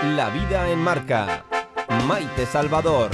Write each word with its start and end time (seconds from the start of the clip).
La 0.00 0.30
vida 0.30 0.70
en 0.70 0.78
marca. 0.78 1.44
Maite 2.06 2.46
Salvador. 2.46 3.10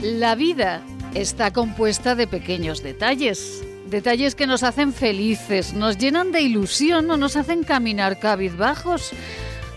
La 0.00 0.34
vida 0.34 0.80
está 1.12 1.52
compuesta 1.52 2.14
de 2.14 2.26
pequeños 2.26 2.82
detalles. 2.82 3.62
Detalles 3.90 4.34
que 4.34 4.46
nos 4.46 4.62
hacen 4.62 4.94
felices, 4.94 5.74
nos 5.74 5.98
llenan 5.98 6.32
de 6.32 6.40
ilusión 6.40 7.10
o 7.10 7.18
nos 7.18 7.36
hacen 7.36 7.62
caminar 7.62 8.18
cabizbajos. 8.18 9.12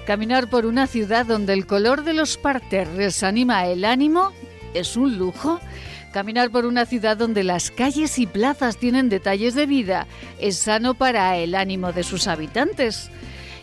Caminar 0.07 0.49
por 0.49 0.65
una 0.65 0.87
ciudad 0.87 1.25
donde 1.25 1.51
el 1.51 1.65
color 1.65 2.05
de 2.05 2.13
los 2.13 2.37
parterres 2.37 3.23
anima 3.23 3.67
el 3.67 3.83
ánimo 3.83 4.31
es 4.73 4.95
un 4.95 5.17
lujo. 5.17 5.59
Caminar 6.11 6.51
por 6.51 6.65
una 6.65 6.85
ciudad 6.85 7.15
donde 7.15 7.43
las 7.43 7.71
calles 7.71 8.19
y 8.19 8.27
plazas 8.27 8.75
tienen 8.75 9.07
detalles 9.07 9.55
de 9.55 9.65
vida 9.65 10.07
es 10.39 10.57
sano 10.57 10.93
para 10.93 11.37
el 11.37 11.55
ánimo 11.55 11.93
de 11.93 12.03
sus 12.03 12.27
habitantes. 12.27 13.09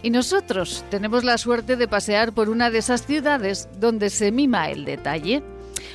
Y 0.02 0.10
nosotros 0.10 0.82
tenemos 0.90 1.24
la 1.24 1.36
suerte 1.36 1.76
de 1.76 1.88
pasear 1.88 2.32
por 2.32 2.48
una 2.48 2.70
de 2.70 2.78
esas 2.78 3.04
ciudades 3.04 3.68
donde 3.78 4.08
se 4.08 4.32
mima 4.32 4.70
el 4.70 4.86
detalle. 4.86 5.42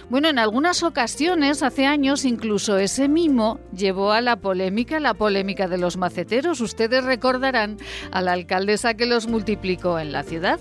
Bueno, 0.10 0.28
en 0.28 0.38
algunas 0.38 0.84
ocasiones, 0.84 1.64
hace 1.64 1.88
años, 1.88 2.24
incluso 2.24 2.78
ese 2.78 3.08
mimo 3.08 3.60
llevó 3.76 4.12
a 4.12 4.22
la 4.22 4.36
polémica, 4.36 5.00
la 5.00 5.16
polémica 5.16 5.68
de 5.68 5.80
los 5.80 5.98
maceteros. 5.98 6.62
Ustedes 6.62 7.04
recordarán 7.04 7.78
a 8.12 8.22
la 8.22 8.34
alcaldesa 8.34 8.94
que 8.94 9.08
los 9.08 9.28
multiplicó 9.28 9.98
en 9.98 10.12
la 10.12 10.22
ciudad. 10.22 10.60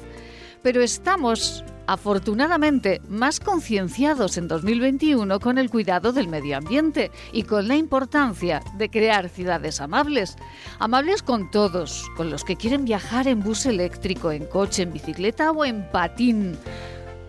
Pero 0.63 0.81
estamos, 0.81 1.65
afortunadamente, 1.93 3.03
más 3.09 3.39
concienciados 3.39 4.39
en 4.39 4.49
2021 4.49 5.39
con 5.41 5.59
el 5.59 5.69
cuidado 5.69 6.13
del 6.13 6.27
medio 6.27 6.57
ambiente 6.57 7.11
y 7.33 7.43
con 7.43 7.69
la 7.69 7.77
importancia 7.77 8.63
de 8.79 8.89
crear 8.89 9.29
ciudades 9.29 9.79
amables. 9.79 10.37
Amables 10.79 11.23
con 11.23 11.51
todos, 11.51 12.11
con 12.17 12.31
los 12.31 12.45
que 12.45 12.57
quieren 12.57 12.87
viajar 12.87 13.29
en 13.29 13.43
bus 13.43 13.67
eléctrico, 13.67 14.33
en 14.33 14.47
coche, 14.47 14.85
en 14.85 14.93
bicicleta 14.95 15.51
o 15.51 15.67
en 15.67 15.87
patín. 15.91 16.57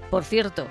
Por 0.10 0.24
cierto, 0.24 0.66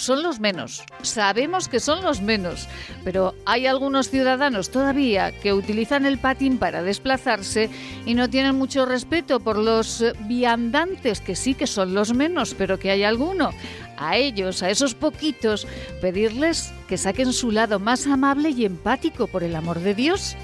son 0.00 0.22
los 0.22 0.40
menos. 0.40 0.82
Sabemos 1.02 1.68
que 1.68 1.78
son 1.78 2.02
los 2.02 2.22
menos, 2.22 2.68
pero 3.04 3.34
hay 3.44 3.66
algunos 3.66 4.08
ciudadanos 4.08 4.70
todavía 4.70 5.32
que 5.32 5.52
utilizan 5.52 6.06
el 6.06 6.18
patín 6.18 6.58
para 6.58 6.82
desplazarse 6.82 7.70
y 8.06 8.14
no 8.14 8.30
tienen 8.30 8.56
mucho 8.56 8.86
respeto 8.86 9.40
por 9.40 9.58
los 9.58 10.00
eh, 10.00 10.12
viandantes, 10.20 11.20
que 11.20 11.36
sí 11.36 11.54
que 11.54 11.66
son 11.66 11.94
los 11.94 12.14
menos, 12.14 12.54
pero 12.54 12.78
que 12.78 12.90
hay 12.90 13.04
alguno. 13.04 13.50
A 13.98 14.16
ellos, 14.16 14.62
a 14.62 14.70
esos 14.70 14.94
poquitos, 14.94 15.66
pedirles 16.00 16.72
que 16.88 16.96
saquen 16.96 17.32
su 17.32 17.50
lado 17.50 17.78
más 17.78 18.06
amable 18.06 18.50
y 18.50 18.64
empático, 18.64 19.26
por 19.26 19.44
el 19.44 19.54
amor 19.54 19.80
de 19.80 19.94
Dios. 19.94 20.36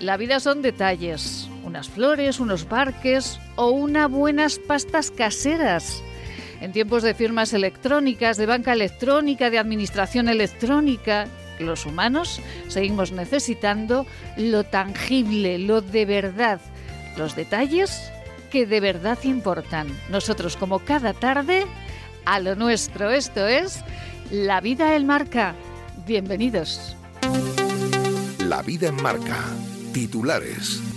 La 0.00 0.16
vida 0.16 0.40
son 0.40 0.60
detalles, 0.60 1.48
unas 1.62 1.88
flores, 1.88 2.40
unos 2.40 2.64
parques 2.64 3.38
o 3.54 3.70
unas 3.70 4.10
buenas 4.10 4.58
pastas 4.58 5.12
caseras 5.12 6.02
en 6.64 6.72
tiempos 6.72 7.02
de 7.02 7.12
firmas 7.12 7.52
electrónicas, 7.52 8.38
de 8.38 8.46
banca 8.46 8.72
electrónica, 8.72 9.50
de 9.50 9.58
administración 9.58 10.30
electrónica, 10.30 11.26
los 11.58 11.84
humanos 11.84 12.40
seguimos 12.68 13.12
necesitando 13.12 14.06
lo 14.38 14.64
tangible, 14.64 15.58
lo 15.58 15.82
de 15.82 16.06
verdad, 16.06 16.62
los 17.18 17.36
detalles 17.36 18.10
que 18.50 18.64
de 18.64 18.80
verdad 18.80 19.18
importan. 19.24 19.88
Nosotros 20.08 20.56
como 20.56 20.78
cada 20.78 21.12
tarde, 21.12 21.66
a 22.24 22.40
lo 22.40 22.56
nuestro, 22.56 23.10
esto 23.10 23.46
es 23.46 23.84
La 24.30 24.62
vida 24.62 24.96
en 24.96 25.06
marca. 25.06 25.54
Bienvenidos. 26.06 26.96
La 28.38 28.62
vida 28.62 28.88
en 28.88 29.02
marca. 29.02 29.36
Titulares. 29.92 30.93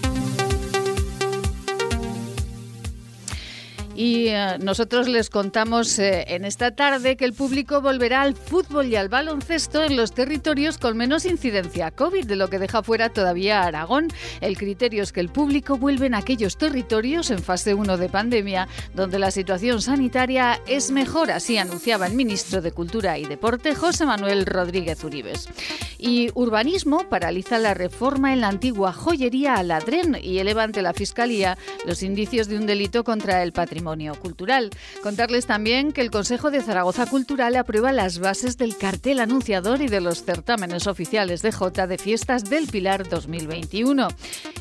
Y 3.97 4.27
eh, 4.27 4.59
nosotros 4.59 5.07
les 5.07 5.31
contamos 5.31 5.97
eh, 5.97 6.23
en 6.27 6.45
esta 6.45 6.69
tarde 6.69 7.17
que 7.17 7.25
el 7.25 7.33
público 7.33 7.81
volverá 7.81 8.21
al 8.21 8.35
fútbol 8.35 8.85
y 8.85 8.95
al 8.95 9.09
baloncesto 9.09 9.83
en 9.83 9.97
los 9.97 10.11
territorios 10.11 10.77
con 10.77 10.95
menos 10.95 11.25
incidencia 11.25 11.89
COVID, 11.89 12.27
de 12.27 12.35
lo 12.35 12.47
que 12.47 12.59
deja 12.59 12.83
fuera 12.83 13.09
todavía 13.09 13.63
Aragón. 13.63 14.09
El 14.39 14.55
criterio 14.55 15.01
es 15.01 15.11
que 15.11 15.19
el 15.19 15.29
público 15.29 15.77
vuelve 15.77 16.05
en 16.05 16.13
aquellos 16.13 16.57
territorios 16.57 17.31
en 17.31 17.39
fase 17.39 17.73
1 17.73 17.97
de 17.97 18.07
pandemia 18.07 18.67
donde 18.93 19.17
la 19.17 19.31
situación 19.31 19.81
sanitaria 19.81 20.61
es 20.67 20.91
mejor, 20.91 21.31
así 21.31 21.57
anunciaba 21.57 22.05
el 22.05 22.13
ministro 22.13 22.61
de 22.61 22.71
Cultura 22.71 23.17
y 23.17 23.25
Deporte 23.25 23.73
José 23.73 24.05
Manuel 24.05 24.45
Rodríguez 24.45 25.03
Uribes. 25.03 25.49
Y 25.97 26.29
Urbanismo 26.35 27.09
paraliza 27.09 27.57
la 27.57 27.73
reforma 27.73 28.31
en 28.31 28.41
la 28.41 28.49
antigua 28.49 28.93
joyería 28.93 29.55
Aladren 29.55 30.19
y 30.21 30.37
eleva 30.37 30.61
ante 30.61 30.83
la 30.83 30.93
Fiscalía 30.93 31.57
los 31.87 32.03
indicios 32.03 32.47
de 32.47 32.57
un 32.57 32.67
delito 32.67 33.03
contra 33.03 33.41
el 33.41 33.53
patrimonio 33.53 33.86
cultural. 34.19 34.69
Contarles 35.01 35.45
también 35.45 35.93
que 35.93 36.01
el 36.01 36.11
Consejo 36.11 36.51
de 36.51 36.61
Zaragoza 36.61 37.05
Cultural 37.05 37.55
aprueba 37.55 37.93
las 37.93 38.19
bases 38.19 38.57
del 38.57 38.77
cartel 38.77 39.19
anunciador 39.19 39.81
y 39.81 39.87
de 39.87 40.01
los 40.01 40.23
certámenes 40.23 40.87
oficiales 40.87 41.41
de 41.41 41.53
J 41.53 41.87
de 41.87 41.97
Fiestas 41.97 42.43
del 42.43 42.67
Pilar 42.67 43.07
2021. 43.07 44.09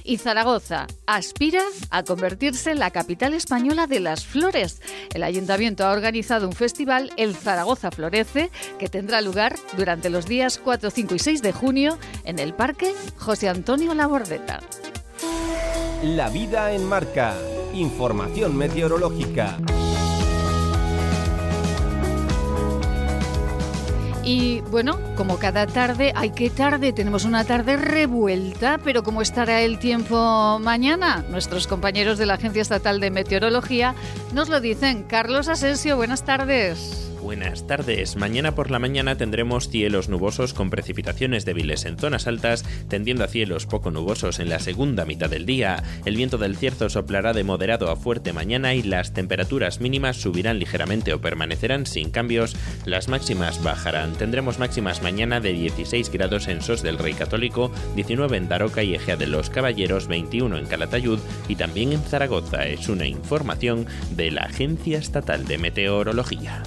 Y 0.05 0.19
Zaragoza 0.19 0.87
aspira 1.07 1.63
a 1.91 2.05
convertirse 2.05 2.71
en 2.71 2.79
la 2.79 2.93
capital 2.93 3.35
española 3.35 3.89
de 3.89 4.01
las 4.01 4.25
flores. 4.25 4.81
El 5.13 5.25
ayuntamiento 5.25 5.85
ha 5.85 5.93
organizado 5.93 6.47
un 6.47 6.55
festival, 6.55 7.13
el 7.17 7.35
Zaragoza 7.35 7.91
Florece, 7.91 8.51
que 8.79 8.89
tendrá 8.89 9.21
lugar 9.21 9.57
durante 9.77 10.09
los 10.09 10.27
días 10.27 10.61
4, 10.63 10.91
5 10.91 11.15
y 11.17 11.19
6 11.19 11.43
de 11.43 11.53
junio 11.53 11.99
en 12.25 12.39
el 12.39 12.55
Parque 12.55 12.95
José 13.17 13.49
Antonio 13.49 13.93
Labordeta. 13.93 14.61
La 16.03 16.29
vida 16.29 16.73
en 16.73 16.85
marca. 16.87 17.35
Información 17.73 18.57
meteorológica. 18.57 19.59
Y 24.25 24.61
bueno, 24.63 24.99
como 25.15 25.39
cada 25.39 25.69
tarde, 25.69 26.13
hay 26.17 26.31
que 26.31 26.51
tarde, 26.51 26.93
tenemos 26.93 27.25
una 27.25 27.45
tarde 27.45 27.77
revuelta, 27.77 28.79
pero 28.83 29.05
¿cómo 29.05 29.23
estará 29.23 29.63
el 29.63 29.79
tiempo 29.79 30.59
mañana? 30.61 31.25
Nuestros 31.31 31.69
compañeros 31.69 32.19
de 32.19 32.27
la 32.27 32.35
Agencia 32.35 32.63
Estatal 32.63 32.99
de 32.99 33.13
Meteorología 33.13 33.95
nos 34.35 34.49
lo 34.49 34.61
dicen. 34.61 35.05
Carlos 35.05 35.49
Asensio, 35.49 35.97
buenas 35.97 36.25
tardes. 36.25 37.13
Buenas 37.27 37.67
tardes. 37.67 38.15
Mañana 38.15 38.55
por 38.55 38.71
la 38.71 38.79
mañana 38.79 39.17
tendremos 39.17 39.69
cielos 39.69 40.09
nubosos 40.09 40.55
con 40.55 40.71
precipitaciones 40.71 41.45
débiles 41.45 41.85
en 41.85 41.99
zonas 41.99 42.29
altas, 42.29 42.65
tendiendo 42.89 43.25
a 43.25 43.27
cielos 43.27 43.67
poco 43.67 43.91
nubosos 43.91 44.39
en 44.39 44.49
la 44.49 44.61
segunda 44.61 45.05
mitad 45.05 45.29
del 45.29 45.45
día. 45.45 45.83
El 46.05 46.17
viento 46.17 46.39
del 46.39 46.57
cierzo 46.57 46.89
soplará 46.89 47.33
de 47.33 47.43
moderado 47.43 47.91
a 47.91 47.97
fuerte 47.97 48.33
mañana 48.33 48.75
y 48.75 48.85
las 48.85 49.13
temperaturas 49.13 49.81
mínimas 49.81 50.19
subirán 50.19 50.61
ligeramente 50.61 51.13
o 51.15 51.21
permanecerán 51.21 51.87
sin 51.87 52.11
cambios. 52.11 52.55
Las 52.85 53.09
máximas 53.09 53.61
bajarán. 53.61 54.13
Tendremos 54.13 54.61
máximas 54.61 55.03
mañana 55.03 55.41
de 55.41 55.53
16 55.53 56.13
grados 56.13 56.47
en 56.47 56.63
Sos 56.63 56.85
del 56.85 56.97
Rey 56.97 57.15
Católico, 57.15 57.73
19 57.97 58.37
en 58.37 58.49
Daroca 58.49 58.85
y 58.85 58.95
Ejea 58.95 59.17
de 59.17 59.27
los 59.27 59.51
Caballeros, 59.51 60.07
21 60.07 60.59
en 60.59 60.67
Calatayud 60.67 61.19
y 61.49 61.57
también 61.57 61.93
en 61.93 62.03
Zaragoza. 62.03 62.69
Es 62.69 62.89
una 62.89 63.09
información 63.09 63.85
de 64.13 64.31
la 64.31 64.43
Agencia 64.43 64.99
Estatal 64.99 65.45
de 65.45 65.59
Meteorología. 65.59 66.63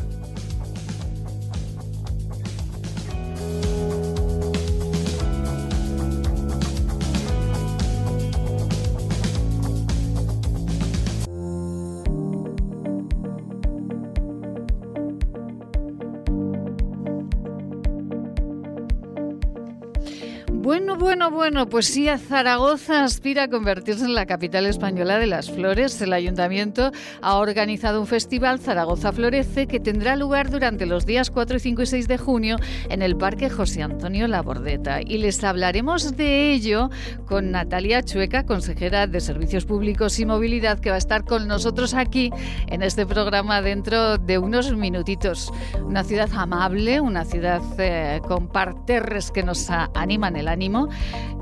Bueno, 21.59 21.72
pues 21.72 21.88
sí, 21.88 22.08
Zaragoza 22.30 23.03
aspira 23.03 23.44
a 23.44 23.47
convertirse 23.50 24.06
en 24.06 24.16
la 24.16 24.25
capital 24.25 24.66
española 24.66 25.19
de 25.19 25.28
las 25.28 25.51
flores. 25.51 26.01
El 26.01 26.13
ayuntamiento 26.13 26.94
ha 27.22 27.36
organizado 27.36 28.00
un 28.00 28.07
festival 28.07 28.62
Zaragoza 28.62 29.12
Florece 29.12 29.68
que 29.68 29.81
tendrá 29.81 30.16
lugar 30.16 30.51
durante 30.51 30.86
los 30.86 31.06
días 31.06 31.30
4, 31.30 31.60
5 31.60 31.81
y 31.81 31.86
6 31.86 32.07
de 32.07 32.18
junio 32.18 32.56
en 32.88 33.01
el 33.01 33.18
Parque 33.18 33.50
José 33.50 33.84
Antonio 33.84 34.25
Labordeta. 34.30 35.01
Y 35.01 35.18
les 35.18 35.44
hablaremos 35.44 36.16
de 36.16 36.54
ello 36.54 36.92
con 37.25 37.51
Natalia 37.51 38.04
Chueca, 38.04 38.45
consejera 38.45 39.06
de 39.06 39.19
Servicios 39.19 39.66
Públicos 39.66 40.18
y 40.18 40.25
Movilidad, 40.25 40.80
que 40.80 40.92
va 40.92 40.95
a 40.95 41.00
estar 41.00 41.25
con 41.25 41.45
nosotros 41.50 41.94
aquí 41.94 42.31
en 42.68 42.84
este 42.84 43.06
programa 43.06 43.62
dentro 43.62 44.18
de 44.18 44.38
unos 44.38 44.74
minutitos. 44.74 45.51
Una 45.84 46.06
ciudad 46.06 46.30
amable, 46.34 47.01
una 47.01 47.25
ciudad 47.25 47.62
eh, 47.80 48.22
con 48.25 48.48
parterres 48.48 49.30
que 49.30 49.44
nos 49.44 49.69
animan 49.69 50.38
el 50.38 50.48
ánimo 50.48 50.88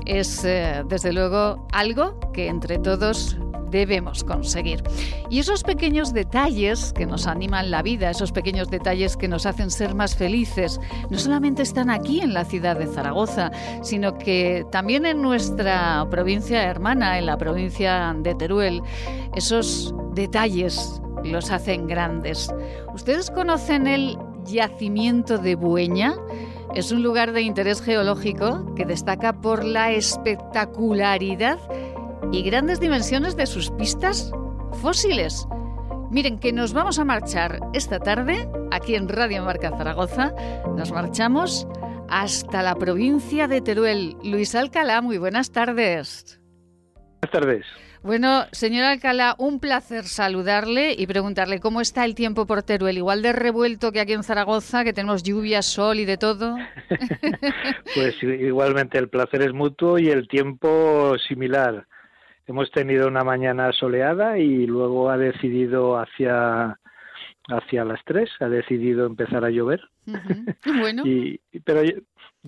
es 0.08 0.44
eh, 0.44 0.82
desde 0.88 1.12
luego 1.12 1.66
algo 1.72 2.18
que 2.32 2.48
entre 2.48 2.78
todos 2.78 3.36
debemos 3.70 4.24
conseguir. 4.24 4.82
Y 5.30 5.38
esos 5.38 5.62
pequeños 5.62 6.12
detalles 6.12 6.92
que 6.92 7.06
nos 7.06 7.26
animan 7.26 7.70
la 7.70 7.82
vida, 7.82 8.10
esos 8.10 8.32
pequeños 8.32 8.70
detalles 8.70 9.16
que 9.16 9.28
nos 9.28 9.46
hacen 9.46 9.70
ser 9.70 9.94
más 9.94 10.16
felices, 10.16 10.80
no 11.10 11.18
solamente 11.18 11.62
están 11.62 11.90
aquí 11.90 12.20
en 12.20 12.34
la 12.34 12.44
ciudad 12.44 12.78
de 12.78 12.86
Zaragoza, 12.86 13.50
sino 13.82 14.16
que 14.18 14.64
también 14.72 15.06
en 15.06 15.22
nuestra 15.22 16.06
provincia 16.10 16.64
hermana, 16.64 17.18
en 17.18 17.26
la 17.26 17.36
provincia 17.36 18.14
de 18.18 18.34
Teruel, 18.34 18.82
esos 19.36 19.94
detalles 20.14 21.00
los 21.24 21.50
hacen 21.50 21.86
grandes. 21.86 22.52
¿Ustedes 22.94 23.30
conocen 23.30 23.86
el 23.86 24.16
yacimiento 24.44 25.38
de 25.38 25.54
Bueña? 25.54 26.14
Es 26.74 26.92
un 26.92 27.02
lugar 27.02 27.32
de 27.32 27.42
interés 27.42 27.82
geológico 27.82 28.74
que 28.74 28.84
destaca 28.84 29.40
por 29.40 29.64
la 29.64 29.92
espectacularidad 29.92 31.58
y 32.30 32.42
grandes 32.42 32.78
dimensiones 32.78 33.36
de 33.36 33.46
sus 33.46 33.70
pistas 33.70 34.32
fósiles. 34.82 35.46
Miren 36.10 36.38
que 36.38 36.52
nos 36.52 36.72
vamos 36.72 36.98
a 36.98 37.04
marchar 37.04 37.60
esta 37.74 37.98
tarde 37.98 38.48
aquí 38.70 38.94
en 38.94 39.08
Radio 39.08 39.44
Marca 39.44 39.70
Zaragoza. 39.70 40.32
Nos 40.76 40.92
marchamos 40.92 41.66
hasta 42.08 42.62
la 42.62 42.74
provincia 42.74 43.48
de 43.48 43.60
Teruel. 43.60 44.16
Luis 44.22 44.54
Alcalá, 44.54 45.00
muy 45.00 45.18
buenas 45.18 45.50
tardes. 45.52 46.40
Buenas 47.20 47.32
tardes. 47.32 47.66
Bueno, 48.02 48.44
señor 48.52 48.84
Alcalá, 48.84 49.34
un 49.38 49.58
placer 49.58 50.04
saludarle 50.04 50.94
y 50.96 51.06
preguntarle 51.06 51.60
cómo 51.60 51.80
está 51.80 52.04
el 52.04 52.14
tiempo 52.14 52.46
por 52.46 52.62
Teruel. 52.62 52.98
Igual 52.98 53.22
de 53.22 53.32
revuelto 53.32 53.90
que 53.92 54.00
aquí 54.00 54.12
en 54.12 54.22
Zaragoza, 54.22 54.84
que 54.84 54.92
tenemos 54.92 55.22
lluvia, 55.22 55.62
sol 55.62 55.98
y 55.98 56.04
de 56.04 56.16
todo. 56.16 56.56
pues 57.94 58.22
igualmente 58.22 58.98
el 58.98 59.08
placer 59.08 59.42
es 59.42 59.52
mutuo 59.52 59.98
y 59.98 60.08
el 60.08 60.28
tiempo 60.28 61.16
similar. 61.26 61.86
Hemos 62.46 62.70
tenido 62.70 63.08
una 63.08 63.24
mañana 63.24 63.72
soleada 63.72 64.38
y 64.38 64.66
luego 64.66 65.10
ha 65.10 65.18
decidido 65.18 65.98
hacia 65.98 66.78
hacia 67.48 67.84
las 67.84 68.00
tres, 68.04 68.30
ha 68.40 68.48
decidido 68.48 69.06
empezar 69.06 69.44
a 69.44 69.50
llover. 69.50 69.80
Bueno. 70.78 71.02
y, 71.06 71.40
pero 71.64 71.82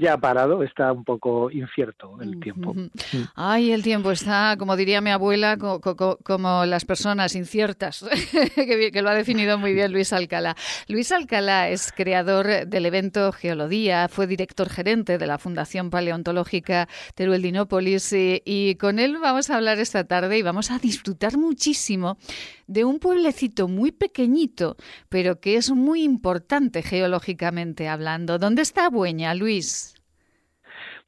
ya 0.01 0.15
ha 0.15 0.19
parado, 0.19 0.63
está 0.63 0.93
un 0.93 1.05
poco 1.05 1.51
incierto 1.51 2.17
el 2.21 2.41
tiempo. 2.41 2.75
Ay, 3.35 3.73
el 3.73 3.83
tiempo 3.83 4.11
está, 4.11 4.57
como 4.59 4.77
diría 4.77 5.01
mi 5.01 5.11
abuela, 5.11 5.59
como 5.59 6.65
las 6.65 6.85
personas 6.85 7.35
inciertas, 7.35 8.05
que, 8.55 9.03
lo 9.03 9.09
ha 9.11 9.15
definido 9.15 9.59
muy 9.59 9.73
bien 9.73 9.93
Luis 9.93 10.13
Alcalá. 10.13 10.57
Luis 10.89 11.13
Alcalá 11.13 11.69
es 11.69 11.93
creador 11.93 12.67
del 12.67 12.87
evento 12.87 13.33
Geolodía, 13.33 14.09
fue 14.09 14.27
director 14.27 14.69
gerente 14.69 15.19
de 15.19 15.27
la 15.27 15.39
Fundación 15.39 15.91
Paleontológica 15.91 16.89
Teruel 17.15 17.43
Dinópolis 17.43 18.13
y, 18.13 18.43
y 18.45 18.77
con 18.77 18.99
él 18.99 19.19
vamos 19.19 19.51
a 19.51 19.57
hablar 19.57 19.79
esta 19.79 20.05
tarde 20.05 20.39
y 20.39 20.43
vamos 20.43 20.71
a 20.71 20.79
disfrutar 20.79 21.37
muchísimo 21.37 22.19
de 22.71 22.85
un 22.85 23.01
pueblecito 23.01 23.67
muy 23.67 23.91
pequeñito, 23.91 24.77
pero 25.09 25.41
que 25.41 25.57
es 25.57 25.73
muy 25.73 26.05
importante 26.05 26.83
geológicamente 26.83 27.89
hablando. 27.89 28.39
¿Dónde 28.39 28.63
está 28.63 28.89
Bueña, 28.89 29.35
Luis? 29.35 29.97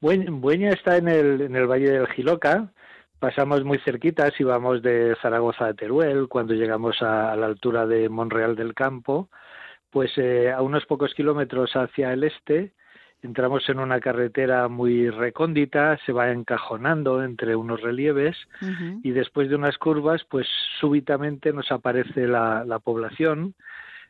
Bueña 0.01 0.71
está 0.71 0.97
en 0.97 1.07
el, 1.07 1.41
en 1.41 1.55
el 1.55 1.69
Valle 1.69 1.93
del 1.93 2.09
Giloca. 2.09 2.73
Pasamos 3.21 3.63
muy 3.63 3.79
cerquita 3.79 4.29
si 4.37 4.43
vamos 4.43 4.83
de 4.83 5.15
Zaragoza 5.23 5.67
a 5.67 5.75
Teruel, 5.75 6.27
cuando 6.27 6.55
llegamos 6.55 7.01
a, 7.01 7.37
la 7.37 7.47
altura 7.47 7.87
de 7.87 8.09
Monreal 8.09 8.57
del 8.57 8.75
Campo, 8.75 9.29
pues 9.91 10.11
eh, 10.17 10.51
a 10.51 10.63
unos 10.63 10.85
pocos 10.87 11.15
kilómetros 11.15 11.71
hacia 11.77 12.13
el 12.13 12.25
este 12.25 12.73
entramos 13.23 13.69
en 13.69 13.79
una 13.79 14.01
carretera 14.01 14.69
muy 14.69 15.09
recóndita, 15.11 15.99
se 16.05 16.13
va 16.13 16.31
encajonando 16.31 17.23
entre 17.23 17.57
unos 17.57 17.81
relieves 17.81 18.37
y 19.03 19.11
después 19.13 19.49
de 19.49 19.57
unas 19.57 19.79
curvas, 19.79 20.23
pues 20.29 20.47
súbitamente 20.81 21.53
nos 21.53 21.71
aparece 21.71 22.27
la, 22.27 22.65
la 22.65 22.79
población. 22.79 23.55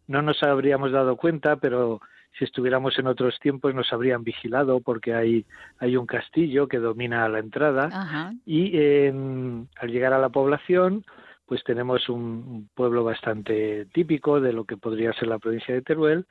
No 0.07 0.23
nos 0.23 0.43
habríamos 0.43 0.93
dado 0.93 1.17
cuenta, 1.17 1.57
pero 1.57 2.01
si 2.39 2.45
estuviéramos 2.45 2.99
en 2.99 3.07
otros 3.07 3.39
tiempos 3.41 3.75
nos 3.75 3.93
habrían 3.93 4.25
vigilado 4.25 4.81
porque 4.81 5.15
hay, 5.15 5.45
hay 5.79 5.97
un 5.97 6.07
castillo 6.07 6.67
que 6.67 6.79
domina 6.79 7.29
la 7.29 7.39
entrada. 7.39 8.33
Y 8.47 8.77
al 9.07 9.91
llegar 9.91 10.13
a 10.15 10.19
la 10.19 10.31
población 10.31 11.05
pues 11.47 11.65
tenemos 11.65 12.09
un, 12.09 12.71
pueblo 12.75 13.05
bastante 13.05 13.85
típico 13.93 14.41
de 14.41 14.55
lo 14.55 14.65
que 14.65 14.79
podría 14.79 15.13
ser 15.13 15.29
la 15.29 15.39
provincia 15.39 15.75
de 15.75 15.83
Teruel, 15.83 16.27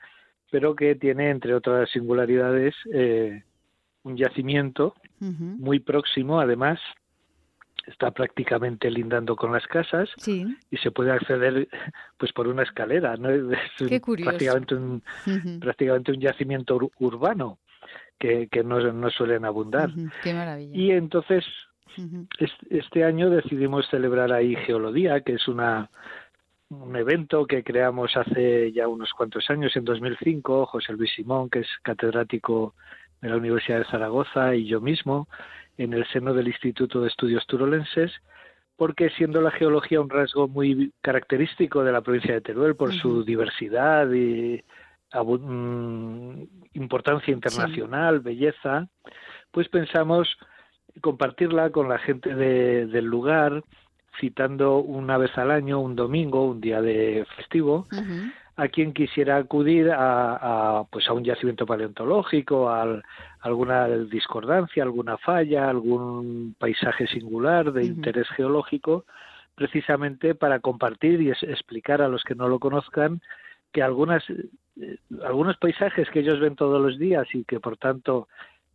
pero 0.51 0.75
que 0.75 0.95
tiene 0.95 1.31
entre 1.31 1.55
otras 1.55 1.89
singularidades 1.89 2.75
eh, 2.93 3.43
un 4.03 4.17
yacimiento 4.17 4.93
muy 5.19 5.79
próximo 5.79 6.39
además 6.39 6.79
está 7.87 8.11
prácticamente 8.11 8.89
lindando 8.91 9.35
con 9.35 9.51
las 9.51 9.65
casas 9.67 10.09
y 10.27 10.77
se 10.77 10.91
puede 10.91 11.11
acceder 11.11 11.67
pues 12.17 12.31
por 12.33 12.47
una 12.47 12.63
escalera 12.63 13.17
no 13.17 13.29
es 13.29 13.43
prácticamente 14.23 14.75
un 14.75 15.01
prácticamente 15.59 16.11
un 16.11 16.19
yacimiento 16.19 16.91
urbano 16.99 17.59
que, 18.19 18.47
que 18.51 18.63
no, 18.63 18.79
no, 18.79 19.09
suelen 19.09 19.45
abundar. 19.45 19.89
Qué 20.21 20.31
maravilla. 20.31 20.77
y 20.77 20.91
entonces 20.91 21.43
este 22.69 23.03
año 23.03 23.29
decidimos 23.31 23.87
celebrar 23.89 24.31
ahí 24.31 24.55
Geolodía 24.55 25.21
que 25.21 25.33
es 25.33 25.47
una 25.47 25.89
un 26.71 26.95
evento 26.95 27.45
que 27.45 27.63
creamos 27.63 28.15
hace 28.15 28.71
ya 28.71 28.87
unos 28.87 29.11
cuantos 29.11 29.49
años 29.49 29.75
en 29.75 29.83
2005 29.83 30.65
José 30.65 30.93
Luis 30.93 31.11
Simón 31.13 31.49
que 31.49 31.59
es 31.59 31.67
catedrático 31.83 32.73
de 33.21 33.29
la 33.29 33.37
Universidad 33.37 33.79
de 33.79 33.85
Zaragoza 33.85 34.55
y 34.55 34.65
yo 34.65 34.79
mismo 34.79 35.27
en 35.77 35.93
el 35.93 36.07
seno 36.07 36.33
del 36.33 36.47
Instituto 36.47 37.01
de 37.01 37.07
Estudios 37.07 37.45
Turolenses, 37.47 38.11
porque 38.75 39.09
siendo 39.11 39.41
la 39.41 39.51
geología 39.51 40.01
un 40.01 40.09
rasgo 40.09 40.47
muy 40.47 40.93
característico 41.01 41.83
de 41.83 41.91
la 41.91 42.01
provincia 42.01 42.33
de 42.33 42.41
Teruel 42.41 42.75
por 42.75 42.93
su 42.93 43.23
diversidad 43.23 44.09
y 44.11 44.63
mm, 45.13 46.43
importancia 46.73 47.33
internacional, 47.33 48.21
belleza, 48.21 48.87
pues 49.51 49.69
pensamos 49.69 50.37
compartirla 51.01 51.69
con 51.69 51.89
la 51.89 51.99
gente 51.99 52.33
del 52.33 53.05
lugar, 53.05 53.63
citando 54.21 54.77
una 54.77 55.17
vez 55.17 55.37
al 55.37 55.51
año, 55.51 55.81
un 55.81 55.95
domingo, 55.95 56.45
un 56.45 56.61
día 56.61 56.81
de 56.81 57.25
festivo, 57.35 57.87
a 58.55 58.67
quien 58.67 58.93
quisiera 58.93 59.37
acudir 59.37 59.91
a, 59.91 60.83
pues 60.89 61.09
a 61.09 61.13
un 61.13 61.23
yacimiento 61.23 61.65
paleontológico, 61.65 62.69
a, 62.69 63.01
alguna 63.41 63.87
discordancia, 63.87 64.83
alguna 64.83 65.17
falla, 65.17 65.67
algún 65.67 66.55
paisaje 66.59 67.07
singular 67.07 67.73
de 67.73 67.85
interés 67.85 68.29
geológico, 68.29 69.05
precisamente 69.55 70.35
para 70.35 70.59
compartir 70.59 71.21
y 71.21 71.31
explicar 71.31 72.01
a 72.01 72.07
los 72.07 72.23
que 72.23 72.35
no 72.35 72.47
lo 72.47 72.59
conozcan 72.59 73.19
que 73.71 73.81
algunas 73.81 74.23
eh, 74.29 74.97
algunos 75.23 75.57
paisajes 75.57 76.09
que 76.09 76.19
ellos 76.19 76.39
ven 76.39 76.55
todos 76.55 76.81
los 76.81 76.97
días 76.97 77.27
y 77.33 77.43
que 77.43 77.59
por 77.59 77.77
tanto 77.77 78.27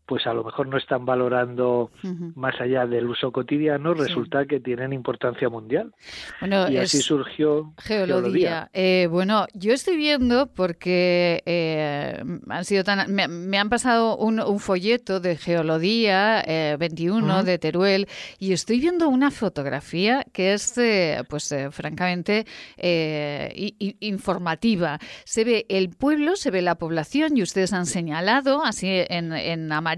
pues 0.07 0.27
a 0.27 0.33
lo 0.33 0.45
mejor 0.45 0.69
no 0.69 0.77
están 0.79 1.05
valorando 1.05 1.91
más 2.37 2.61
allá 2.61 2.87
del 2.87 3.09
uso 3.09 3.33
cotidiano, 3.33 3.93
resulta 3.93 4.47
que 4.47 4.61
tienen 4.61 4.93
importancia 4.93 5.49
mundial. 5.49 5.93
Bueno, 6.41 6.71
y 6.71 6.77
así 6.77 6.99
surgió 6.99 7.73
geología. 7.79 8.71
Eh, 8.73 9.09
bueno, 9.11 9.47
yo 9.53 9.73
estoy 9.73 9.97
viendo 9.97 10.47
porque 10.47 11.43
eh, 11.45 12.23
han 12.49 12.65
sido 12.65 12.85
tan, 12.85 13.13
me, 13.13 13.59
han 13.59 13.69
pasado 13.69 14.17
un, 14.17 14.37
folleto 14.61 15.21
de 15.21 15.37
geología 15.37 16.43
21 16.79 17.41
eh, 17.41 17.45
de 17.45 17.59
Teruel 17.59 18.09
y 18.39 18.53
estoy 18.53 18.81
viendo 18.81 19.09
una 19.09 19.31
fotografía 19.31 20.25
que 20.33 20.53
es, 20.53 20.75
pues, 21.29 21.55
francamente 21.73 22.47
informativa. 24.01 25.01
Se 25.25 25.45
ve 25.45 25.67
el 25.69 25.91
pueblo, 25.91 26.37
se 26.37 26.53
ve 26.53 26.63
la 26.63 26.77
población 26.77 27.37
y 27.37 27.43
ustedes 27.43 27.73
han 27.73 27.87
señalado 27.87 28.65
así 28.65 28.89
en, 29.09 29.33
en 29.33 29.73
amarillo 29.73 29.96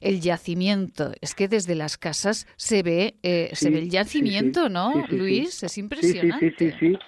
el 0.00 0.20
yacimiento. 0.20 1.12
Es 1.20 1.34
que 1.34 1.48
desde 1.48 1.74
las 1.74 1.98
casas 1.98 2.46
se 2.56 2.82
ve, 2.82 3.16
eh, 3.22 3.50
se 3.52 3.70
ve 3.70 3.78
el 3.78 3.90
yacimiento, 3.90 4.68
¿no, 4.68 5.04
Luis? 5.10 5.62
Es 5.62 5.78
impresionante. 5.78 6.54
Sí, 6.58 6.70
sí, 6.70 6.76
sí, 6.78 6.92
sí. 6.92 6.98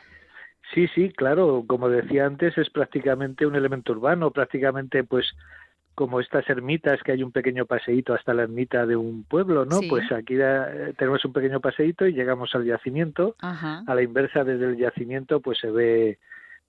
Sí, 0.94 1.12
claro, 1.16 1.64
como 1.66 1.88
decía 1.88 2.26
antes, 2.26 2.56
es 2.58 2.70
prácticamente 2.70 3.46
un 3.46 3.56
elemento 3.56 3.92
urbano, 3.92 4.30
prácticamente 4.30 5.02
pues 5.02 5.26
como 5.94 6.20
estas 6.20 6.48
ermitas, 6.48 7.02
que 7.02 7.10
hay 7.10 7.24
un 7.24 7.32
pequeño 7.32 7.66
paseíto 7.66 8.14
hasta 8.14 8.32
la 8.32 8.44
ermita 8.44 8.86
de 8.86 8.94
un 8.94 9.24
pueblo, 9.24 9.64
¿no? 9.64 9.80
Pues 9.88 10.04
aquí 10.12 10.36
eh, 10.38 10.94
tenemos 10.96 11.24
un 11.24 11.32
pequeño 11.32 11.58
paseíto 11.60 12.06
y 12.06 12.12
llegamos 12.12 12.54
al 12.54 12.64
yacimiento. 12.64 13.34
A 13.40 13.84
la 13.92 14.02
inversa, 14.02 14.44
desde 14.44 14.66
el 14.66 14.76
yacimiento, 14.76 15.40
pues 15.40 15.58
se 15.58 15.70
ve 15.72 16.18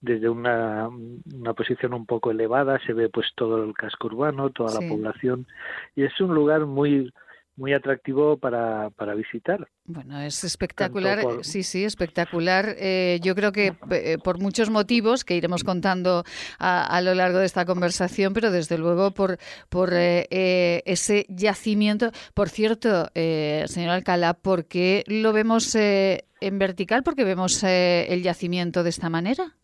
desde 0.00 0.28
una, 0.28 0.88
una, 0.88 1.54
posición 1.54 1.92
un 1.94 2.06
poco 2.06 2.30
elevada 2.30 2.78
se 2.86 2.92
ve 2.92 3.08
pues 3.08 3.26
todo 3.34 3.62
el 3.62 3.74
casco 3.74 4.06
urbano, 4.06 4.50
toda 4.50 4.80
la 4.80 4.88
población 4.88 5.46
y 5.94 6.04
es 6.04 6.20
un 6.20 6.34
lugar 6.34 6.66
muy 6.66 7.12
muy 7.60 7.74
atractivo 7.74 8.38
para, 8.38 8.88
para 8.90 9.14
visitar. 9.14 9.68
Bueno, 9.84 10.18
es 10.20 10.42
espectacular, 10.44 11.20
sí, 11.42 11.62
sí, 11.62 11.84
espectacular. 11.84 12.74
Eh, 12.78 13.20
yo 13.22 13.34
creo 13.34 13.52
que 13.52 13.74
eh, 13.90 14.16
por 14.24 14.38
muchos 14.40 14.70
motivos 14.70 15.24
que 15.24 15.36
iremos 15.36 15.62
contando 15.62 16.24
a, 16.58 17.00
lo 17.02 17.14
largo 17.14 17.38
de 17.38 17.44
esta 17.44 17.66
conversación, 17.66 18.32
pero 18.32 18.50
desde 18.50 18.78
luego 18.78 19.10
por, 19.10 19.36
por 19.68 19.90
eh, 19.92 20.82
ese 20.86 21.26
yacimiento. 21.28 22.12
Por 22.32 22.48
cierto, 22.48 23.10
señor 23.14 23.90
Alcalá, 23.90 24.32
¿por 24.34 24.64
qué 24.64 25.04
lo 25.06 25.34
vemos 25.34 25.74
en 25.74 26.58
vertical? 26.58 27.02
¿Por 27.02 27.14
qué 27.14 27.24
vemos 27.24 27.62
el 27.62 28.22
yacimiento 28.22 28.82
de 28.82 28.90
esta 28.90 29.10
manera? 29.10 29.54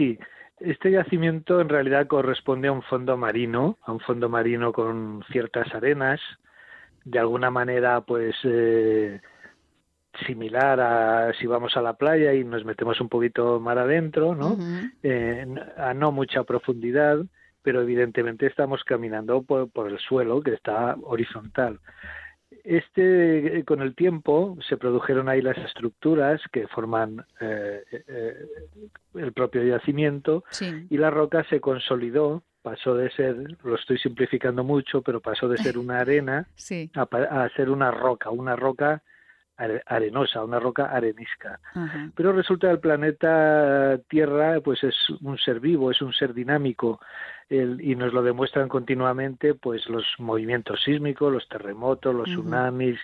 Sí, 0.00 0.18
este 0.60 0.90
yacimiento 0.90 1.60
en 1.60 1.68
realidad 1.68 2.06
corresponde 2.06 2.68
a 2.68 2.72
un 2.72 2.80
fondo 2.80 3.18
marino, 3.18 3.76
a 3.82 3.92
un 3.92 4.00
fondo 4.00 4.30
marino 4.30 4.72
con 4.72 5.22
ciertas 5.30 5.74
arenas, 5.74 6.22
de 7.04 7.18
alguna 7.18 7.50
manera 7.50 8.00
pues 8.00 8.34
eh, 8.44 9.20
similar 10.26 10.80
a 10.80 11.34
si 11.34 11.46
vamos 11.46 11.76
a 11.76 11.82
la 11.82 11.98
playa 11.98 12.32
y 12.32 12.44
nos 12.44 12.64
metemos 12.64 12.98
un 13.02 13.10
poquito 13.10 13.60
mar 13.60 13.76
adentro, 13.76 14.34
¿no? 14.34 14.56
Eh, 15.02 15.46
a 15.76 15.92
no 15.92 16.12
mucha 16.12 16.44
profundidad, 16.44 17.18
pero 17.60 17.82
evidentemente 17.82 18.46
estamos 18.46 18.82
caminando 18.84 19.42
por 19.42 19.86
el 19.86 19.98
suelo 19.98 20.40
que 20.40 20.54
está 20.54 20.96
horizontal. 21.02 21.78
Este, 22.70 23.58
eh, 23.58 23.64
con 23.64 23.82
el 23.82 23.96
tiempo, 23.96 24.56
se 24.68 24.76
produjeron 24.76 25.28
ahí 25.28 25.42
las 25.42 25.58
estructuras 25.58 26.40
que 26.52 26.68
forman 26.68 27.26
eh, 27.40 27.82
eh, 27.90 28.46
el 29.14 29.32
propio 29.32 29.64
yacimiento 29.64 30.44
y 30.88 30.96
la 30.96 31.10
roca 31.10 31.42
se 31.50 31.60
consolidó, 31.60 32.44
pasó 32.62 32.94
de 32.94 33.10
ser, 33.10 33.56
lo 33.64 33.74
estoy 33.74 33.98
simplificando 33.98 34.62
mucho, 34.62 35.02
pero 35.02 35.20
pasó 35.20 35.48
de 35.48 35.58
ser 35.74 35.78
una 35.78 35.98
arena 35.98 36.46
a, 36.94 37.48
ser 37.56 37.70
una 37.70 37.90
roca, 37.90 38.30
una 38.30 38.54
roca 38.54 39.02
arenosa, 39.86 40.44
una 40.44 40.58
roca 40.58 40.86
arenisca. 40.86 41.60
Pero 42.14 42.32
resulta 42.32 42.68
que 42.68 42.72
el 42.72 42.80
planeta 42.80 43.98
Tierra 44.08 44.60
pues 44.60 44.82
es 44.84 44.94
un 45.20 45.38
ser 45.38 45.60
vivo, 45.60 45.90
es 45.90 46.00
un 46.02 46.12
ser 46.12 46.34
dinámico 46.34 47.00
y 47.48 47.96
nos 47.96 48.12
lo 48.12 48.22
demuestran 48.22 48.68
continuamente 48.68 49.54
pues 49.54 49.88
los 49.88 50.04
movimientos 50.18 50.82
sísmicos, 50.84 51.32
los 51.32 51.48
terremotos, 51.48 52.14
los 52.14 52.28
tsunamis, 52.28 52.98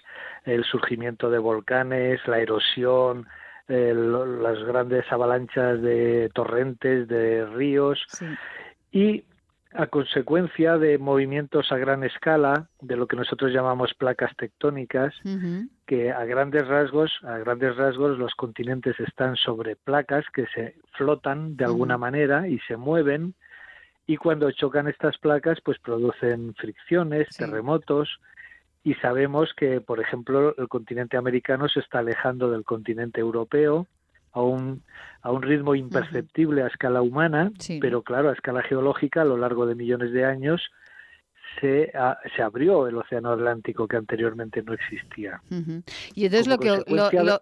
el 0.45 0.65
surgimiento 0.65 1.31
de 1.31 1.39
volcanes, 1.39 2.21
la 2.27 2.39
erosión, 2.39 3.27
las 3.69 4.63
grandes 4.65 5.11
avalanchas 5.11 5.83
de 5.83 6.31
torrentes, 6.33 7.09
de 7.09 7.45
ríos. 7.47 8.01
Y 8.93 9.25
a 9.77 9.87
consecuencia 9.89 10.79
de 10.79 10.99
movimientos 10.99 11.71
a 11.71 11.77
gran 11.77 12.03
escala, 12.03 12.69
de 12.81 12.97
lo 12.97 13.07
que 13.07 13.17
nosotros 13.17 13.53
llamamos 13.53 13.93
placas 13.95 14.35
tectónicas, 14.37 15.15
que 15.87 16.11
a 16.11 16.25
grandes 16.25 16.67
rasgos, 16.67 17.13
a 17.23 17.39
grandes 17.39 17.77
rasgos 17.77 18.19
los 18.19 18.35
continentes 18.35 18.99
están 19.01 19.37
sobre 19.37 19.77
placas 19.77 20.25
que 20.33 20.47
se 20.55 20.77
flotan 20.97 21.57
de 21.57 21.65
alguna 21.65 21.99
manera 21.99 22.49
y 22.49 22.59
se 22.61 22.77
mueven 22.77 23.35
y 24.07 24.17
cuando 24.17 24.51
chocan 24.53 24.89
estas 24.89 25.19
placas 25.19 25.59
pues 25.65 25.79
producen 25.79 26.55
fricciones, 26.55 27.29
terremotos 27.37 28.21
y 28.85 28.95
sabemos 28.95 29.53
que 29.57 29.81
por 29.81 30.01
ejemplo 30.01 30.55
el 30.57 30.69
continente 30.69 31.17
americano 31.17 31.69
se 31.69 31.81
está 31.81 31.99
alejando 31.99 32.51
del 32.51 32.65
continente 32.65 33.21
europeo 33.21 33.87
a 34.37 34.43
un, 34.43 34.83
a 35.23 35.33
un 35.33 35.43
ritmo 35.43 35.75
imperceptible 35.75 36.63
a 36.63 36.67
escala 36.67 37.01
humana, 37.01 37.51
pero 37.81 38.03
claro, 38.03 38.29
a 38.29 38.35
escala 38.35 38.63
geológica 38.63 39.23
a 39.23 39.25
lo 39.25 39.39
largo 39.39 39.67
de 39.67 39.75
millones 39.75 40.13
de 40.13 40.27
años 40.27 40.71
se, 41.61 41.93
se 42.35 42.43
abrió 42.43 42.87
el 42.87 42.97
Océano 42.97 43.33
Atlántico 43.33 43.87
que 43.87 43.97
anteriormente 43.97 44.63
no 44.63 44.73
existía. 44.73 45.41
Y 46.15 46.25
entonces 46.27 46.47
lo 46.47 46.59
que, 46.59 46.83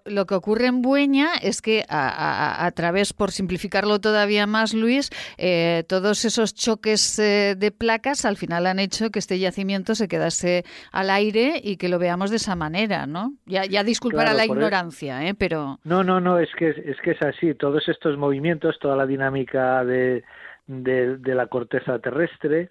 lo, 0.05 0.27
que 0.27 0.35
ocurre 0.35 0.67
en 0.67 0.83
Bueña 0.83 1.35
es 1.43 1.63
que 1.63 1.85
a, 1.89 2.67
a, 2.67 2.71
través, 2.73 3.13
por 3.13 3.31
simplificarlo 3.31 4.01
todavía 4.01 4.47
más, 4.47 4.75
Luis, 4.75 5.11
eh, 5.39 5.85
todos 5.89 6.25
esos 6.25 6.55
choques 6.55 7.19
eh, 7.19 7.55
de 7.57 7.71
placas 7.71 8.25
al 8.25 8.37
final 8.37 8.67
han 8.67 8.79
hecho 8.79 9.11
que 9.11 9.19
este 9.19 9.39
yacimiento 9.39 9.95
se 9.95 10.09
quedase 10.09 10.65
al 10.93 11.11
aire 11.11 11.61
y 11.63 11.77
que 11.77 11.89
lo 11.89 11.99
veamos 11.99 12.31
de 12.31 12.37
esa 12.37 12.57
manera, 12.57 13.07
¿no? 13.07 13.35
Ya, 13.47 13.65
ya 13.65 13.85
disculpar 13.85 14.29
a 14.29 14.35
la 14.35 14.45
ignorancia, 14.45 15.27
¿eh? 15.27 15.35
Pero... 15.35 15.79
No, 15.85 16.05
no, 16.05 16.21
no, 16.21 16.39
es 16.39 16.51
que, 16.57 16.71
es 16.71 17.01
que 17.03 17.13
es 17.13 17.23
así. 17.23 17.55
Todos 17.55 17.89
estos 17.89 18.17
movimientos, 18.17 18.79
toda 18.81 18.97
la 18.97 19.07
dinámica 19.07 19.85
de 19.85 20.25
de, 20.67 21.19
la 21.35 21.47
corteza 21.47 21.99
terrestre, 21.99 22.69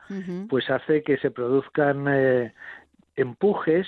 pues 0.49 0.69
hace 0.69 1.03
que 1.03 1.17
se 1.17 1.31
produzcan 1.31 2.05
eh, 2.09 2.53
empujes 3.15 3.87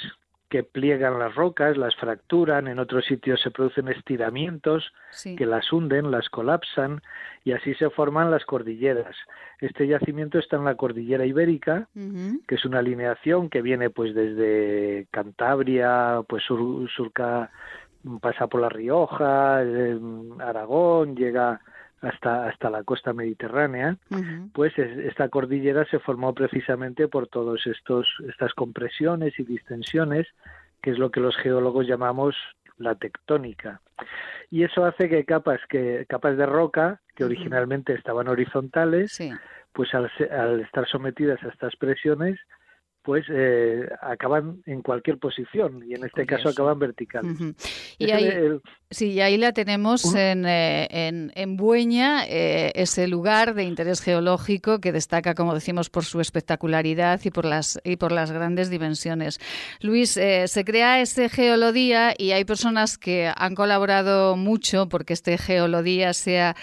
que 0.50 0.64
pliegan 0.64 1.18
las 1.20 1.34
rocas, 1.34 1.76
las 1.76 1.96
fracturan, 1.96 2.68
en 2.68 2.80
otros 2.80 3.06
sitios 3.06 3.42
se 3.42 3.52
producen 3.52 3.88
estiramientos 3.88 4.94
que 5.38 5.46
las 5.46 5.72
hunden, 5.74 6.12
las 6.12 6.30
colapsan 6.30 7.02
y 7.44 7.54
así 7.54 7.74
se 7.74 7.90
forman 7.90 8.32
las 8.32 8.46
cordilleras. 8.46 9.16
Este 9.60 9.88
yacimiento 9.88 10.38
está 10.38 10.58
en 10.58 10.66
la 10.66 10.76
cordillera 10.76 11.26
ibérica, 11.26 11.88
que 12.48 12.56
es 12.56 12.64
una 12.66 12.80
alineación 12.80 13.50
que 13.50 13.62
viene 13.62 13.90
pues 13.90 14.14
desde 14.14 15.08
Cantabria, 15.12 16.22
pues 16.28 16.44
surca, 16.44 17.50
pasa 18.22 18.48
por 18.48 18.62
La 18.62 18.70
Rioja, 18.70 19.64
eh, 19.64 20.00
Aragón, 20.40 21.16
llega 21.16 21.60
hasta, 22.06 22.48
hasta 22.48 22.70
la 22.70 22.84
costa 22.84 23.14
mediterránea, 23.14 23.98
pues 24.54 24.78
esta 24.78 25.30
cordillera 25.30 25.86
se 25.86 26.00
formó 26.00 26.34
precisamente 26.34 27.08
por 27.08 27.30
estos 27.66 28.08
estas 28.28 28.54
compresiones 28.54 29.38
y 29.40 29.44
distensiones, 29.44 30.28
que 30.82 30.92
es 30.92 30.98
lo 30.98 31.12
que 31.12 31.20
los 31.20 31.36
geólogos 31.38 31.88
llamamos 31.88 32.36
la 32.78 32.96
tectónica. 32.96 33.82
Y 34.52 34.64
eso 34.64 34.86
hace 34.86 35.10
que 35.10 35.26
capas 35.26 35.60
que 35.70 36.06
capas 36.08 36.38
de 36.38 36.46
roca 36.46 37.02
que 37.16 37.24
originalmente 37.24 37.94
estaban 37.94 38.28
horizontales, 38.28 39.20
pues 39.72 39.94
al, 39.94 40.12
al 40.32 40.60
estar 40.62 40.88
sometidas 40.88 41.42
a 41.44 41.50
estas 41.50 41.76
presiones, 41.76 42.40
pues 43.06 43.24
eh, 43.30 43.88
acaban 44.02 44.64
en 44.66 44.82
cualquier 44.82 45.20
posición 45.20 45.84
y 45.88 45.94
en 45.94 46.04
este 46.04 46.26
caso 46.26 46.50
acaban 46.50 46.80
verticales. 46.80 47.38
Y 48.00 48.10
ahí, 48.10 48.32
sí, 48.90 49.22
ahí 49.22 49.38
la 49.38 49.54
tenemos 49.54 50.16
en, 50.16 50.46
eh, 50.46 50.88
en, 50.90 51.32
en, 51.36 51.56
Bueña, 51.56 52.26
eh, 52.28 52.72
ese 52.74 53.08
lugar 53.08 53.54
de 53.54 53.64
interés 53.64 54.02
geológico 54.02 54.80
que 54.80 54.92
destaca, 54.92 55.36
como 55.36 55.54
decimos, 55.54 55.92
por 55.92 56.04
su 56.04 56.20
espectacularidad 56.20 57.22
y 57.24 57.30
por 57.30 57.46
las, 57.46 57.80
y 57.84 57.98
por 57.98 58.12
las 58.12 58.32
grandes 58.32 58.72
dimensiones. 58.72 59.40
Luis, 59.82 60.12
se 60.12 60.66
crea 60.66 61.00
este 61.00 61.30
Geolodía 61.30 62.16
y 62.18 62.32
hay 62.32 62.44
personas 62.44 62.98
que 62.98 63.32
han 63.36 63.54
colaborado 63.54 64.36
mucho 64.36 64.90
porque 64.90 65.14
este 65.14 65.38
Geolodía 65.38 66.14
sea 66.14 66.56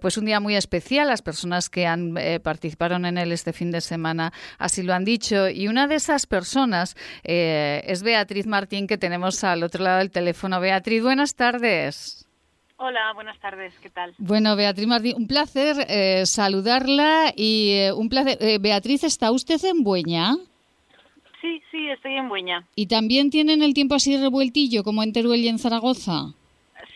pues 0.00 0.16
un 0.16 0.26
día 0.26 0.38
muy 0.38 0.54
especial. 0.54 1.08
Las 1.08 1.22
personas 1.22 1.68
que 1.68 1.86
han 1.86 2.14
participaron 2.42 3.04
en 3.06 3.18
él 3.18 3.32
este 3.32 3.52
fin 3.52 3.72
de 3.72 3.80
semana 3.80 4.32
así 4.58 4.82
lo 4.82 4.94
han 4.94 5.04
dicho. 5.04 5.48
Y 5.48 5.66
una 5.66 5.79
una 5.80 5.86
de 5.86 5.94
esas 5.94 6.26
personas 6.26 6.94
eh, 7.24 7.80
es 7.86 8.02
Beatriz 8.02 8.46
Martín, 8.46 8.86
que 8.86 8.98
tenemos 8.98 9.42
al 9.44 9.62
otro 9.62 9.82
lado 9.82 10.00
del 10.00 10.10
teléfono. 10.10 10.60
Beatriz, 10.60 11.02
buenas 11.02 11.34
tardes. 11.34 12.28
Hola, 12.76 13.00
buenas 13.14 13.40
tardes, 13.40 13.72
¿qué 13.80 13.88
tal? 13.88 14.14
Bueno, 14.18 14.56
Beatriz 14.56 14.86
Martín, 14.86 15.14
un 15.16 15.26
placer 15.26 15.86
eh, 15.88 16.26
saludarla 16.26 17.32
y 17.34 17.70
eh, 17.78 17.92
un 17.94 18.10
placer. 18.10 18.60
Beatriz, 18.60 19.04
¿está 19.04 19.32
usted 19.32 19.64
en 19.64 19.82
Bueña? 19.82 20.34
Sí, 21.40 21.62
sí, 21.70 21.88
estoy 21.88 22.16
en 22.16 22.28
Bueña. 22.28 22.66
¿Y 22.76 22.86
también 22.86 23.30
tienen 23.30 23.62
el 23.62 23.72
tiempo 23.72 23.94
así 23.94 24.18
revueltillo 24.18 24.82
como 24.84 25.02
en 25.02 25.14
Teruel 25.14 25.40
y 25.40 25.48
en 25.48 25.58
Zaragoza? 25.58 26.34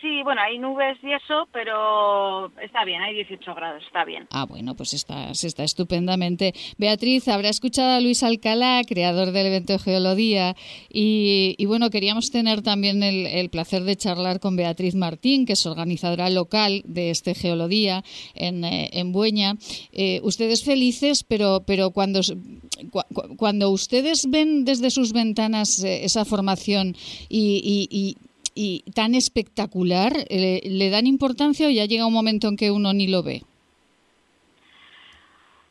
Sí, 0.05 0.21
bueno, 0.23 0.39
hay 0.39 0.59
nubes 0.59 0.99
y 1.01 1.13
eso, 1.13 1.47
pero 1.51 2.51
está 2.61 2.85
bien, 2.85 3.01
hay 3.01 3.15
18 3.15 3.55
grados, 3.55 3.81
está 3.87 4.05
bien. 4.05 4.27
Ah, 4.29 4.45
bueno, 4.45 4.75
pues 4.75 4.93
está, 4.93 5.31
está 5.31 5.63
estupendamente. 5.63 6.53
Beatriz, 6.77 7.27
habrá 7.27 7.49
escuchado 7.49 7.89
a 7.89 7.99
Luis 7.99 8.21
Alcalá, 8.21 8.83
creador 8.87 9.31
del 9.31 9.47
evento 9.47 9.79
Geolodía, 9.79 10.55
y, 10.89 11.65
bueno, 11.65 11.89
queríamos 11.89 12.29
tener 12.29 12.61
también 12.61 13.01
el, 13.01 13.49
placer 13.49 13.81
de 13.81 13.95
charlar 13.95 14.39
con 14.39 14.55
Beatriz 14.55 14.93
Martín, 14.93 15.47
que 15.47 15.53
es 15.53 15.65
organizadora 15.65 16.29
local 16.29 16.83
de 16.85 17.09
este 17.09 17.33
Geolodía 17.33 18.03
en, 18.35 18.63
eh, 18.63 18.91
en 18.93 19.11
Bueña. 19.11 19.55
Eh, 19.91 20.19
ustedes 20.21 20.63
felices, 20.63 21.23
pero, 21.23 21.63
pero 21.65 21.89
cuando, 21.89 22.21
cuando 23.37 23.71
ustedes 23.71 24.29
ven 24.29 24.65
desde 24.65 24.91
sus 24.91 25.13
ventanas 25.13 25.83
eh, 25.83 26.05
esa 26.05 26.25
formación 26.25 26.95
y 27.27 27.87
y 27.89 28.17
tan 28.93 29.15
espectacular, 29.15 30.13
eh, 30.29 30.61
¿le 30.65 30.89
dan 30.89 31.07
importancia 31.07 31.67
o 31.67 31.69
ya 31.69 31.85
llega 31.85 32.05
un 32.05 32.13
momento 32.13 32.47
en 32.47 32.57
que 32.57 32.71
uno 32.71 32.93
ni 32.93 33.07
lo 33.07 33.23
ve? 33.23 33.41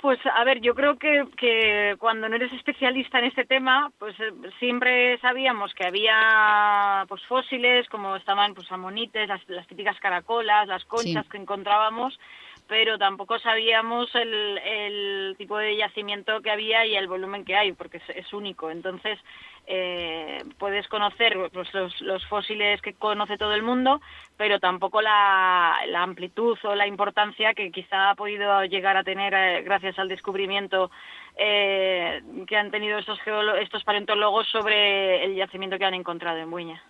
Pues 0.04 0.18
a 0.26 0.44
ver, 0.44 0.60
yo 0.60 0.74
creo 0.74 0.98
que, 0.98 1.24
que, 1.34 1.96
cuando 1.98 2.28
no 2.28 2.36
eres 2.36 2.52
especialista 2.52 3.18
en 3.20 3.24
este 3.24 3.46
tema, 3.46 3.90
pues 3.98 4.14
eh, 4.20 4.32
siempre 4.58 5.18
sabíamos 5.20 5.72
que 5.72 5.86
había 5.86 7.06
pues 7.08 7.22
fósiles, 7.22 7.88
como 7.88 8.14
estaban 8.16 8.52
pues 8.52 8.70
amonites, 8.70 9.26
las, 9.26 9.40
las 9.48 9.66
típicas 9.66 9.98
caracolas, 10.00 10.68
las 10.68 10.84
conchas 10.84 11.26
que 11.28 11.38
encontrábamos, 11.38 12.20
pero 12.68 12.98
tampoco 12.98 13.38
sabíamos 13.38 14.14
el, 14.14 14.58
el, 14.58 15.34
tipo 15.36 15.56
de 15.58 15.76
yacimiento 15.76 16.40
que 16.40 16.50
había 16.50 16.86
y 16.86 16.96
el 16.96 17.08
volumen 17.08 17.44
que 17.44 17.56
hay, 17.56 17.72
porque 17.72 18.02
es, 18.14 18.32
único. 18.32 18.70
Entonces, 18.70 19.18
eh, 19.66 20.42
puedes 20.58 20.86
conocer 20.88 21.36
pues, 21.52 21.68
los, 22.00 22.26
fósiles 22.26 22.82
que 22.82 22.92
conoce 22.92 23.38
todo 23.38 23.54
el 23.54 23.62
mundo, 23.62 24.00
pero 24.36 24.60
tampoco 24.60 25.00
la, 25.00 25.78
amplitud 25.96 26.58
o 26.64 26.74
la 26.74 26.86
importancia 26.86 27.54
que 27.54 27.70
quizá 27.70 28.10
ha 28.10 28.14
podido 28.14 28.64
llegar 28.64 28.96
a 28.96 29.04
tener 29.04 29.32
eh, 29.32 29.62
gracias 29.62 29.98
al 29.98 30.08
descubrimiento 30.08 30.90
eh, 31.36 32.22
que 32.46 32.56
han 32.56 32.70
tenido 32.70 32.98
estos, 32.98 33.18
estos 33.60 33.84
paleontólogos 33.84 34.46
sobre 34.48 35.24
el 35.24 35.36
yacimiento 35.36 35.78
que 35.78 35.84
han 35.84 35.94
encontrado 35.94 36.38
en 36.38 36.50
Buña. 36.50 36.82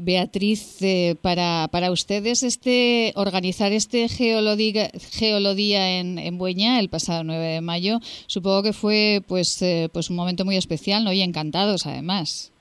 Beatriz, 0.00 0.78
para, 1.22 1.68
para 1.70 1.90
ustedes 1.90 2.42
este 2.42 3.12
organizar 3.16 3.72
este 3.72 4.08
geolodía, 4.08 4.88
geolodía 5.12 5.98
en, 5.98 6.18
en 6.18 6.38
Buña 6.38 6.80
el 6.80 6.88
pasado 6.88 7.24
9 7.24 7.42
de 7.44 7.60
mayo, 7.60 7.98
supongo 8.26 8.62
que 8.62 8.72
fue 8.72 9.20
pues, 9.26 9.64
pues 9.92 10.10
un 10.10 10.16
momento 10.16 10.44
muy 10.44 10.56
especial 10.56 11.04
¿no? 11.04 11.12
y 11.12 11.22
encantador 11.22 11.66
además. 11.84 12.52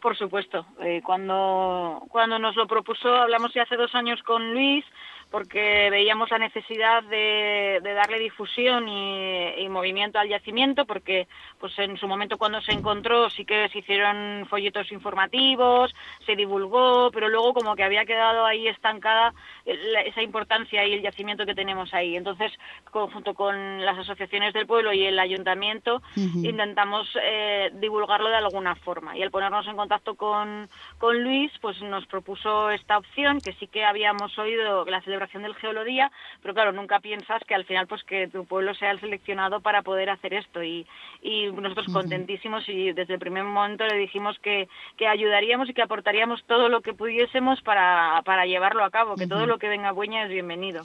Por 0.00 0.16
supuesto. 0.16 0.64
Eh, 0.80 1.02
cuando, 1.04 2.02
cuando 2.08 2.38
nos 2.38 2.56
lo 2.56 2.66
propuso, 2.66 3.08
hablamos 3.14 3.52
ya 3.52 3.62
hace 3.62 3.76
dos 3.76 3.94
años 3.94 4.22
con 4.22 4.54
Luis, 4.54 4.84
porque 5.30 5.88
veíamos 5.90 6.30
la 6.30 6.38
necesidad 6.38 7.04
de, 7.04 7.80
darle 7.82 8.18
difusión 8.18 8.88
y, 8.88 9.68
movimiento 9.70 10.18
al 10.18 10.28
yacimiento, 10.28 10.84
porque 10.84 11.28
pues 11.60 11.78
en 11.78 11.96
su 11.96 12.08
momento 12.08 12.38
cuando 12.38 12.60
se 12.60 12.72
encontró 12.72 13.30
sí 13.30 13.44
que 13.44 13.68
se 13.68 13.78
hicieron 13.78 14.44
folletos 14.50 14.90
informativos, 14.90 15.94
se 16.26 16.34
divulgó, 16.34 17.10
pero 17.12 17.28
luego 17.28 17.54
como 17.54 17.76
que 17.76 17.84
había 17.84 18.04
quedado 18.04 18.44
ahí 18.44 18.66
estancada 18.66 19.32
esa 19.64 20.22
importancia 20.22 20.84
y 20.84 20.94
el 20.94 21.02
yacimiento 21.02 21.46
que 21.46 21.54
tenemos 21.54 21.94
ahí. 21.94 22.16
Entonces, 22.16 22.52
junto 22.90 23.34
con 23.34 23.84
las 23.84 23.96
asociaciones 23.96 24.52
del 24.54 24.66
pueblo 24.66 24.92
y 24.92 25.04
el 25.04 25.20
ayuntamiento, 25.20 26.02
intentamos 26.16 27.08
eh, 27.22 27.70
divulgarlo 27.74 28.28
de 28.28 28.36
alguna 28.36 28.74
forma. 28.74 29.16
Y 29.16 29.22
al 29.22 29.30
ponernos 29.30 29.68
en 29.68 29.76
contacto 29.76 30.16
con, 30.16 30.68
con 30.98 31.22
Luis, 31.22 31.52
pues 31.60 31.80
nos 31.82 32.06
propuso 32.06 32.70
esta 32.70 32.98
opción, 32.98 33.40
que 33.40 33.52
sí 33.52 33.68
que 33.68 33.84
habíamos 33.84 34.36
oído 34.36 34.84
la 34.86 35.00
celebración 35.02 35.19
del 35.20 35.54
Geolodía, 35.54 36.10
pero 36.42 36.54
claro, 36.54 36.72
nunca 36.72 37.00
piensas 37.00 37.42
que 37.44 37.54
al 37.54 37.64
final 37.64 37.86
pues 37.86 38.02
que 38.04 38.28
tu 38.28 38.44
pueblo 38.44 38.74
sea 38.74 38.90
el 38.90 39.00
seleccionado 39.00 39.60
para 39.60 39.82
poder 39.82 40.10
hacer 40.10 40.34
esto. 40.34 40.62
Y, 40.62 40.86
y 41.22 41.50
nosotros 41.52 41.86
contentísimos 41.92 42.68
y 42.68 42.92
desde 42.92 43.14
el 43.14 43.20
primer 43.20 43.44
momento 43.44 43.86
le 43.86 43.96
dijimos 43.96 44.38
que, 44.40 44.68
que 44.96 45.06
ayudaríamos 45.06 45.68
y 45.68 45.74
que 45.74 45.82
aportaríamos 45.82 46.42
todo 46.44 46.68
lo 46.68 46.80
que 46.80 46.94
pudiésemos 46.94 47.60
para, 47.62 48.22
para 48.24 48.46
llevarlo 48.46 48.84
a 48.84 48.90
cabo, 48.90 49.16
que 49.16 49.26
todo 49.26 49.46
lo 49.46 49.58
que 49.58 49.68
venga 49.68 49.92
Bueña 49.92 50.24
es 50.24 50.30
bienvenido. 50.30 50.82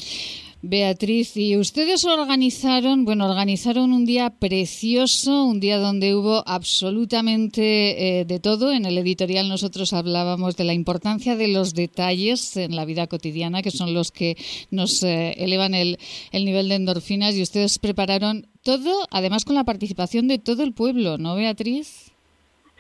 Beatriz, 0.68 1.38
y 1.38 1.58
ustedes 1.58 2.06
organizaron, 2.06 3.06
bueno, 3.06 3.30
organizaron 3.30 3.94
un 3.94 4.04
día 4.04 4.32
precioso, 4.32 5.46
un 5.46 5.60
día 5.60 5.78
donde 5.78 6.16
hubo 6.16 6.44
absolutamente 6.48 8.20
eh, 8.20 8.26
de 8.26 8.40
todo. 8.40 8.74
En 8.74 8.86
el 8.86 8.98
editorial 8.98 9.48
nosotros 9.48 9.94
hablábamos 9.94 10.58
de 10.58 10.64
la 10.64 10.74
importancia 10.74 11.36
de 11.36 11.50
los 11.50 11.76
detalles 11.76 12.58
en 12.58 12.76
la 12.76 12.86
vida 12.86 13.06
cotidiana, 13.06 13.62
que 13.62 13.70
son 13.70 13.94
los 13.94 14.12
que 14.12 14.38
nos 14.72 15.04
eh, 15.04 15.36
elevan 15.38 15.76
el, 15.76 16.00
el 16.32 16.46
nivel 16.46 16.70
de 16.70 16.76
endorfinas, 16.76 17.36
y 17.36 17.44
ustedes 17.44 17.78
prepararon 17.78 18.48
todo, 18.64 19.06
además 19.12 19.46
con 19.46 19.54
la 19.54 19.66
participación 19.66 20.28
de 20.28 20.40
todo 20.40 20.64
el 20.64 20.74
pueblo, 20.74 21.20
¿no, 21.20 21.36
Beatriz? 21.36 22.12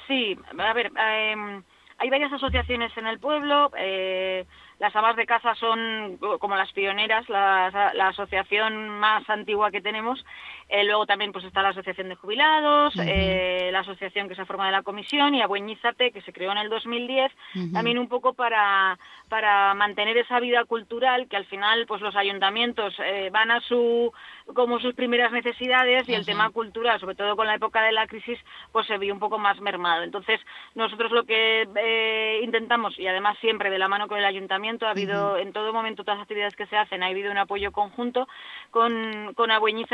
Sí, 0.07 0.35
a 0.57 0.73
ver, 0.73 0.87
em, 0.87 1.63
hay 1.99 2.09
varias 2.09 2.33
asociaciones 2.33 2.91
en 2.97 3.05
el 3.05 3.19
pueblo. 3.19 3.71
Eh, 3.77 4.45
las 4.79 4.95
amas 4.95 5.15
de 5.15 5.25
casa 5.25 5.55
son 5.55 6.17
como 6.39 6.55
las 6.55 6.71
pioneras, 6.73 7.27
la, 7.29 7.67
asociación 8.07 8.89
más 8.89 9.29
antigua 9.29 9.71
que 9.71 9.81
tenemos. 9.81 10.23
Eh, 10.67 10.83
luego 10.83 11.05
también 11.05 11.31
pues 11.31 11.45
está 11.45 11.61
la 11.61 11.69
asociación 11.69 12.09
de 12.09 12.15
jubilados, 12.15 12.95
eh, 12.97 13.69
la 13.71 13.81
asociación 13.81 14.27
que 14.27 14.35
se 14.35 14.45
forma 14.45 14.65
de 14.65 14.71
la 14.71 14.81
comisión 14.81 15.35
y 15.35 15.41
Abueñízate, 15.41 16.11
que 16.11 16.21
se 16.21 16.33
creó 16.33 16.51
en 16.51 16.57
el 16.57 16.69
2010, 16.69 17.31
también 17.71 17.99
un 17.99 18.07
poco 18.07 18.33
para, 18.33 18.97
para 19.29 19.75
mantener 19.75 20.17
esa 20.17 20.39
vida 20.39 20.65
cultural 20.65 21.27
que 21.27 21.37
al 21.37 21.45
final 21.45 21.85
pues 21.87 22.01
los 22.01 22.15
ayuntamientos 22.15 22.95
eh, 23.05 23.29
van 23.31 23.51
a 23.51 23.61
su 23.61 24.11
como 24.55 24.79
sus 24.79 24.95
primeras 24.95 25.31
necesidades 25.31 26.09
y 26.09 26.13
el 26.13 26.25
tema 26.25 26.49
cultural, 26.49 26.99
sobre 26.99 27.15
todo 27.15 27.35
con 27.35 27.47
la 27.47 27.55
época 27.55 27.81
de 27.83 27.91
la 27.91 28.07
crisis, 28.07 28.39
pues 28.71 28.87
se 28.87 28.97
vio 28.97 29.13
un 29.13 29.19
poco 29.19 29.37
más 29.37 29.59
mermado. 29.61 30.03
Entonces 30.03 30.39
nosotros 30.73 31.11
lo 31.11 31.25
que 31.25 31.67
intentamos 32.43 32.97
y 32.99 33.07
además 33.07 33.37
siempre 33.39 33.69
de 33.69 33.79
la 33.79 33.87
mano 33.87 34.07
con 34.07 34.17
el 34.17 34.25
ayuntamiento 34.25 34.87
ha 34.87 34.91
habido 34.91 35.37
en 35.37 35.53
todo 35.53 35.73
momento 35.73 36.03
todas 36.03 36.17
las 36.17 36.23
actividades 36.23 36.55
que 36.55 36.67
se 36.67 36.77
hacen, 36.77 37.03
ha 37.03 37.07
habido 37.07 37.31
un 37.31 37.37
apoyo 37.37 37.71
conjunto. 37.71 38.27
Con, 38.71 39.33
con 39.35 39.49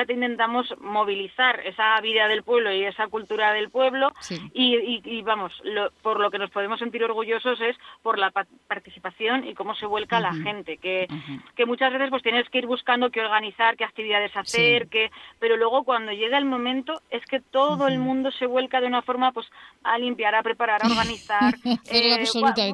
te 0.06 0.14
intentamos 0.14 0.61
movilizar 0.80 1.60
esa 1.66 2.00
vida 2.02 2.28
del 2.28 2.44
pueblo 2.44 2.74
y 2.74 2.84
esa 2.84 3.08
cultura 3.08 3.54
del 3.54 3.70
pueblo 3.70 4.12
y, 4.54 5.22
vamos, 5.24 5.54
por 6.02 6.20
lo 6.20 6.32
que 6.32 6.40
nos 6.40 6.52
podemos 6.52 6.80
sentir 6.80 7.04
orgullosos 7.04 7.60
es 7.62 7.76
por 8.02 8.18
la 8.18 8.32
participación 8.68 9.48
y 9.48 9.54
cómo 9.54 9.76
se 9.76 9.86
vuelca 9.86 10.20
la 10.20 10.34
gente, 10.34 10.78
que, 10.78 11.08
que 11.56 11.66
muchas 11.66 11.92
veces 11.94 12.10
pues 12.10 12.24
tienes 12.24 12.50
que 12.50 12.60
ir 12.60 12.68
buscando 12.68 13.10
qué 13.10 13.22
organizar, 13.22 13.78
qué 13.78 13.84
actividades 13.84 14.36
hacer, 14.36 14.88
que, 14.88 15.12
pero 15.40 15.58
luego 15.58 15.84
cuando 15.84 16.12
llega 16.12 16.38
el 16.38 16.46
momento 16.46 17.02
es 17.10 17.26
que 17.26 17.40
todo 17.40 17.88
el 17.88 18.00
mundo 18.00 18.32
se 18.32 18.46
vuelca 18.46 18.82
de 18.82 18.88
una 18.88 19.02
forma 19.02 19.32
pues 19.32 19.48
a 19.84 19.98
limpiar, 19.98 20.36
a 20.36 20.44
preparar, 20.44 20.82
a 20.84 20.88
organizar. 20.88 21.56
eh, 21.90 22.18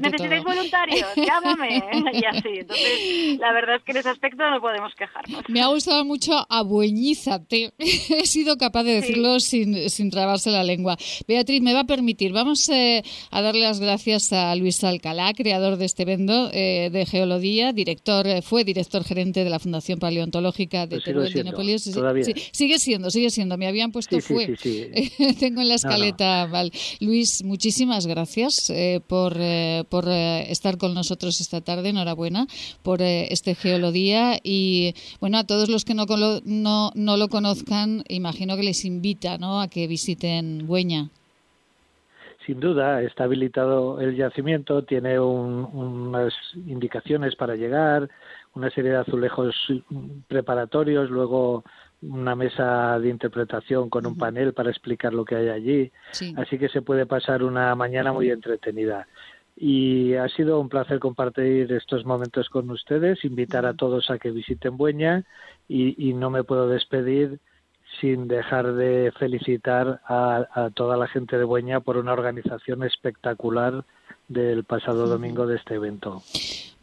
¿Necesitáis 0.02 0.44
voluntarios? 0.44 1.08
Llámame. 1.16 1.84
y 2.14 2.26
así. 2.26 2.60
Entonces, 2.60 3.40
la 3.40 3.54
verdad 3.54 3.76
es 3.78 3.84
que 3.84 3.92
en 3.92 3.98
ese 3.98 4.10
aspecto 4.10 4.50
no 4.50 4.62
podemos 4.62 4.94
quejarnos. 4.96 5.44
Me 5.50 5.62
ha 5.62 5.68
gustado 5.68 6.04
mucho 6.06 6.46
abueñízate. 6.50 7.74
He 8.10 8.26
sido 8.26 8.58
capaz 8.58 8.84
de 8.84 8.94
decirlo 8.94 9.40
sin, 9.40 9.90
sin 9.90 10.10
trabarse 10.10 10.50
la 10.50 10.64
lengua. 10.64 10.98
Beatriz, 11.28 11.62
me 11.62 11.74
va 11.74 11.82
a 11.82 11.86
permitir, 11.86 12.32
vamos 12.34 12.68
eh, 12.70 13.04
a 13.30 13.42
darle 13.42 13.62
las 13.62 13.80
gracias 13.80 14.34
a 14.34 14.56
Luis 14.56 14.84
Alcalá, 14.84 15.34
creador 15.34 15.78
de 15.78 15.86
este 15.86 16.04
evento 16.04 16.50
eh, 16.54 16.90
de 16.92 17.06
Geología, 17.06 17.74
director, 17.74 18.26
eh, 18.26 18.42
fue 18.42 18.64
director 18.64 19.04
gerente 19.04 19.44
de 19.44 19.50
la 19.50 19.60
Fundación 19.60 20.00
Paleontológica 20.00 20.88
de 20.88 21.02
pues 21.02 21.84
Sí, 22.26 22.34
sigue 22.52 22.80
siendo, 22.80 23.12
sigue 23.12 23.30
siendo. 23.30 23.58
Me 23.58 23.68
habían 23.68 23.92
puesto 23.92 24.20
fue. 24.22 24.56
Tengo 25.40 25.62
en 25.62 25.68
la 25.68 25.76
escaleta, 25.76 26.50
Luis, 27.00 27.44
muchísimas 27.44 28.08
gracias 28.08 28.72
por, 29.08 29.38
por 29.90 30.10
estar 30.10 30.78
con 30.78 30.94
nosotros 30.94 31.42
esta 31.42 31.62
tarde. 31.62 31.90
Enhorabuena 31.90 32.48
por 32.84 33.02
eh, 33.02 33.28
este 33.32 33.56
Geolodía 33.56 34.40
y 34.44 34.94
bueno, 35.20 35.38
a 35.38 35.44
todos 35.44 35.70
los 35.70 35.86
que 35.86 35.94
no, 35.94 36.06
no, 36.46 36.92
no 36.96 37.18
lo 37.18 37.28
conozcan, 37.30 37.66
imagino 38.08 38.56
que 38.56 38.64
les 38.64 38.86
invita 38.86 39.38
¿no? 39.38 39.62
a 39.62 39.68
que 39.68 39.88
visiten 39.88 40.68
Bueña. 40.68 41.10
Sin 42.46 42.60
duda, 42.60 43.02
está 43.02 43.26
habilitado 43.26 44.00
el 44.00 44.16
yacimiento, 44.16 44.84
tiene 44.84 45.20
unas 45.20 46.34
indicaciones 46.56 47.36
para 47.36 47.56
llegar, 47.56 48.10
una 48.56 48.70
serie 48.70 48.92
de 48.92 48.98
azulejos 48.98 49.54
preparatorios, 50.30 51.10
luego 51.10 51.66
una 52.02 52.36
mesa 52.36 53.00
de 53.00 53.10
interpretación 53.10 53.90
con 53.90 54.06
un 54.06 54.18
panel 54.18 54.54
para 54.54 54.70
explicar 54.70 55.14
lo 55.14 55.26
que 55.26 55.36
hay 55.36 55.50
allí. 55.50 55.92
Así 56.38 56.58
que 56.58 56.70
se 56.70 56.82
puede 56.82 57.06
pasar 57.06 57.44
una 57.44 57.76
mañana 57.76 58.14
muy 58.14 58.30
entretenida 58.30 59.08
y 59.60 60.14
ha 60.14 60.30
sido 60.30 60.60
un 60.60 60.70
placer 60.70 61.00
compartir 61.00 61.72
estos 61.74 62.06
momentos 62.06 62.48
con 62.50 62.70
ustedes, 62.70 63.26
invitar 63.26 63.66
a 63.66 63.74
todos 63.74 64.12
a 64.12 64.20
que 64.20 64.30
visiten 64.30 64.78
Bueña 64.78 65.24
y, 65.68 66.14
no 66.14 66.30
me 66.30 66.44
puedo 66.44 66.70
despedir 66.70 67.40
sin 68.00 68.28
dejar 68.28 68.74
de 68.74 69.12
felicitar 69.18 70.02
a, 70.06 70.46
a, 70.54 70.70
toda 70.72 70.98
la 70.98 71.08
gente 71.08 71.38
de 71.38 71.44
Bueña 71.44 71.80
por 71.80 71.98
una 71.98 72.14
organización 72.14 72.84
espectacular 72.84 73.86
del 74.28 74.64
pasado 74.64 75.08
domingo 75.08 75.46
de 75.46 75.58
este 75.58 75.76
evento. 75.76 76.24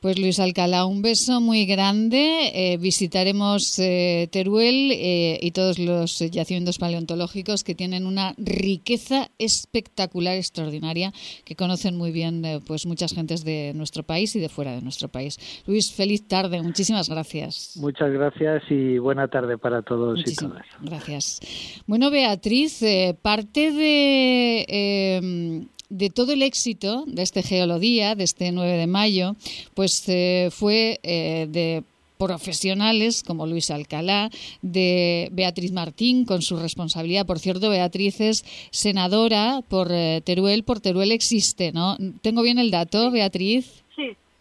Pues 0.04 0.18
Luis 0.18 0.38
Alcalá, 0.38 0.84
un 0.84 1.00
beso 1.00 1.40
muy 1.40 1.64
grande. 1.64 2.50
Eh, 2.52 2.76
visitaremos 2.76 3.78
eh, 3.78 4.28
Teruel 4.30 4.90
eh, 4.92 5.38
y 5.40 5.52
todos 5.52 5.78
los 5.78 6.18
yacimientos 6.18 6.76
paleontológicos 6.76 7.64
que 7.64 7.74
tienen 7.74 8.06
una 8.06 8.34
riqueza 8.36 9.30
espectacular, 9.38 10.36
extraordinaria, 10.36 11.14
que 11.46 11.56
conocen 11.56 11.96
muy 11.96 12.12
bien 12.12 12.42
pues 12.66 12.84
muchas 12.84 13.14
gentes 13.14 13.46
de 13.46 13.72
nuestro 13.74 14.02
país 14.02 14.36
y 14.36 14.40
de 14.40 14.50
fuera 14.50 14.72
de 14.72 14.82
nuestro 14.82 15.08
país. 15.08 15.38
Luis, 15.66 15.90
feliz 15.90 16.28
tarde. 16.28 16.60
Muchísimas 16.60 17.08
gracias. 17.08 17.78
Muchas 17.80 18.12
gracias 18.12 18.62
y 18.68 18.98
buena 18.98 19.28
tarde 19.28 19.56
para 19.56 19.80
todos 19.80 20.20
y 20.26 20.34
todas. 20.34 20.66
Gracias. 20.82 21.40
Bueno, 21.86 22.10
Beatriz, 22.10 22.84
parte 23.22 23.72
de 23.72 25.66
de 25.94 26.10
todo 26.10 26.32
el 26.32 26.42
éxito 26.42 27.04
de 27.06 27.22
este 27.22 27.42
Geolodía, 27.42 28.16
de 28.16 28.24
este 28.24 28.50
9 28.50 28.76
de 28.76 28.86
mayo, 28.88 29.36
pues 29.74 30.02
eh, 30.08 30.48
fue 30.50 30.98
eh, 31.04 31.46
de 31.48 31.84
profesionales 32.18 33.22
como 33.22 33.46
Luis 33.46 33.70
Alcalá, 33.70 34.30
de 34.60 35.28
Beatriz 35.32 35.70
Martín 35.70 36.24
con 36.24 36.42
su 36.42 36.56
responsabilidad. 36.56 37.26
Por 37.26 37.38
cierto, 37.38 37.70
Beatriz 37.70 38.20
es 38.20 38.44
senadora 38.72 39.62
por 39.68 39.92
eh, 39.92 40.20
Teruel, 40.24 40.64
por 40.64 40.80
Teruel 40.80 41.12
existe, 41.12 41.70
¿no? 41.70 41.96
¿Tengo 42.22 42.42
bien 42.42 42.58
el 42.58 42.72
dato, 42.72 43.12
Beatriz? 43.12 43.83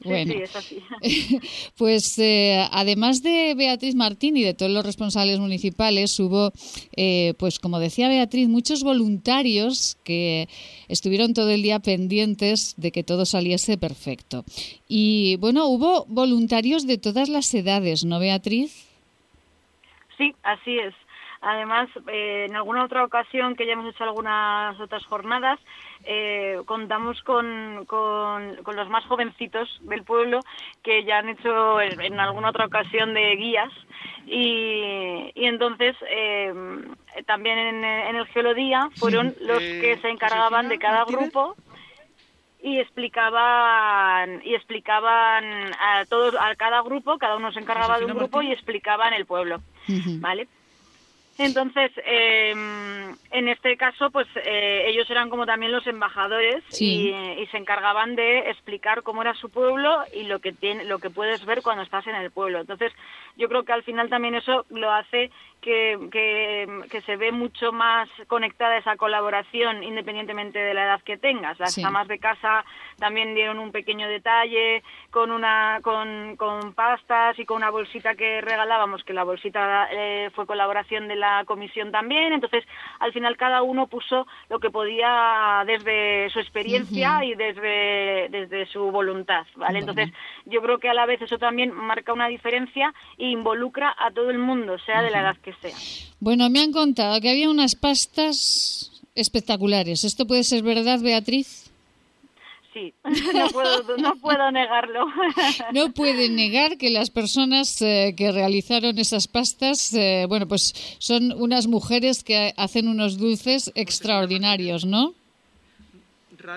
Sí. 0.03 0.09
Bueno, 0.09 0.33
sí, 0.33 0.41
es 0.41 0.55
así. 0.55 0.83
pues 1.77 2.19
eh, 2.19 2.67
además 2.71 3.23
de 3.23 3.53
Beatriz 3.55 3.95
Martín 3.95 4.35
y 4.35 4.43
de 4.43 4.53
todos 4.53 4.71
los 4.71 4.85
responsables 4.85 5.39
municipales, 5.39 6.19
hubo, 6.19 6.51
eh, 6.97 7.33
pues 7.39 7.59
como 7.59 7.79
decía 7.79 8.09
Beatriz, 8.09 8.49
muchos 8.49 8.83
voluntarios 8.83 9.97
que 10.03 10.49
estuvieron 10.89 11.33
todo 11.33 11.51
el 11.51 11.61
día 11.61 11.79
pendientes 11.79 12.75
de 12.75 12.91
que 12.91 13.03
todo 13.03 13.25
saliese 13.25 13.77
perfecto. 13.77 14.43
Y 14.89 15.37
bueno, 15.37 15.67
hubo 15.67 16.05
voluntarios 16.07 16.85
de 16.85 16.97
todas 16.97 17.29
las 17.29 17.53
edades, 17.53 18.03
¿no, 18.03 18.19
Beatriz? 18.19 18.85
Sí, 20.17 20.33
así 20.43 20.77
es. 20.79 20.93
Además, 21.43 21.89
eh, 22.07 22.45
en 22.47 22.55
alguna 22.55 22.85
otra 22.85 23.03
ocasión 23.03 23.55
que 23.55 23.65
ya 23.65 23.73
hemos 23.73 23.93
hecho 23.93 24.05
algunas 24.05 24.79
otras 24.79 25.05
jornadas, 25.05 25.59
eh, 26.05 26.57
contamos 26.65 27.21
con, 27.23 27.83
con, 27.85 28.55
los 28.73 28.89
más 28.89 29.05
jovencitos 29.05 29.67
del 29.81 30.03
pueblo 30.03 30.39
que 30.81 31.03
ya 31.03 31.17
han 31.17 31.27
hecho 31.27 31.81
en, 31.81 32.17
alguna 32.17 32.49
otra 32.49 32.65
ocasión 32.65 33.13
de 33.13 33.35
guías. 33.35 33.71
Y, 34.25 35.31
y 35.35 35.45
entonces 35.45 35.97
eh, 36.09 36.53
también 37.25 37.57
en, 37.57 37.83
el 37.83 38.25
Geolodía 38.27 38.89
fueron 38.95 39.35
los 39.41 39.59
que 39.59 39.99
se 40.01 40.09
encargaban 40.09 40.69
de 40.69 40.79
cada 40.79 41.03
grupo 41.03 41.57
y 42.61 42.79
explicaban 42.79 44.41
y 44.45 44.55
explicaban 44.55 45.43
a 45.77 46.05
todos 46.05 46.35
a 46.39 46.55
cada 46.55 46.81
grupo 46.81 47.17
cada 47.17 47.35
uno 47.35 47.51
se 47.51 47.59
encargaba 47.59 47.99
de 47.99 48.05
un 48.05 48.13
grupo 48.13 48.41
y 48.41 48.53
explicaban 48.53 49.13
el 49.13 49.25
pueblo 49.25 49.61
vale 50.21 50.47
entonces, 51.37 51.91
em, 52.05 53.15
en 53.31 53.47
este 53.47 53.75
caso, 53.75 54.11
pues 54.11 54.27
eh, 54.35 54.85
ellos 54.87 55.09
eran 55.09 55.29
como 55.29 55.47
también 55.47 55.71
los 55.71 55.85
embajadores 55.87 56.63
y, 56.79 57.13
se 57.51 57.57
encargaban 57.57 58.15
de 58.15 58.49
explicar 58.49 59.03
cómo 59.03 59.21
era 59.21 59.35
su 59.35 59.49
pueblo 59.49 60.03
y 60.13 60.23
lo 60.23 60.39
que 60.39 60.53
tiene, 60.53 60.85
lo 60.85 60.97
que 60.97 61.11
puedes 61.11 61.45
ver 61.45 61.61
cuando 61.61 61.83
estás 61.83 62.07
en 62.07 62.15
el 62.15 62.31
pueblo. 62.31 62.59
Entonces, 62.59 62.91
yo 63.35 63.47
creo 63.47 63.63
que 63.63 63.73
al 63.73 63.83
final 63.83 64.09
también 64.09 64.33
eso 64.33 64.65
lo 64.69 64.91
hace 64.91 65.29
que, 65.61 65.97
que, 66.11 67.01
se 67.01 67.15
ve 67.15 67.31
mucho 67.31 67.71
más 67.71 68.09
conectada 68.27 68.77
esa 68.77 68.97
colaboración 68.97 69.83
independientemente 69.83 70.59
de 70.59 70.73
la 70.73 70.85
edad 70.85 71.01
que 71.03 71.17
tengas. 71.17 71.59
Las 71.59 71.77
amas 71.79 72.07
de 72.07 72.19
casa 72.19 72.65
también 72.97 73.33
dieron 73.33 73.59
un 73.59 73.71
pequeño 73.71 74.07
detalle 74.07 74.83
con 75.09 75.31
una 75.31 75.79
con, 75.81 76.35
con 76.37 76.73
pastas 76.73 77.37
y 77.39 77.45
con 77.45 77.57
una 77.57 77.69
bolsita 77.69 78.15
que 78.15 78.41
regalábamos, 78.41 79.03
que 79.03 79.13
la 79.13 79.23
bolsita 79.23 79.87
eh, 79.91 80.29
fue 80.33 80.45
colaboración 80.45 81.07
de 81.07 81.15
la 81.15 81.22
comisión 81.45 81.91
también. 81.91 82.33
Entonces, 82.33 82.63
al 82.99 83.13
final 83.13 83.37
cada 83.37 83.61
uno 83.61 83.87
puso 83.87 84.27
lo 84.49 84.59
que 84.59 84.69
podía 84.69 85.63
desde 85.65 86.29
su 86.29 86.39
experiencia 86.39 87.23
y 87.23 87.35
desde, 87.35 88.27
desde 88.29 88.65
su 88.67 88.91
voluntad. 88.91 89.45
¿vale? 89.55 89.79
Entonces, 89.79 90.11
yo 90.45 90.61
creo 90.61 90.77
que 90.77 90.89
a 90.89 90.93
la 90.93 91.05
vez 91.05 91.21
eso 91.21 91.37
también 91.37 91.71
marca 91.71 92.13
una 92.13 92.27
diferencia 92.27 92.93
e 93.17 93.29
involucra 93.29 93.95
a 93.97 94.11
todo 94.11 94.29
el 94.29 94.39
mundo, 94.39 94.77
sea 94.79 95.01
de 95.01 95.09
la 95.09 95.21
edad 95.21 95.37
que 95.37 95.53
bueno, 96.19 96.49
me 96.49 96.59
han 96.59 96.71
contado 96.71 97.19
que 97.21 97.29
había 97.29 97.49
unas 97.49 97.75
pastas 97.75 98.91
espectaculares. 99.15 100.03
¿Esto 100.03 100.25
puede 100.25 100.43
ser 100.43 100.63
verdad, 100.63 100.99
Beatriz? 101.01 101.62
Sí, 102.73 102.93
no 103.97 104.15
puedo, 104.15 104.51
negarlo. 104.51 105.05
No 105.73 105.91
pueden 105.91 106.35
negar 106.35 106.77
que 106.77 106.89
las 106.89 107.09
personas 107.09 107.81
eh, 107.81 108.15
que 108.17 108.31
realizaron 108.31 108.97
esas 108.97 109.27
pastas, 109.27 109.93
eh, 109.93 110.25
bueno, 110.27 110.47
pues 110.47 110.73
son 110.99 111.31
unas 111.33 111.67
mujeres 111.67 112.23
que 112.23 112.53
hacen 112.57 112.87
unos 112.87 113.17
dulces 113.17 113.71
extraordinarios, 113.75 114.85
¿no? 114.85 115.13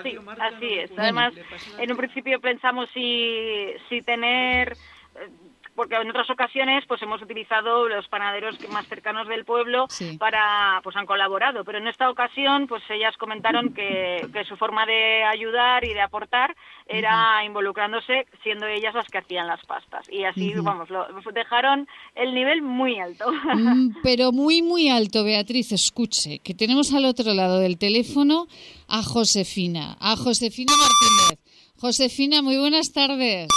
Sí, 0.03 0.17
así 0.39 0.73
es. 0.73 0.91
Además, 0.97 1.33
en 1.77 1.91
un 1.91 1.97
principio 1.97 2.41
pensamos 2.41 2.89
si, 2.93 3.67
si 3.87 4.01
tener 4.01 4.75
porque 5.77 5.95
en 5.95 6.09
otras 6.09 6.29
ocasiones 6.31 6.83
pues 6.87 7.01
hemos 7.03 7.21
utilizado 7.21 7.87
los 7.87 8.07
panaderos 8.07 8.57
más 8.71 8.87
cercanos 8.87 9.27
del 9.27 9.45
pueblo 9.45 9.85
para 10.17 10.81
pues 10.83 10.95
han 10.95 11.05
colaborado 11.05 11.63
pero 11.63 11.77
en 11.77 11.87
esta 11.87 12.09
ocasión 12.09 12.65
pues 12.67 12.83
ellas 12.89 13.15
comentaron 13.17 13.73
que, 13.75 14.27
que 14.33 14.43
su 14.43 14.57
forma 14.57 14.87
de 14.87 15.23
ayudar 15.23 15.85
y 15.85 15.93
de 15.93 16.01
aportar 16.01 16.55
era 16.87 17.43
involucrándose 17.45 18.25
siendo 18.41 18.65
ellas 18.65 18.95
las 18.95 19.07
que 19.07 19.19
hacían 19.19 19.47
las 19.47 19.63
pastas. 19.65 20.07
Y 20.09 20.23
así 20.23 20.53
vamos 20.55 20.89
lo, 20.89 21.05
dejaron 21.33 21.87
el 22.15 22.33
nivel 22.33 22.61
muy 22.61 22.99
alto. 22.99 23.31
Mm, 23.31 23.97
pero 24.03 24.31
muy 24.31 24.61
muy 24.61 24.89
alto 24.89 25.23
Beatriz 25.23 25.71
escuche 25.71 26.39
que 26.39 26.55
tenemos 26.55 26.93
al 26.93 27.05
otro 27.05 27.33
lado 27.33 27.59
del 27.59 27.77
teléfono 27.77 28.47
a 28.87 29.03
Josefina 29.03 29.97
a 29.99 30.15
Josefina 30.15 30.73
Martínez. 30.75 31.39
Josefina 31.79 32.41
muy 32.41 32.57
buenas 32.57 32.91
tardes 32.91 33.47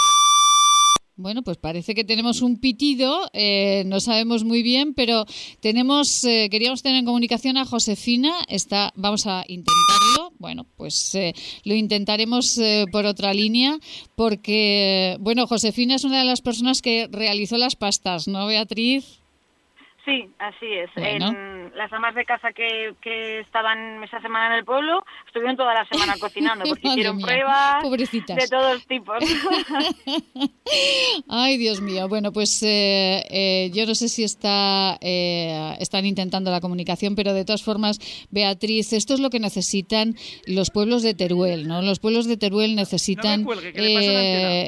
bueno, 1.15 1.41
pues 1.43 1.57
parece 1.57 1.93
que 1.93 2.03
tenemos 2.03 2.41
un 2.41 2.59
pitido, 2.59 3.29
eh, 3.33 3.83
no 3.85 3.99
sabemos 3.99 4.43
muy 4.43 4.63
bien, 4.63 4.93
pero 4.93 5.25
tenemos, 5.59 6.23
eh, 6.23 6.47
queríamos 6.49 6.81
tener 6.81 6.99
en 6.99 7.05
comunicación 7.05 7.57
a 7.57 7.65
Josefina, 7.65 8.33
está, 8.47 8.91
vamos 8.95 9.27
a 9.27 9.43
intentarlo, 9.47 10.33
bueno, 10.39 10.65
pues 10.77 11.13
eh, 11.15 11.33
lo 11.63 11.75
intentaremos 11.75 12.59
por 12.91 13.05
otra 13.05 13.33
línea, 13.33 13.77
porque, 14.15 15.17
bueno, 15.19 15.47
Josefina 15.47 15.95
es 15.95 16.03
una 16.03 16.19
de 16.19 16.25
las 16.25 16.41
personas 16.41 16.81
que 16.81 17.07
realizó 17.11 17.57
las 17.57 17.75
pastas, 17.75 18.27
¿no, 18.27 18.47
Beatriz? 18.47 19.21
Sí, 20.05 20.27
así 20.39 20.65
es. 20.65 20.89
En 20.95 21.60
las 21.75 21.91
amas 21.93 22.15
de 22.15 22.25
casa 22.25 22.51
que, 22.53 22.93
que 23.01 23.39
estaban 23.39 24.03
esa 24.03 24.21
semana 24.21 24.47
en 24.47 24.53
el 24.59 24.65
pueblo 24.65 25.03
estuvieron 25.27 25.55
toda 25.57 25.73
la 25.73 25.85
semana 25.85 26.15
cocinando 26.19 26.65
porque 26.65 26.87
hicieron 26.87 27.19
pruebas 27.19 27.83
de 27.83 28.47
todos 28.49 28.85
tipos. 28.87 29.17
Ay, 31.27 31.57
Dios 31.57 31.81
mío. 31.81 32.07
Bueno, 32.07 32.31
pues 32.31 32.61
eh, 32.63 33.23
eh, 33.29 33.71
yo 33.73 33.85
no 33.85 33.95
sé 33.95 34.09
si 34.09 34.23
está 34.23 34.97
eh, 35.01 35.75
están 35.79 36.05
intentando 36.05 36.51
la 36.51 36.61
comunicación, 36.61 37.15
pero 37.15 37.33
de 37.33 37.45
todas 37.45 37.63
formas, 37.63 37.99
Beatriz, 38.31 38.93
esto 38.93 39.13
es 39.13 39.19
lo 39.19 39.29
que 39.29 39.39
necesitan 39.39 40.15
los 40.45 40.71
pueblos 40.71 41.03
de 41.03 41.13
Teruel, 41.13 41.67
¿no? 41.67 41.81
Los 41.81 41.99
pueblos 41.99 42.25
de 42.25 42.37
Teruel 42.37 42.75
necesitan 42.75 43.45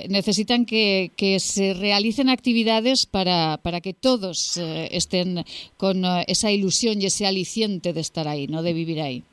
necesitan 0.09 0.65
que, 0.65 1.11
que 1.15 1.39
se 1.39 1.73
realicen 1.73 2.29
actividades 2.29 3.05
para, 3.05 3.57
para 3.57 3.81
que 3.81 3.93
todos 3.93 4.57
estén 4.57 5.43
con 5.77 6.05
eh, 6.05 6.25
esa 6.27 6.51
ilusión 6.51 6.92
y 7.01 7.05
ese 7.05 7.25
aliciente 7.25 7.93
de 7.93 8.01
estar 8.01 8.27
ahí, 8.27 8.47
¿no? 8.47 8.63
De 8.63 8.73
vivir 8.73 9.01
ahí. 9.01 9.23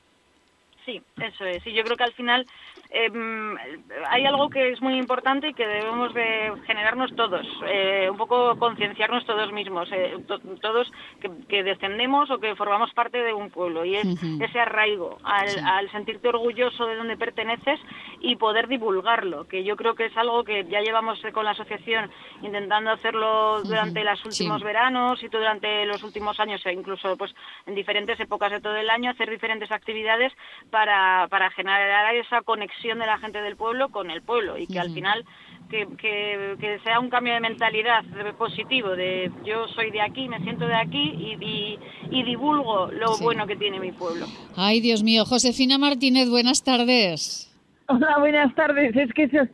Sí, 0.85 1.01
eso 1.21 1.45
es. 1.45 1.67
Y 1.67 1.73
yo 1.73 1.85
creo 1.85 1.97
que 1.97 2.05
al 2.05 2.13
final 2.13 2.47
eh, 2.93 3.09
hay 4.09 4.27
algo 4.27 4.51
que 4.51 4.73
es 4.73 4.83
muy 4.83 4.97
importante 4.97 5.49
y 5.49 5.55
que 5.55 5.67
debemos 5.67 6.13
de 6.13 6.53
generarnos 6.67 7.15
todos, 7.15 7.47
eh, 7.69 8.09
un 8.11 8.17
poco 8.17 8.59
concienciarnos 8.59 9.25
todos 9.27 9.53
mismos, 9.53 9.89
eh, 9.93 10.17
todos 10.61 10.91
que, 11.49 11.63
descendemos 11.63 12.31
o 12.31 12.39
que 12.39 12.57
formamos 12.57 12.93
parte 12.93 13.19
de 13.19 13.33
un 13.33 13.51
pueblo 13.51 13.85
y 13.85 13.95
es 13.95 14.07
ese 14.41 14.59
arraigo 14.59 15.19
al, 15.23 15.89
sentirte 15.91 16.29
orgulloso 16.29 16.87
de 16.87 16.97
donde 16.97 17.17
perteneces 17.17 17.79
y 18.21 18.37
poder 18.37 18.67
divulgarlo, 18.67 19.47
que 19.47 19.63
yo 19.63 19.77
creo 19.77 19.95
que 19.95 20.07
es 20.07 20.17
algo 20.17 20.43
que 20.43 20.65
ya 20.65 20.81
llevamos 20.81 21.21
con 21.33 21.45
la 21.45 21.53
asociación 21.53 22.11
intentando 22.43 22.91
hacerlo 22.91 23.63
durante 23.63 24.03
los 24.03 24.25
últimos 24.25 24.63
veranos 24.63 25.23
y 25.23 25.29
durante 25.29 25.85
los 25.87 26.03
últimos 26.03 26.41
años 26.41 26.65
e 26.67 26.73
incluso 26.73 27.17
pues 27.17 27.35
en 27.67 27.75
diferentes 27.75 28.19
épocas 28.19 28.51
de 28.51 28.61
todo 28.61 28.77
el 28.77 28.91
año 28.91 29.11
hacer 29.11 29.31
diferentes 29.31 29.71
actividades 29.71 30.33
para, 30.71 31.29
para 31.29 31.51
generar 31.51 32.15
esa 32.15 32.43
conexión 32.43 32.80
de 32.89 33.07
la 33.07 33.19
gente 33.19 33.41
del 33.43 33.57
pueblo 33.57 33.91
con 33.91 34.11
el 34.11 34.23
pueblo 34.23 34.59
y 34.59 34.67
que 34.67 34.81
al 34.81 34.93
final 34.93 35.25
que, 35.69 35.87
que, 35.97 36.79
sea 36.83 36.99
un 36.99 37.11
cambio 37.11 37.35
de 37.35 37.41
mentalidad 37.41 38.03
positivo, 38.37 38.91
de 38.91 39.31
yo 39.45 39.69
soy 39.69 39.91
de 39.91 40.01
aquí, 40.01 40.29
me 40.29 40.41
siento 40.41 40.67
de 40.67 40.75
aquí 40.75 40.99
y, 40.99 41.79
y, 42.11 42.23
divulgo 42.25 42.91
lo 42.91 43.17
bueno 43.19 43.47
que 43.47 43.57
tiene 43.57 43.79
mi 43.79 43.93
pueblo. 43.93 44.27
Ay, 44.57 44.81
Dios 44.81 45.03
mío. 45.03 45.25
Josefina 45.25 45.79
Martínez, 45.79 46.29
buenas 46.29 46.65
tardes. 46.65 47.51
Hola, 47.87 48.19
buenas 48.19 48.55
tardes. 48.55 48.97
Es 48.97 49.13
que 49.13 49.29
se, 49.29 49.49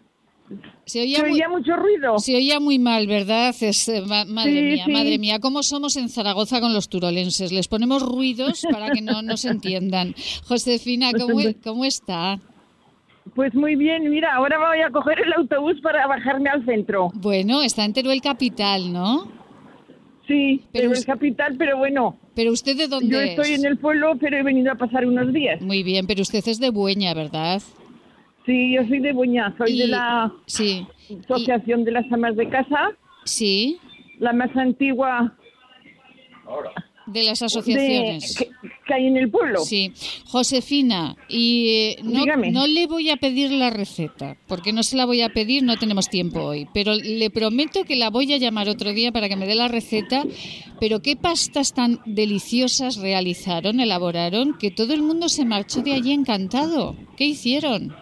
se 0.84 1.00
oía, 1.02 1.48
mucho 1.48 1.76
ruido. 1.76 2.18
Se 2.18 2.34
oía 2.34 2.60
muy 2.60 2.78
mal, 2.78 3.06
¿verdad? 3.06 3.54
Es, 3.60 3.88
eh, 3.88 4.02
madre 4.02 4.62
mía, 4.62 4.86
madre 4.88 5.18
mía, 5.18 5.38
¿cómo 5.40 5.62
somos 5.62 5.96
en 5.96 6.08
Zaragoza 6.08 6.60
con 6.60 6.72
los 6.72 6.88
turolenses? 6.88 7.52
Les 7.52 7.68
ponemos 7.68 8.02
ruidos 8.02 8.62
para 8.70 8.90
que 8.90 9.02
no 9.02 9.22
nos 9.22 9.44
entiendan. 9.44 10.14
Josefina, 10.44 11.10
¿cómo, 11.12 11.40
¿cómo 11.62 11.84
está? 11.84 12.40
Pues 13.36 13.54
muy 13.54 13.76
bien, 13.76 14.08
mira, 14.08 14.34
ahora 14.34 14.58
voy 14.58 14.80
a 14.80 14.90
coger 14.90 15.20
el 15.20 15.32
autobús 15.34 15.78
para 15.82 16.06
bajarme 16.06 16.48
al 16.48 16.64
centro. 16.64 17.10
Bueno, 17.16 17.62
está 17.62 17.84
en 17.84 17.92
Teruel 17.92 18.22
Capital, 18.22 18.90
¿no? 18.90 19.28
Sí, 20.26 20.64
pero 20.72 20.88
Teruel 20.88 21.04
Capital, 21.04 21.54
pero 21.58 21.76
bueno. 21.76 22.16
¿Pero 22.34 22.50
usted 22.50 22.78
de 22.78 22.88
dónde 22.88 23.10
Yo 23.10 23.20
estoy 23.20 23.52
en 23.52 23.66
el 23.66 23.76
pueblo, 23.76 24.16
pero 24.18 24.38
he 24.38 24.42
venido 24.42 24.72
a 24.72 24.76
pasar 24.76 25.06
unos 25.06 25.34
días. 25.34 25.60
Muy 25.60 25.82
bien, 25.82 26.06
pero 26.06 26.22
usted 26.22 26.42
es 26.48 26.58
de 26.58 26.70
Bueña, 26.70 27.12
¿verdad? 27.12 27.60
Sí, 28.46 28.74
yo 28.74 28.82
soy 28.86 29.00
de 29.00 29.12
Bueña, 29.12 29.54
soy 29.58 29.80
de 29.80 29.88
la 29.88 30.32
sí. 30.46 30.86
Asociación 31.24 31.84
de 31.84 31.92
las 31.92 32.10
Amas 32.10 32.36
de 32.36 32.48
Casa. 32.48 32.92
Sí. 33.24 33.78
La 34.18 34.32
más 34.32 34.56
antigua. 34.56 35.36
De 37.04 37.22
las 37.22 37.42
asociaciones. 37.42 38.45
Que 38.86 38.94
hay 38.94 39.06
en 39.06 39.16
el 39.16 39.30
pueblo. 39.30 39.60
Sí. 39.60 39.92
Josefina, 40.26 41.16
y 41.28 41.68
eh, 41.68 41.96
no, 42.02 42.66
le 42.66 42.86
voy 42.86 43.10
a 43.10 43.16
pedir 43.16 43.50
la 43.50 43.70
receta, 43.70 44.36
porque 44.46 44.72
no 44.72 44.82
se 44.82 44.96
la 44.96 45.04
voy 45.04 45.22
a 45.22 45.30
pedir, 45.30 45.62
no 45.62 45.76
tenemos 45.76 46.08
tiempo 46.08 46.40
hoy, 46.40 46.68
pero 46.72 46.94
le 46.94 47.30
prometo 47.30 47.84
que 47.84 47.96
la 47.96 48.10
voy 48.10 48.32
a 48.32 48.38
llamar 48.38 48.68
otro 48.68 48.92
día 48.92 49.12
para 49.12 49.28
que 49.28 49.36
me 49.36 49.46
dé 49.46 49.54
la 49.54 49.68
receta. 49.68 50.24
Pero 50.78 51.00
qué 51.00 51.16
pastas 51.16 51.72
tan 51.72 52.00
deliciosas 52.04 52.96
realizaron, 52.96 53.80
elaboraron, 53.80 54.58
que 54.58 54.70
todo 54.70 54.92
el 54.92 55.02
mundo 55.02 55.28
se 55.28 55.44
marchó 55.44 55.82
de 55.82 55.94
allí 55.94 56.12
encantado. 56.12 56.96
¿Qué 57.16 57.24
hicieron? 57.24 57.96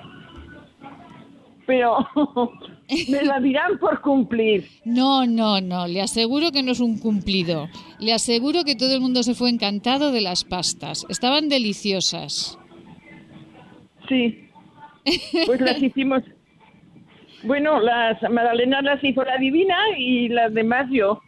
Pero 1.66 1.98
me 3.08 3.22
la 3.22 3.40
dirán 3.40 3.78
por 3.78 4.00
cumplir. 4.00 4.68
No, 4.84 5.26
no, 5.26 5.60
no, 5.60 5.86
le 5.86 6.00
aseguro 6.02 6.52
que 6.52 6.62
no 6.62 6.72
es 6.72 6.80
un 6.80 6.98
cumplido. 6.98 7.68
Le 7.98 8.12
aseguro 8.12 8.64
que 8.64 8.76
todo 8.76 8.94
el 8.94 9.00
mundo 9.00 9.22
se 9.22 9.34
fue 9.34 9.50
encantado 9.50 10.12
de 10.12 10.20
las 10.20 10.44
pastas. 10.44 11.06
Estaban 11.08 11.48
deliciosas. 11.48 12.58
Sí. 14.08 14.48
Pues 15.46 15.60
las 15.60 15.82
hicimos. 15.82 16.22
Bueno, 17.42 17.80
las 17.80 18.20
magdalenas 18.22 18.82
las 18.84 19.04
hizo 19.04 19.22
la 19.22 19.36
divina 19.38 19.76
y 19.98 20.28
las 20.28 20.52
demás 20.52 20.86
yo. 20.90 21.20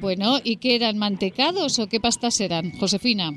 Bueno, 0.00 0.38
¿y 0.42 0.56
qué 0.56 0.74
eran? 0.76 0.98
¿Mantecados 0.98 1.78
o 1.78 1.88
qué 1.88 2.00
pastas 2.00 2.40
eran, 2.40 2.72
Josefina? 2.72 3.32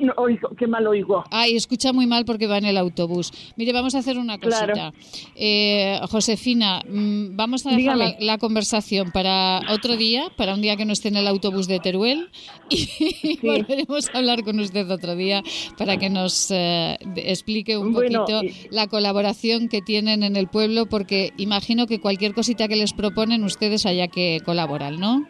No, 0.00 0.14
oigo, 0.16 0.50
qué 0.56 0.66
mal 0.66 0.86
oigo. 0.86 1.24
Ay, 1.30 1.56
escucha 1.56 1.92
muy 1.92 2.06
mal 2.06 2.24
porque 2.24 2.46
va 2.46 2.56
en 2.56 2.64
el 2.64 2.78
autobús. 2.78 3.32
Mire, 3.56 3.72
vamos 3.72 3.94
a 3.94 3.98
hacer 3.98 4.18
una 4.18 4.38
cosita. 4.38 4.92
Eh, 5.36 6.00
Josefina, 6.10 6.80
mm, 6.88 7.36
vamos 7.36 7.66
a 7.66 7.76
dejar 7.76 7.98
la, 8.18 8.38
conversación 8.38 9.10
para 9.10 9.60
otro 9.70 9.96
día, 9.96 10.28
para 10.36 10.54
un 10.54 10.62
día 10.62 10.76
que 10.76 10.86
no 10.86 10.92
esté 10.92 11.08
en 11.08 11.16
el 11.16 11.26
autobús 11.26 11.68
de 11.68 11.80
Teruel 11.80 12.30
y 12.70 13.38
volveremos 13.42 14.08
a 14.08 14.18
hablar 14.18 14.42
con 14.42 14.58
usted 14.58 14.90
otro 14.90 15.14
día 15.14 15.42
para 15.76 15.98
que 15.98 16.08
nos 16.08 16.50
eh, 16.50 16.96
explique 17.16 17.76
un 17.76 17.92
poquito 17.92 18.40
la 18.70 18.86
colaboración 18.86 19.68
que 19.68 19.82
tienen 19.82 20.22
en 20.22 20.36
el 20.36 20.48
pueblo, 20.48 20.86
porque 20.86 21.32
imagino 21.36 21.86
que 21.86 22.00
cualquier 22.00 22.32
cosita 22.32 22.68
que 22.68 22.76
les 22.76 22.94
proponen 22.94 23.44
ustedes 23.44 23.84
haya 23.84 24.08
que 24.08 24.40
colaborar, 24.46 24.98
¿no? 24.98 25.26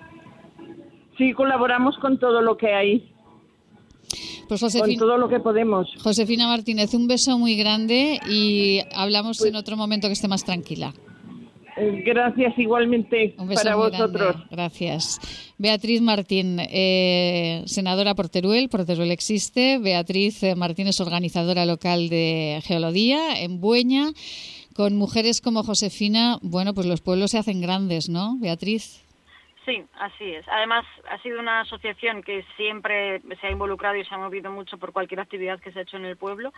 Sí, 1.19 1.33
colaboramos 1.33 1.99
con 1.99 2.19
todo 2.19 2.41
lo 2.41 2.57
que 2.57 2.73
hay. 2.73 3.10
Pues 4.49 4.61
con 4.61 4.97
todo 4.97 5.17
lo 5.17 5.29
que 5.29 5.41
podemos. 5.41 5.89
Josefina 6.03 6.49
Martínez, 6.49 6.93
un 6.95 7.07
beso 7.07 7.39
muy 7.39 7.57
grande 7.57 8.19
y 8.29 8.81
hablamos 8.95 9.39
pues 9.39 9.51
en 9.51 9.57
otro 9.57 9.77
momento 9.77 10.09
que 10.09 10.15
esté 10.15 10.29
más 10.29 10.45
tranquila. 10.45 10.93
Eh, 11.77 12.03
gracias 12.05 12.59
igualmente 12.59 13.35
para 13.55 13.77
vosotros. 13.77 14.37
Gracias. 14.51 15.19
Beatriz 15.57 16.03
Martín, 16.03 16.59
eh, 16.61 17.63
senadora 17.67 18.15
por 18.15 18.29
Teruel, 18.29 18.69
por 18.69 18.85
Teruel 18.85 19.11
existe. 19.11 19.79
Beatriz 19.79 20.43
eh, 20.43 20.55
Martínez, 20.57 21.01
organizadora 21.01 21.65
local 21.65 22.09
de 22.09 22.61
Geología 22.65 23.41
en 23.41 23.61
Bueña. 23.61 24.09
Con 24.75 24.97
mujeres 24.97 25.41
como 25.41 25.63
Josefina, 25.63 26.39
bueno, 26.43 26.75
pues 26.75 26.87
los 26.87 27.01
pueblos 27.01 27.33
se 27.33 27.39
hacen 27.39 27.61
grandes, 27.61 28.09
¿no, 28.09 28.37
Beatriz? 28.39 29.03
Sí, 29.67 29.85
así 29.99 30.35
es. 30.35 30.49
Además, 30.49 30.87
ha 31.11 31.19
sido 31.19 31.39
una 31.39 31.61
asociación 31.61 32.23
que 32.23 32.45
siempre 32.57 33.21
se 33.41 33.47
ha 33.47 33.51
involucrado 33.51 33.97
y 33.97 34.05
se 34.05 34.15
ha 34.15 34.19
movido 34.19 34.51
mucho 34.51 34.79
por 34.79 34.93
cualquier 34.93 35.21
actividad 35.21 35.61
que 35.61 35.71
se 35.71 35.81
ha 35.81 35.83
hecho 35.83 35.99
en 35.99 36.07
el 36.07 36.17
pueblo. 36.17 36.53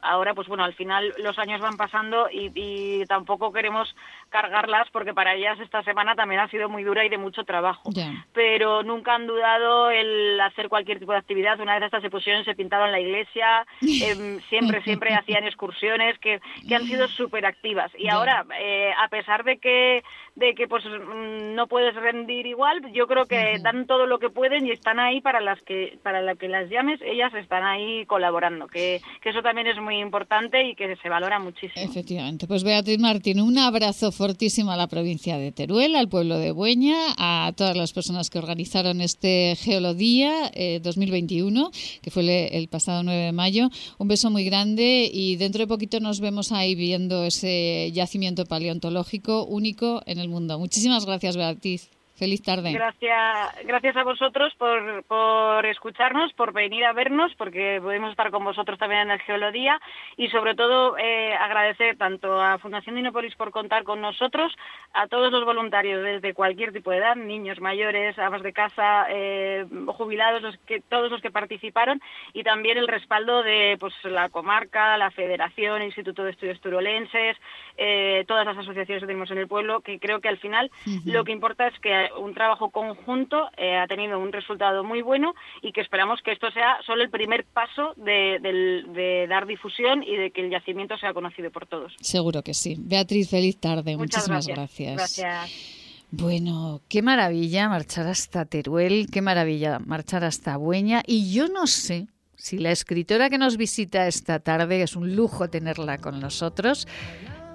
Ahora, 0.00 0.32
pues 0.34 0.48
bueno, 0.48 0.64
al 0.64 0.74
final 0.74 1.12
los 1.18 1.38
años 1.38 1.60
van 1.60 1.76
pasando 1.76 2.28
y, 2.30 3.04
tampoco 3.08 3.52
queremos 3.52 3.94
cargarlas 4.30 4.88
porque 4.90 5.12
para 5.12 5.34
ellas 5.34 5.58
esta 5.60 5.82
semana 5.82 6.14
también 6.14 6.40
ha 6.40 6.48
sido 6.48 6.68
muy 6.68 6.82
dura 6.82 7.04
y 7.04 7.08
de 7.08 7.18
mucho 7.18 7.44
trabajo. 7.44 7.90
Pero 8.32 8.82
nunca 8.82 9.14
han 9.14 9.26
dudado 9.26 9.90
el 9.90 10.40
hacer 10.40 10.68
cualquier 10.68 10.98
tipo 10.98 11.12
de 11.12 11.18
actividad. 11.18 11.60
Una 11.60 11.74
vez 11.74 11.84
estas 11.84 12.02
se 12.02 12.10
pusieron, 12.10 12.44
se 12.44 12.54
pintaron 12.54 12.90
la 12.90 13.00
iglesia, 13.00 13.66
em, 13.82 14.40
siempre, 14.48 14.82
siempre 14.82 15.14
hacían 15.14 15.44
excursiones 15.44 16.18
que, 16.18 16.40
que 16.66 16.74
han 16.74 16.86
sido 16.86 17.06
súper 17.08 17.44
activas. 17.44 17.92
Y 17.98 18.08
ahora, 18.08 18.46
eh, 18.58 18.92
a 18.96 19.08
pesar 19.08 19.44
de 19.44 19.58
que, 19.58 20.02
de 20.34 20.54
que 20.54 20.66
pues 20.66 20.84
mm, 20.84 21.54
no 21.54 21.66
puedes 21.66 21.94
rendir 21.94 22.45
igual, 22.46 22.92
yo 22.92 23.06
creo 23.06 23.26
que 23.26 23.58
dan 23.60 23.86
todo 23.86 24.06
lo 24.06 24.18
que 24.18 24.30
pueden 24.30 24.66
y 24.66 24.70
están 24.70 24.98
ahí 24.98 25.20
para 25.20 25.40
las 25.40 25.60
que 25.62 25.98
para 26.02 26.22
la 26.22 26.34
que 26.34 26.48
las 26.48 26.70
llames, 26.70 27.00
ellas 27.02 27.32
están 27.34 27.64
ahí 27.64 28.06
colaborando, 28.06 28.66
que, 28.66 29.00
que 29.22 29.30
eso 29.30 29.42
también 29.42 29.66
es 29.66 29.80
muy 29.80 29.98
importante 29.98 30.68
y 30.68 30.74
que 30.74 30.96
se 30.96 31.08
valora 31.08 31.38
muchísimo. 31.38 31.84
Efectivamente. 31.84 32.46
Pues 32.46 32.64
Beatriz 32.64 32.98
Martín, 32.98 33.40
un 33.40 33.58
abrazo 33.58 34.12
fortísimo 34.12 34.70
a 34.70 34.76
la 34.76 34.86
provincia 34.86 35.38
de 35.38 35.52
Teruel, 35.52 35.96
al 35.96 36.08
pueblo 36.08 36.38
de 36.38 36.52
Bueña, 36.52 36.96
a 37.18 37.52
todas 37.56 37.76
las 37.76 37.92
personas 37.92 38.30
que 38.30 38.38
organizaron 38.38 39.00
este 39.00 39.56
Geolodía 39.56 40.50
2021, 40.82 41.70
eh, 41.72 42.00
que 42.02 42.10
fue 42.10 42.56
el, 42.56 42.68
pasado 42.68 43.02
9 43.02 43.20
de 43.20 43.32
mayo. 43.32 43.68
Un 43.98 44.08
beso 44.08 44.30
muy 44.30 44.44
grande 44.44 45.10
y 45.12 45.36
dentro 45.36 45.60
de 45.60 45.66
poquito 45.66 46.00
nos 46.00 46.20
vemos 46.20 46.52
ahí 46.52 46.74
viendo 46.74 47.24
ese 47.24 47.90
yacimiento 47.92 48.44
paleontológico 48.44 49.44
único 49.44 50.02
en 50.06 50.18
el 50.18 50.28
mundo. 50.28 50.58
Muchísimas 50.58 51.06
gracias, 51.06 51.36
Beatriz. 51.36 51.90
Feliz 52.16 52.42
tarde. 52.42 52.72
Gracias, 52.72 53.64
gracias 53.64 53.94
a 53.94 54.02
vosotros 54.02 54.54
por, 54.56 55.04
por 55.04 55.66
escucharnos, 55.66 56.32
por 56.32 56.54
venir 56.54 56.82
a 56.86 56.94
vernos, 56.94 57.34
porque 57.36 57.78
podemos 57.82 58.10
estar 58.10 58.30
con 58.30 58.42
vosotros 58.42 58.78
también 58.78 59.02
en 59.02 59.10
el 59.10 59.20
Geolodía 59.20 59.78
y 60.16 60.28
sobre 60.28 60.54
todo 60.54 60.96
eh, 60.96 61.34
agradecer 61.34 61.98
tanto 61.98 62.40
a 62.40 62.56
Fundación 62.56 62.96
Dinopolis 62.96 63.34
por 63.34 63.50
contar 63.50 63.84
con 63.84 64.00
nosotros, 64.00 64.56
a 64.94 65.08
todos 65.08 65.30
los 65.30 65.44
voluntarios 65.44 66.02
desde 66.02 66.32
cualquier 66.32 66.72
tipo 66.72 66.90
de 66.90 66.98
edad, 66.98 67.16
niños, 67.16 67.60
mayores, 67.60 68.18
amas 68.18 68.42
de 68.42 68.54
casa, 68.54 69.06
eh, 69.10 69.66
jubilados, 69.88 70.40
los 70.40 70.56
que, 70.66 70.80
todos 70.80 71.10
los 71.10 71.20
que 71.20 71.30
participaron 71.30 72.00
y 72.32 72.44
también 72.44 72.78
el 72.78 72.88
respaldo 72.88 73.42
de 73.42 73.76
pues, 73.78 73.92
la 74.04 74.30
comarca, 74.30 74.96
la 74.96 75.10
Federación, 75.10 75.82
el 75.82 75.88
Instituto 75.88 76.24
de 76.24 76.30
Estudios 76.30 76.62
Turolenses, 76.62 77.36
eh, 77.76 78.24
todas 78.26 78.46
las 78.46 78.56
asociaciones 78.56 79.02
que 79.02 79.06
tenemos 79.06 79.30
en 79.30 79.38
el 79.38 79.48
pueblo, 79.48 79.80
que 79.80 79.98
creo 79.98 80.20
que 80.20 80.28
al 80.28 80.38
final 80.38 80.70
lo 81.04 81.24
que 81.24 81.32
importa 81.32 81.66
es 81.66 81.78
que 81.80 82.05
un 82.18 82.34
trabajo 82.34 82.70
conjunto 82.70 83.48
eh, 83.56 83.76
ha 83.76 83.86
tenido 83.86 84.18
un 84.18 84.32
resultado 84.32 84.84
muy 84.84 85.02
bueno 85.02 85.34
y 85.62 85.72
que 85.72 85.80
esperamos 85.80 86.20
que 86.22 86.32
esto 86.32 86.50
sea 86.50 86.78
solo 86.84 87.02
el 87.02 87.10
primer 87.10 87.44
paso 87.44 87.94
de, 87.96 89.26
dar 89.28 89.46
difusión 89.46 90.02
y 90.02 90.16
de 90.16 90.30
que 90.30 90.42
el 90.42 90.50
yacimiento 90.50 90.96
sea 90.98 91.12
conocido 91.12 91.50
por 91.50 91.66
todos. 91.66 91.94
Seguro 92.00 92.42
que 92.42 92.54
sí. 92.54 92.76
Beatriz, 92.78 93.30
feliz 93.30 93.58
tarde. 93.58 93.96
Muchísimas 93.96 94.46
gracias. 94.46 94.96
Gracias. 94.96 95.86
Bueno, 96.10 96.80
qué 96.88 97.02
maravilla 97.02 97.68
marchar 97.68 98.06
hasta 98.06 98.44
Teruel, 98.44 99.08
qué 99.12 99.20
maravilla 99.22 99.80
marchar 99.80 100.24
hasta 100.24 100.56
Bueña. 100.56 101.02
Y 101.06 101.32
yo 101.32 101.48
no 101.48 101.66
sé 101.66 102.06
si 102.36 102.58
la 102.58 102.70
escritora 102.70 103.28
que 103.28 103.38
nos 103.38 103.56
visita 103.56 104.06
esta 104.06 104.38
tarde, 104.38 104.82
es 104.82 104.94
un 104.94 105.16
lujo 105.16 105.50
tenerla 105.50 105.98
con 105.98 106.20
nosotros, 106.20 106.86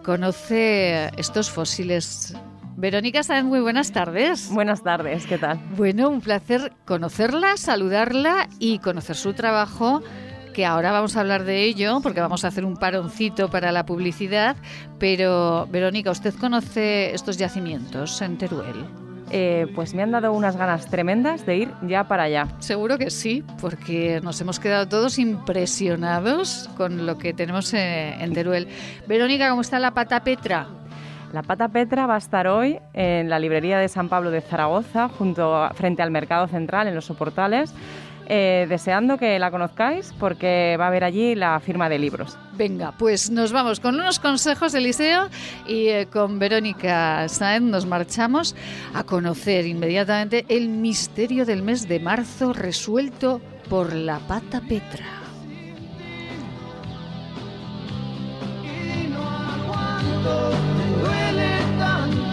conoce 0.03 1.09
estos 1.17 1.49
fósiles 1.49 2.35
Verónica 2.81 3.21
Sáenz, 3.21 3.45
muy 3.45 3.59
buenas 3.59 3.91
tardes. 3.91 4.49
Buenas 4.51 4.81
tardes, 4.81 5.27
¿qué 5.27 5.37
tal? 5.37 5.59
Bueno, 5.77 6.09
un 6.09 6.19
placer 6.19 6.73
conocerla, 6.83 7.55
saludarla 7.55 8.49
y 8.57 8.79
conocer 8.79 9.15
su 9.15 9.33
trabajo 9.33 10.01
que 10.55 10.65
ahora 10.65 10.91
vamos 10.91 11.15
a 11.15 11.19
hablar 11.19 11.43
de 11.43 11.63
ello 11.63 11.99
porque 12.01 12.21
vamos 12.21 12.43
a 12.43 12.47
hacer 12.47 12.65
un 12.65 12.77
paroncito 12.77 13.51
para 13.51 13.71
la 13.71 13.85
publicidad, 13.85 14.55
pero 14.97 15.67
Verónica, 15.67 16.09
¿usted 16.09 16.33
conoce 16.33 17.13
estos 17.13 17.37
yacimientos 17.37 18.19
en 18.23 18.39
Teruel? 18.39 18.85
Eh, 19.29 19.67
pues 19.75 19.93
me 19.93 20.01
han 20.01 20.09
dado 20.09 20.33
unas 20.33 20.57
ganas 20.57 20.87
tremendas 20.87 21.45
de 21.45 21.57
ir 21.57 21.71
ya 21.87 22.07
para 22.07 22.23
allá. 22.23 22.47
Seguro 22.57 22.97
que 22.97 23.11
sí, 23.11 23.43
porque 23.61 24.21
nos 24.23 24.41
hemos 24.41 24.59
quedado 24.59 24.87
todos 24.87 25.19
impresionados 25.19 26.67
con 26.77 27.05
lo 27.05 27.19
que 27.19 27.31
tenemos 27.35 27.75
eh, 27.75 28.15
en 28.19 28.33
Teruel. 28.33 28.67
Verónica, 29.07 29.51
¿cómo 29.51 29.61
está 29.61 29.77
la 29.77 29.91
pata 29.91 30.23
Petra? 30.23 30.80
La 31.33 31.43
pata 31.43 31.69
Petra 31.69 32.07
va 32.07 32.15
a 32.15 32.17
estar 32.17 32.47
hoy 32.47 32.79
en 32.93 33.29
la 33.29 33.39
librería 33.39 33.79
de 33.79 33.87
San 33.87 34.09
Pablo 34.09 34.31
de 34.31 34.41
Zaragoza, 34.41 35.07
junto 35.07 35.69
frente 35.75 36.01
al 36.01 36.11
Mercado 36.11 36.47
Central, 36.47 36.87
en 36.87 36.95
los 36.95 37.05
soportales. 37.05 37.73
Eh, 38.33 38.65
deseando 38.69 39.17
que 39.17 39.39
la 39.39 39.51
conozcáis 39.51 40.13
porque 40.17 40.77
va 40.79 40.85
a 40.85 40.87
haber 40.87 41.03
allí 41.03 41.35
la 41.35 41.59
firma 41.59 41.89
de 41.89 41.99
libros. 41.99 42.37
Venga, 42.53 42.93
pues 42.97 43.29
nos 43.29 43.51
vamos 43.51 43.81
con 43.81 43.95
unos 43.95 44.19
consejos, 44.19 44.73
Eliseo, 44.73 45.27
y 45.67 45.87
eh, 45.87 46.07
con 46.09 46.39
Verónica 46.39 47.27
Sáenz 47.27 47.69
nos 47.69 47.85
marchamos 47.85 48.55
a 48.93 49.03
conocer 49.03 49.65
inmediatamente 49.65 50.45
el 50.47 50.69
misterio 50.69 51.45
del 51.45 51.61
mes 51.61 51.89
de 51.89 51.99
marzo 51.99 52.53
resuelto 52.53 53.41
por 53.69 53.93
la 53.93 54.19
pata 54.19 54.61
Petra. 54.61 55.05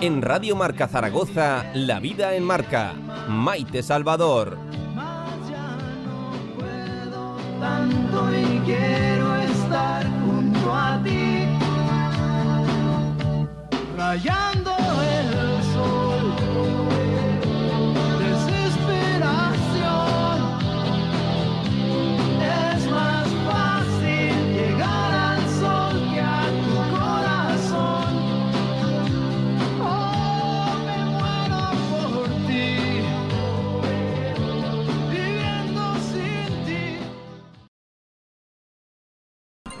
En 0.00 0.22
Radio 0.22 0.54
Marca 0.54 0.86
Zaragoza, 0.86 1.72
La 1.74 1.98
Vida 1.98 2.34
en 2.36 2.44
Marca. 2.44 2.92
Maite 3.28 3.82
Salvador. 3.82 4.56
tanto 7.58 8.30
y 8.32 8.60
quiero 8.64 9.34
estar 9.36 10.06
junto 10.20 10.72
a 10.72 11.02
ti, 11.02 11.48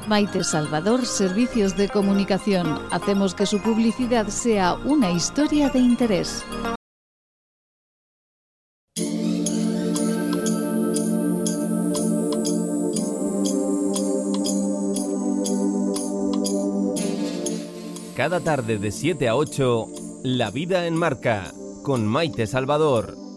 Maite 0.08 0.42
Salvador, 0.42 1.04
Servicios 1.04 1.76
de 1.76 1.90
Comunicación. 1.90 2.80
Hacemos 2.90 3.34
que 3.34 3.44
su 3.44 3.60
publicidad 3.60 4.28
sea 4.28 4.72
una 4.72 5.10
historia 5.10 5.68
de 5.68 5.80
interés. 5.80 6.42
Cada 18.16 18.40
tarde 18.40 18.78
de 18.78 18.90
7 18.90 19.28
a 19.28 19.36
8, 19.36 19.88
La 20.24 20.50
Vida 20.50 20.86
en 20.86 20.96
Marca. 20.96 21.52
Con 21.82 22.06
Maite 22.06 22.46
Salvador. 22.46 23.27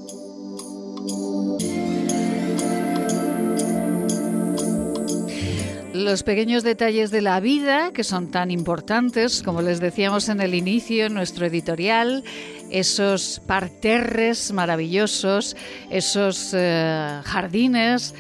Los 6.01 6.23
pequeños 6.23 6.63
detalles 6.63 7.11
de 7.11 7.21
la 7.21 7.39
vida, 7.39 7.91
que 7.93 8.03
son 8.03 8.31
tan 8.31 8.49
importantes, 8.49 9.43
como 9.43 9.61
les 9.61 9.79
decíamos 9.79 10.29
en 10.29 10.41
el 10.41 10.55
inicio, 10.55 11.05
en 11.05 11.13
nuestro 11.13 11.45
editorial, 11.45 12.23
esos 12.71 13.39
parterres 13.45 14.51
maravillosos, 14.51 15.55
esos 15.91 16.55
eh, 16.57 17.21
jardines, 17.23 18.15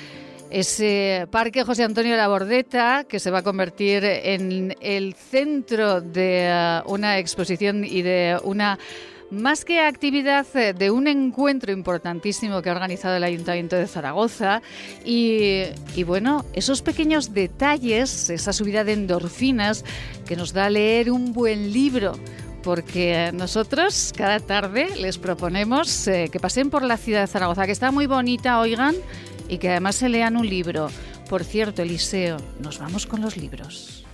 ese 0.51 1.27
parque 1.31 1.63
José 1.63 1.83
Antonio 1.83 2.15
Labordeta, 2.15 3.03
que 3.05 3.19
se 3.19 3.31
va 3.31 3.39
a 3.39 3.43
convertir 3.43 4.03
en 4.05 4.75
el 4.79 5.15
centro 5.15 6.01
de 6.01 6.49
eh, 6.49 6.81
una 6.85 7.17
exposición 7.17 7.83
y 7.83 8.03
de 8.03 8.39
una 8.43 8.77
más 9.31 9.65
que 9.65 9.79
actividad 9.79 10.45
eh, 10.55 10.73
de 10.73 10.91
un 10.91 11.07
encuentro 11.07 11.71
importantísimo 11.71 12.61
que 12.61 12.69
ha 12.69 12.73
organizado 12.73 13.15
el 13.15 13.23
Ayuntamiento 13.23 13.75
de 13.75 13.87
Zaragoza 13.87 14.61
y, 15.03 15.63
bueno, 16.05 16.45
esos 16.53 16.81
pequeños 16.81 17.33
detalles, 17.33 18.29
esa 18.29 18.53
subida 18.53 18.83
de 18.83 18.93
endorfinas 18.93 19.85
que 20.25 20.35
nos 20.35 20.53
da 20.53 20.69
leer 20.69 21.11
un 21.11 21.33
buen 21.33 21.71
libro. 21.71 22.13
Porque 22.61 23.31
nosotros 23.33 24.13
cada 24.15 24.39
tarde 24.39 24.89
les 24.99 25.17
proponemos 25.17 26.07
eh, 26.07 26.29
que 26.31 26.39
pasen 26.39 26.69
por 26.69 26.83
la 26.83 26.97
ciudad 26.97 27.21
de 27.21 27.27
Zaragoza, 27.27 27.65
que 27.65 27.71
está 27.71 27.89
muy 27.89 28.05
bonita, 28.05 28.59
oigan, 28.59 28.95
y 29.49 29.57
que 29.57 29.69
además 29.69 29.95
se 29.95 30.09
lean 30.09 30.37
un 30.37 30.47
libro. 30.47 30.89
Por 31.27 31.43
cierto, 31.43 31.81
Eliseo, 31.81 32.37
nos 32.59 32.77
vamos 32.77 33.07
con 33.07 33.21
los 33.21 33.35
libros. 33.35 34.05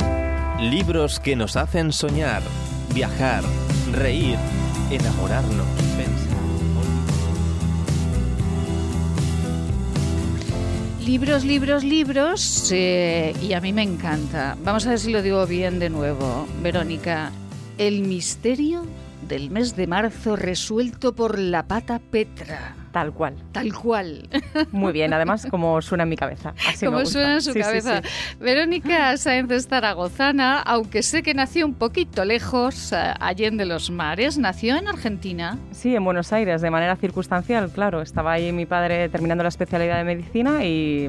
Libros 0.61 1.19
que 1.19 1.35
nos 1.35 1.57
hacen 1.57 1.91
soñar, 1.91 2.41
viajar, 2.93 3.43
reír, 3.91 4.37
enamorarnos. 4.91 5.67
Libros, 11.05 11.45
libros, 11.45 11.83
libros, 11.83 12.71
y 12.71 13.53
a 13.53 13.61
mí 13.61 13.71
me 13.73 13.83
encanta. 13.83 14.57
Vamos 14.63 14.85
a 14.85 14.89
ver 14.89 14.99
si 14.99 15.11
lo 15.11 15.21
digo 15.21 15.45
bien 15.47 15.79
de 15.79 15.89
nuevo, 15.89 16.47
Verónica. 16.61 17.31
El 17.77 18.01
misterio 18.01 18.85
del 19.27 19.49
mes 19.49 19.75
de 19.75 19.87
marzo 19.87 20.35
resuelto 20.35 21.13
por 21.13 21.37
la 21.39 21.67
pata 21.67 21.99
Petra. 21.99 22.75
Tal 22.97 23.13
cual. 23.13 23.35
Tal 23.51 23.71
cual. 23.75 24.27
Muy 24.71 24.91
bien, 24.91 25.13
además 25.13 25.45
como 25.51 25.79
suena 25.83 26.01
en 26.01 26.09
mi 26.09 26.15
cabeza. 26.15 26.55
Así 26.67 26.85
como 26.87 26.97
me 26.97 27.03
gusta. 27.03 27.19
suena 27.19 27.33
en 27.35 27.41
su 27.43 27.53
Sí, 27.53 27.59
cabeza. 27.59 28.01
sí. 28.01 28.09
Verónica 28.39 29.15
Sáenz 29.17 29.51
es 29.51 29.67
zaragozana, 29.67 30.59
aunque 30.63 31.03
sé 31.03 31.21
que 31.21 31.35
nació 31.35 31.67
un 31.67 31.75
poquito 31.75 32.25
lejos, 32.25 32.91
eh, 32.93 33.13
allende 33.19 33.67
los 33.67 33.91
mares. 33.91 34.39
Nació 34.39 34.77
en 34.77 34.87
Argentina. 34.87 35.59
Sí, 35.69 35.95
en 35.95 36.03
Buenos 36.03 36.33
Aires, 36.33 36.61
de 36.61 36.71
manera 36.71 36.95
circunstancial, 36.95 37.69
claro. 37.69 38.01
Estaba 38.01 38.31
ahí 38.31 38.51
mi 38.51 38.65
padre 38.65 39.09
terminando 39.09 39.43
la 39.43 39.49
especialidad 39.49 39.97
de 39.97 40.03
medicina 40.03 40.65
y, 40.65 41.07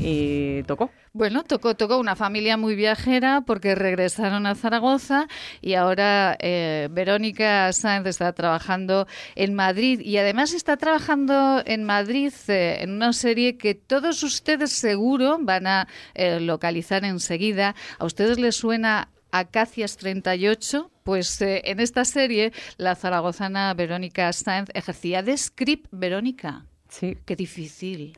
y 0.00 0.64
tocó. 0.64 0.90
Bueno, 1.18 1.42
tocó, 1.42 1.74
tocó 1.74 1.98
una 1.98 2.14
familia 2.14 2.56
muy 2.56 2.76
viajera 2.76 3.40
porque 3.44 3.74
regresaron 3.74 4.46
a 4.46 4.54
Zaragoza 4.54 5.26
y 5.60 5.74
ahora 5.74 6.36
eh, 6.38 6.86
Verónica 6.92 7.72
Sáenz 7.72 8.06
está 8.06 8.32
trabajando 8.32 9.08
en 9.34 9.52
Madrid 9.52 9.98
y 9.98 10.18
además 10.18 10.52
está 10.52 10.76
trabajando 10.76 11.60
en 11.66 11.82
Madrid 11.82 12.32
eh, 12.46 12.76
en 12.82 12.92
una 12.92 13.12
serie 13.12 13.58
que 13.58 13.74
todos 13.74 14.22
ustedes 14.22 14.70
seguro 14.70 15.38
van 15.40 15.66
a 15.66 15.88
eh, 16.14 16.38
localizar 16.38 17.04
enseguida. 17.04 17.74
¿A 17.98 18.04
ustedes 18.04 18.38
les 18.38 18.54
suena 18.54 19.08
Acacias 19.32 19.96
38? 19.96 20.88
Pues 21.02 21.42
eh, 21.42 21.62
en 21.64 21.80
esta 21.80 22.04
serie 22.04 22.52
la 22.76 22.94
zaragozana 22.94 23.74
Verónica 23.74 24.32
Sáenz 24.32 24.68
ejercía 24.72 25.24
de 25.24 25.36
script 25.36 25.88
Verónica. 25.90 26.64
Sí. 26.88 27.18
Qué 27.26 27.34
difícil. 27.34 28.16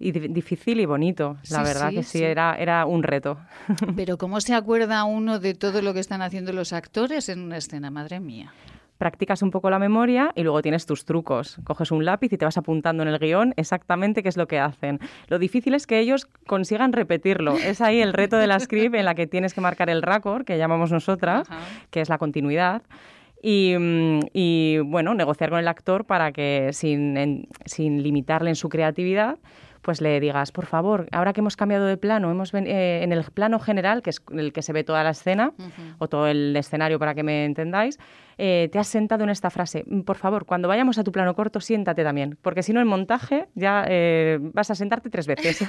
Y 0.00 0.12
di- 0.12 0.28
difícil 0.28 0.78
y 0.80 0.86
bonito, 0.86 1.36
la 1.50 1.58
Sí, 1.58 1.64
verdad 1.64 1.88
sí, 1.90 1.94
que 1.96 2.02
sí, 2.04 2.18
sí. 2.18 2.24
Era, 2.24 2.54
era 2.56 2.86
un 2.86 3.02
reto. 3.02 3.38
Pero 3.96 4.16
¿cómo 4.16 4.40
se 4.40 4.54
acuerda 4.54 5.02
uno 5.04 5.38
de 5.40 5.54
todo 5.54 5.82
lo 5.82 5.92
que 5.94 6.00
están 6.00 6.22
haciendo 6.22 6.52
los 6.52 6.72
actores 6.72 7.28
en 7.28 7.40
una 7.40 7.56
escena? 7.56 7.90
Madre 7.90 8.20
mía. 8.20 8.52
Practicas 8.98 9.42
un 9.42 9.52
poco 9.52 9.70
la 9.70 9.78
memoria 9.78 10.32
y 10.34 10.42
luego 10.42 10.60
tienes 10.60 10.84
tus 10.84 11.04
trucos. 11.04 11.58
Coges 11.62 11.92
un 11.92 12.04
lápiz 12.04 12.32
y 12.32 12.36
te 12.36 12.44
vas 12.44 12.58
apuntando 12.58 13.04
en 13.04 13.08
el 13.08 13.18
guion 13.20 13.54
exactamente 13.56 14.24
qué 14.24 14.28
es 14.28 14.36
lo 14.36 14.48
que 14.48 14.58
hacen. 14.58 14.98
Lo 15.28 15.38
difícil 15.38 15.74
es 15.74 15.86
que 15.86 16.00
ellos 16.00 16.26
consigan 16.48 16.92
repetirlo. 16.92 17.54
Es 17.56 17.80
ahí 17.80 18.00
el 18.00 18.12
reto 18.12 18.36
de 18.38 18.48
la 18.48 18.58
script 18.58 18.94
en 18.96 19.04
la 19.04 19.14
que 19.14 19.28
tienes 19.28 19.54
que 19.54 19.60
marcar 19.60 19.88
el 19.88 20.02
raccord, 20.02 20.44
que 20.44 20.58
llamamos 20.58 20.90
nosotras, 20.90 21.48
Ajá. 21.48 21.60
que 21.92 22.00
es 22.00 22.08
la 22.08 22.18
continuidad. 22.18 22.82
Y, 23.40 23.76
mm, 23.78 24.20
y, 24.32 24.78
bueno, 24.78 25.14
negociar 25.14 25.50
con 25.50 25.60
el 25.60 25.68
actor 25.68 26.04
para 26.04 26.32
que 26.32 26.70
sin, 26.72 27.16
en- 27.16 27.46
sin 27.66 28.02
limitarle 28.02 28.50
en 28.50 28.56
su 28.56 28.68
creatividad, 28.68 29.38
pues 29.88 30.02
le 30.02 30.20
digas, 30.20 30.52
por 30.52 30.66
favor, 30.66 31.08
ahora 31.12 31.32
que 31.32 31.40
hemos 31.40 31.56
cambiado 31.56 31.86
de 31.86 31.96
plano, 31.96 32.30
hemos 32.30 32.52
ven- 32.52 32.66
eh, 32.66 33.02
en 33.02 33.10
el 33.10 33.24
plano 33.24 33.58
general, 33.58 34.02
que 34.02 34.10
es 34.10 34.20
el 34.36 34.52
que 34.52 34.60
se 34.60 34.74
ve 34.74 34.84
toda 34.84 35.02
la 35.02 35.08
escena, 35.12 35.54
o 35.98 36.08
todo 36.10 36.26
el 36.26 36.54
escenario 36.56 36.98
para 36.98 37.14
que 37.14 37.22
me 37.22 37.46
entendáis, 37.46 37.98
eh, 38.38 38.68
te 38.72 38.78
has 38.78 38.86
sentado 38.88 39.24
en 39.24 39.30
esta 39.30 39.50
frase. 39.50 39.84
Mm, 39.86 40.00
Por 40.02 40.16
favor, 40.16 40.46
cuando 40.46 40.68
vayamos 40.68 40.96
a 40.98 41.04
tu 41.04 41.12
plano 41.12 41.34
corto, 41.34 41.60
siéntate 41.60 42.02
también, 42.04 42.38
porque 42.40 42.62
si 42.62 42.72
no, 42.72 42.80
en 42.80 42.86
montaje 42.86 43.48
ya 43.54 43.84
eh, 43.88 44.38
vas 44.40 44.70
a 44.70 44.74
sentarte 44.74 45.10
tres 45.10 45.26
veces. 45.26 45.58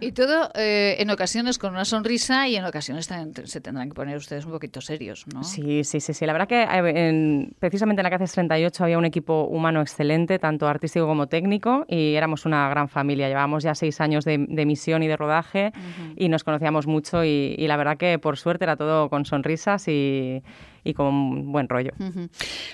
Y 0.00 0.10
todo 0.12 0.50
eh, 0.56 0.96
en 0.98 1.10
ocasiones 1.10 1.58
con 1.58 1.72
una 1.74 1.84
sonrisa 1.84 2.48
y 2.48 2.56
en 2.56 2.64
ocasiones 2.64 3.08
se 3.44 3.60
tendrán 3.60 3.88
que 3.88 3.94
poner 3.94 4.16
ustedes 4.16 4.44
un 4.44 4.50
poquito 4.50 4.80
serios, 4.80 5.26
¿no? 5.32 5.44
Sí, 5.44 5.84
sí, 5.84 6.00
sí, 6.00 6.12
sí. 6.12 6.26
La 6.26 6.32
verdad 6.32 6.48
que 6.48 6.62
en- 6.62 7.54
precisamente 7.60 8.00
en 8.00 8.04
la 8.04 8.10
CACES 8.10 8.32
38 8.32 8.82
había 8.82 8.98
un 8.98 9.04
equipo 9.04 9.44
humano 9.44 9.80
excelente, 9.80 10.40
tanto 10.40 10.66
artístico 10.66 11.06
como 11.06 11.28
técnico, 11.28 11.84
y 11.86 12.14
éramos 12.14 12.46
una 12.46 12.68
gran 12.68 12.88
familia. 12.88 13.28
Llevábamos 13.28 13.62
ya 13.62 13.76
seis 13.76 14.00
años 14.00 14.24
de, 14.24 14.44
de 14.48 14.66
misión 14.66 15.04
y 15.04 15.08
de 15.08 15.16
rodaje 15.16 15.72
y 16.16 16.28
nos 16.28 16.42
conocíamos 16.42 16.88
mucho 16.88 17.24
y, 17.24 17.54
y 17.56 17.68
la 17.68 17.76
verdad 17.76 17.96
que 17.96 18.18
por 18.18 18.36
suerte 18.38 18.64
era 18.64 18.76
todo 18.76 19.08
con 19.08 19.24
sonrisas 19.24 19.86
y, 19.86 20.42
y 20.84 20.94
con 20.94 21.52
buen 21.52 21.68
rollo. 21.68 21.92
Ujú. 21.98 22.28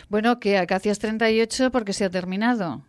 Bueno, 0.09 0.39
que 0.41 0.59
Acacias 0.59 0.99
38 0.99 1.71
porque 1.71 1.93
se 1.93 2.05
ha 2.05 2.11
terminado. 2.11 2.83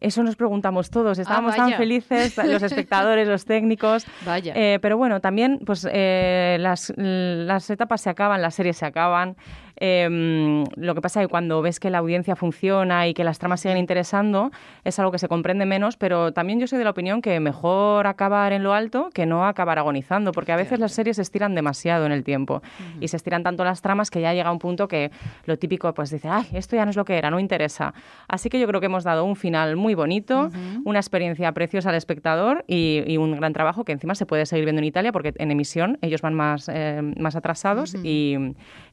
Eso 0.00 0.24
nos 0.24 0.34
preguntamos 0.34 0.90
todos. 0.90 1.18
Estábamos 1.20 1.54
tan 1.54 1.72
Ah, 1.74 1.76
felices, 1.76 2.36
los 2.44 2.62
espectadores, 2.62 3.28
los 3.28 3.44
técnicos. 3.44 4.04
Vaya. 4.26 4.52
Eh, 4.56 4.78
pero 4.82 4.96
bueno, 4.96 5.20
también 5.20 5.60
pues 5.64 5.86
eh, 5.90 6.56
las, 6.58 6.92
las 6.96 7.70
etapas 7.70 8.00
se 8.00 8.10
acaban, 8.10 8.42
las 8.42 8.54
series 8.56 8.76
se 8.76 8.84
acaban. 8.86 9.36
Eh, 9.76 10.64
lo 10.76 10.94
que 10.94 11.00
pasa 11.00 11.20
es 11.20 11.26
que 11.26 11.30
cuando 11.30 11.62
ves 11.62 11.80
que 11.80 11.90
la 11.90 11.98
audiencia 11.98 12.36
funciona 12.36 13.06
y 13.06 13.14
que 13.14 13.24
las 13.24 13.38
tramas 13.38 13.60
siguen 13.60 13.78
interesando, 13.78 14.50
es 14.84 14.98
algo 14.98 15.12
que 15.12 15.18
se 15.18 15.28
comprende 15.28 15.66
menos, 15.66 15.96
pero 15.96 16.32
también 16.32 16.60
yo 16.60 16.66
soy 16.66 16.78
de 16.78 16.84
la 16.84 16.90
opinión 16.90 17.22
que 17.22 17.40
mejor 17.40 18.06
acabar 18.06 18.52
en 18.52 18.62
lo 18.62 18.74
alto 18.74 19.10
que 19.12 19.26
no 19.26 19.46
acabar 19.46 19.78
agonizando, 19.78 20.32
porque 20.32 20.52
a 20.52 20.56
veces 20.56 20.78
las 20.78 20.92
series 20.92 21.16
se 21.16 21.22
estiran 21.22 21.54
demasiado 21.54 22.06
en 22.06 22.12
el 22.12 22.24
tiempo 22.24 22.62
y 23.00 23.08
se 23.08 23.16
estiran 23.16 23.42
tanto 23.42 23.64
las 23.64 23.82
tramas 23.82 24.10
que 24.10 24.20
ya 24.20 24.32
llega 24.34 24.50
un 24.52 24.58
punto 24.58 24.88
que 24.88 25.10
lo 25.46 25.56
típico 25.56 25.92
pues 25.94 26.10
dice, 26.10 26.28
ay, 26.28 26.46
esto 26.52 26.76
ya 26.76 26.84
no 26.84 26.90
es 26.90 26.96
lo 26.96 27.04
que 27.04 27.16
era, 27.16 27.30
no 27.30 27.38
interesa. 27.40 27.94
Así 28.28 28.48
que 28.48 28.60
yo 28.60 28.66
creo 28.66 28.80
que 28.80 28.86
hemos 28.86 29.04
dado 29.04 29.24
un 29.24 29.36
final 29.36 29.76
muy 29.76 29.94
bonito, 29.94 30.50
una 30.84 30.98
experiencia 30.98 31.50
preciosa 31.52 31.90
al 31.90 31.96
espectador 31.96 32.64
y, 32.66 33.02
y 33.06 33.16
un 33.16 33.36
gran 33.36 33.52
trabajo 33.52 33.84
que 33.84 33.92
encima 33.92 34.14
se 34.14 34.26
puede 34.26 34.46
seguir 34.46 34.64
viendo 34.64 34.80
en 34.80 34.84
Italia 34.84 35.12
porque 35.12 35.32
en 35.36 35.50
emisión 35.50 35.98
ellos 36.02 36.22
van 36.22 36.34
más, 36.34 36.68
eh, 36.72 37.00
más 37.18 37.36
atrasados 37.36 37.94
y, 38.02 38.36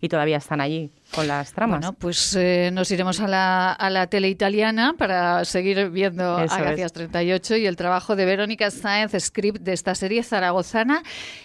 y 0.02 0.10
todavía 0.10 0.38
están 0.38 0.62
allí. 0.62 0.69
Allí 0.70 0.92
con 1.14 1.28
las 1.28 1.54
tramas. 1.54 1.80
Bueno, 1.80 1.94
pues 1.94 2.36
eh, 2.36 2.70
nos 2.72 2.92
iremos 2.92 3.20
a 3.20 3.28
la, 3.28 3.72
a 3.72 3.90
la 3.90 4.08
tele 4.08 4.30
italiana 4.30 4.94
para 4.98 5.44
seguir 5.44 5.90
viendo 5.90 6.40
Eso 6.40 6.54
Agacias 6.54 6.94
38 6.94 7.58
y 7.58 7.66
el 7.66 7.76
trabajo 7.76 8.16
de 8.16 8.26
Verónica 8.26 8.70
Sáenz, 8.70 9.14
script 9.20 9.62
de 9.62 9.74
esta 9.74 9.96
serie 9.96 10.22
zaragozana 10.24 11.02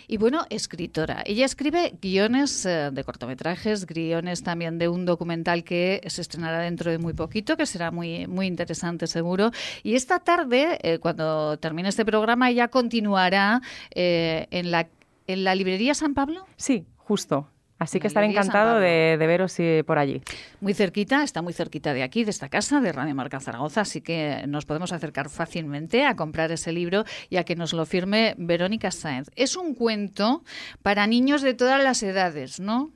y 0.07 0.19
bueno, 0.19 0.45
escritora. 0.51 1.23
Ella 1.25 1.47
escribe 1.47 1.95
guiones 2.01 2.67
eh, 2.67 2.91
de 2.93 3.05
cortometrajes, 3.05 3.87
guiones 3.87 4.43
también 4.43 4.79
de 4.79 4.89
un 4.89 5.07
documental 5.07 5.65
que 5.65 6.03
se 6.07 6.21
estrenará 6.21 6.61
dentro 6.61 6.91
de 6.91 6.99
muy 6.99 7.15
poquito, 7.15 7.57
que 7.57 7.65
será 7.65 7.91
muy, 7.91 8.27
muy 8.27 8.47
interesante 8.47 9.07
seguro. 9.07 9.51
Y 9.83 9.95
esta 9.95 10.19
tarde, 10.19 10.79
eh, 10.83 10.99
cuando 10.99 11.57
termine 11.57 11.89
este 11.89 12.05
programa, 12.05 12.51
ella 12.51 12.69
continuará 12.69 13.63
eh, 13.95 14.47
en 14.51 14.71
la 14.71 14.89
en 15.27 15.43
la 15.43 15.55
librería 15.55 15.95
San 15.95 16.13
Pablo. 16.13 16.45
Sí, 16.57 16.85
justo. 16.99 17.49
Así 17.79 18.01
que 18.01 18.07
estaré 18.07 18.27
encantado 18.27 18.79
de, 18.79 19.17
de 19.19 19.27
veros 19.27 19.57
por 19.87 19.99
allí. 19.99 20.23
Muy 20.61 20.75
cerquita, 20.75 21.23
está 21.23 21.43
muy 21.43 21.53
cerquita 21.53 21.93
de 21.93 22.03
aquí, 22.03 22.25
de 22.25 22.31
esta 22.31 22.49
casa, 22.49 22.81
de 22.81 22.93
Radio 22.93 23.15
Marca 23.15 23.41
Zaragoza, 23.41 23.83
así 23.83 24.01
que 24.01 24.45
nos 24.47 24.65
podemos 24.65 24.93
acercar 24.93 25.29
fácilmente 25.29 26.07
a 26.07 26.17
comprar 26.17 26.53
ese 26.53 26.73
libro 26.73 27.05
y 27.29 27.37
a 27.37 27.45
que 27.45 27.57
nos 27.57 27.73
lo 27.73 27.85
firme 27.85 28.35
Verónica 28.39 28.91
Sáenz. 28.91 29.29
Es 29.37 29.57
un 29.57 29.75
cuento 29.75 30.45
para 30.83 31.07
niños 31.07 31.43
de 31.43 31.55
todas 31.55 31.83
las 31.83 32.03
edades, 32.03 32.61
¿no? 32.61 32.93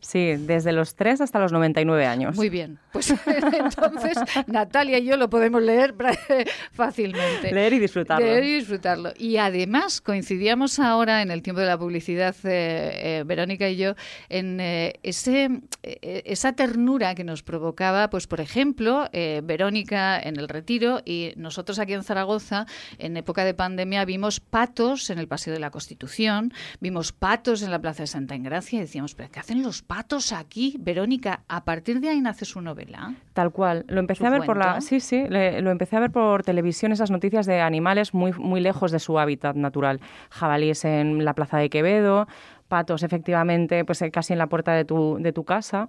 Sí, 0.00 0.36
desde 0.36 0.72
los 0.72 0.94
3 0.94 1.20
hasta 1.20 1.38
los 1.38 1.52
99 1.52 2.06
años. 2.06 2.36
Muy 2.36 2.48
bien. 2.48 2.78
Pues 2.92 3.10
entonces 3.52 4.18
Natalia 4.46 4.98
y 4.98 5.04
yo 5.04 5.16
lo 5.16 5.28
podemos 5.28 5.62
leer 5.62 5.94
fácilmente. 6.72 7.52
Leer 7.52 7.74
y 7.74 7.78
disfrutarlo. 7.78 8.24
Leer 8.24 8.44
y 8.44 8.54
disfrutarlo. 8.56 9.12
Y 9.16 9.36
además 9.36 10.00
coincidíamos 10.00 10.78
ahora 10.78 11.22
en 11.22 11.30
el 11.30 11.42
tiempo 11.42 11.60
de 11.60 11.66
la 11.66 11.78
publicidad, 11.78 12.34
eh, 12.44 13.18
eh, 13.18 13.24
Verónica 13.26 13.68
y 13.68 13.76
yo, 13.76 13.94
en 14.28 14.60
eh, 14.60 14.94
ese, 15.02 15.60
esa 15.82 16.52
ternura 16.52 17.14
que 17.14 17.24
nos 17.24 17.42
provocaba, 17.42 18.10
pues 18.10 18.26
por 18.26 18.40
ejemplo, 18.40 19.08
eh, 19.12 19.40
Verónica 19.44 20.20
en 20.20 20.38
el 20.38 20.48
retiro 20.48 21.00
y 21.04 21.32
nosotros 21.36 21.78
aquí 21.78 21.92
en 21.92 22.04
Zaragoza, 22.04 22.66
en 22.98 23.16
época 23.16 23.44
de 23.44 23.54
pandemia, 23.54 24.04
vimos 24.04 24.40
patos 24.40 25.10
en 25.10 25.18
el 25.18 25.28
Paseo 25.28 25.52
de 25.52 25.60
la 25.60 25.70
Constitución, 25.70 26.52
vimos 26.80 27.12
patos 27.12 27.62
en 27.62 27.70
la 27.70 27.80
Plaza 27.80 28.04
de 28.04 28.06
Santa 28.06 28.34
Engracia 28.34 28.78
y 28.78 28.80
decíamos, 28.80 29.14
¿pero 29.14 29.30
qué 29.30 29.40
hacen 29.40 29.62
los 29.62 29.82
patos 29.88 30.32
aquí? 30.32 30.76
Verónica, 30.78 31.40
a 31.48 31.64
partir 31.64 31.98
de 32.00 32.10
ahí 32.10 32.20
nace 32.20 32.44
su 32.44 32.60
novela. 32.60 33.14
Tal 33.32 33.50
cual. 33.50 33.84
Lo 33.88 33.98
empecé 33.98 34.20
¿Su 34.20 34.26
a 34.26 34.30
ver 34.30 34.44
por 34.46 34.56
la. 34.58 34.80
Sí, 34.80 35.00
sí. 35.00 35.24
le- 35.28 35.60
lo 35.62 35.70
empecé 35.72 35.96
a 35.96 36.00
ver 36.00 36.12
por 36.12 36.44
televisión 36.44 36.92
esas 36.92 37.10
noticias 37.10 37.46
de 37.46 37.60
animales 37.60 38.14
muy, 38.14 38.32
muy 38.34 38.60
lejos 38.60 38.92
de 38.92 39.00
su 39.00 39.18
hábitat 39.18 39.56
natural. 39.56 40.00
Jabalíes 40.30 40.84
en 40.84 41.24
la 41.24 41.32
plaza 41.34 41.58
de 41.58 41.70
Quevedo, 41.70 42.28
patos, 42.68 43.02
efectivamente, 43.02 43.84
pues 43.84 44.00
eh, 44.02 44.10
casi 44.10 44.34
en 44.34 44.38
la 44.38 44.46
puerta 44.46 44.72
de 44.74 44.84
tu, 44.84 45.16
de 45.18 45.32
tu 45.32 45.44
casa. 45.44 45.88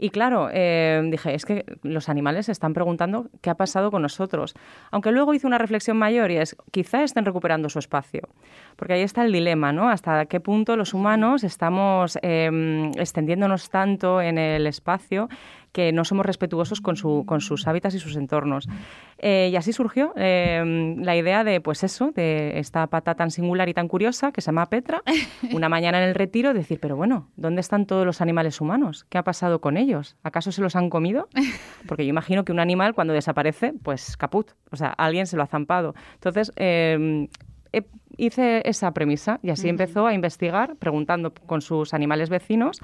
Y 0.00 0.10
claro, 0.10 0.48
eh, 0.52 1.02
dije, 1.10 1.34
es 1.34 1.44
que 1.44 1.64
los 1.82 2.08
animales 2.08 2.46
se 2.46 2.52
están 2.52 2.72
preguntando 2.72 3.26
qué 3.40 3.50
ha 3.50 3.56
pasado 3.56 3.90
con 3.90 4.02
nosotros. 4.02 4.54
Aunque 4.92 5.10
luego 5.10 5.34
hice 5.34 5.46
una 5.46 5.58
reflexión 5.58 5.96
mayor 5.96 6.30
y 6.30 6.36
es, 6.36 6.56
quizá 6.70 7.02
estén 7.02 7.24
recuperando 7.24 7.68
su 7.68 7.80
espacio. 7.80 8.28
Porque 8.76 8.94
ahí 8.94 9.02
está 9.02 9.24
el 9.24 9.32
dilema, 9.32 9.72
¿no? 9.72 9.88
Hasta 9.88 10.26
qué 10.26 10.38
punto 10.38 10.76
los 10.76 10.94
humanos 10.94 11.42
estamos 11.42 12.16
eh, 12.22 12.92
extendiéndonos 12.96 13.70
tanto 13.70 14.20
en 14.22 14.38
el 14.38 14.68
espacio 14.68 15.28
que 15.78 15.92
no 15.92 16.04
somos 16.04 16.26
respetuosos 16.26 16.80
con, 16.80 16.96
su, 16.96 17.22
con 17.24 17.40
sus 17.40 17.68
hábitats 17.68 17.94
y 17.94 18.00
sus 18.00 18.16
entornos. 18.16 18.68
Eh, 19.18 19.48
y 19.52 19.54
así 19.54 19.72
surgió 19.72 20.12
eh, 20.16 20.96
la 20.98 21.14
idea 21.14 21.44
de, 21.44 21.60
pues 21.60 21.84
eso, 21.84 22.10
de 22.10 22.58
esta 22.58 22.88
pata 22.88 23.14
tan 23.14 23.30
singular 23.30 23.68
y 23.68 23.74
tan 23.74 23.86
curiosa 23.86 24.32
que 24.32 24.40
se 24.40 24.46
llama 24.46 24.66
Petra, 24.66 25.02
una 25.52 25.68
mañana 25.68 26.02
en 26.02 26.08
el 26.08 26.16
retiro 26.16 26.52
decir, 26.52 26.80
pero 26.80 26.96
bueno, 26.96 27.28
¿dónde 27.36 27.60
están 27.60 27.86
todos 27.86 28.04
los 28.04 28.20
animales 28.20 28.60
humanos? 28.60 29.06
¿Qué 29.08 29.18
ha 29.18 29.22
pasado 29.22 29.60
con 29.60 29.76
ellos? 29.76 30.16
¿Acaso 30.24 30.50
se 30.50 30.62
los 30.62 30.74
han 30.74 30.90
comido? 30.90 31.28
Porque 31.86 32.04
yo 32.04 32.10
imagino 32.10 32.44
que 32.44 32.50
un 32.50 32.58
animal 32.58 32.92
cuando 32.94 33.12
desaparece, 33.14 33.72
pues 33.84 34.16
caput, 34.16 34.50
o 34.72 34.76
sea, 34.76 34.88
alguien 34.88 35.28
se 35.28 35.36
lo 35.36 35.44
ha 35.44 35.46
zampado. 35.46 35.94
Entonces, 36.14 36.50
eh, 36.56 37.28
he- 37.72 37.86
hice 38.16 38.68
esa 38.68 38.90
premisa 38.90 39.38
y 39.44 39.50
así 39.50 39.68
Ujú. 39.68 39.70
empezó 39.70 40.06
a 40.08 40.12
investigar, 40.12 40.74
preguntando 40.74 41.32
con 41.32 41.60
sus 41.60 41.94
animales 41.94 42.30
vecinos 42.30 42.80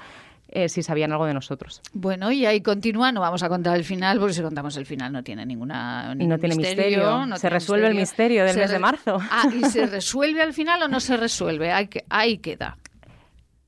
eh, 0.47 0.69
si 0.69 0.83
sabían 0.83 1.11
algo 1.11 1.25
de 1.25 1.33
nosotros. 1.33 1.81
Bueno, 1.93 2.31
y 2.31 2.45
ahí 2.45 2.61
continúa, 2.61 3.11
no 3.11 3.21
vamos 3.21 3.43
a 3.43 3.49
contar 3.49 3.75
el 3.75 3.83
final, 3.83 4.19
porque 4.19 4.33
si 4.33 4.41
contamos 4.41 4.77
el 4.77 4.85
final 4.85 5.11
no 5.11 5.23
tiene 5.23 5.45
ninguna 5.45 6.13
ningún 6.15 6.29
no 6.29 6.39
tiene 6.39 6.55
misterio. 6.55 7.25
no 7.25 7.35
Se 7.35 7.41
tiene 7.41 7.53
resuelve 7.55 7.87
el 7.87 7.95
misterio 7.95 8.43
del 8.45 8.53
Se 8.53 8.59
mes 8.59 8.71
de 8.71 8.79
marzo. 8.79 9.19
Ah, 9.31 9.49
¿y 9.53 9.63
se 9.65 9.85
resuelve 9.87 10.41
al 10.41 10.53
final 10.53 10.81
o 10.83 10.87
no 10.87 10.99
se 10.99 11.17
resuelve? 11.17 11.71
Ahí, 11.71 11.87
que- 11.87 12.05
ahí 12.09 12.37
queda. 12.37 12.77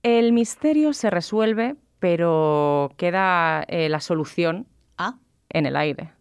El 0.03 0.31
misterio 0.31 0.93
se 0.93 1.09
resuelve, 1.09 1.75
pero 1.99 2.93
queda 2.97 3.63
eh, 3.67 3.89
la 3.89 3.99
solución 3.99 4.67
Ah, 4.97 5.15
en 5.49 5.65
el 5.65 5.75
aire. 5.75 6.11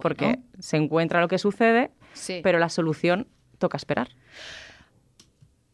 Porque 0.00 0.38
se 0.58 0.78
encuentra 0.78 1.20
lo 1.20 1.28
que 1.28 1.38
sucede, 1.38 1.90
sí. 2.14 2.40
pero 2.42 2.58
la 2.58 2.70
solución 2.70 3.28
toca 3.58 3.76
esperar. 3.76 4.08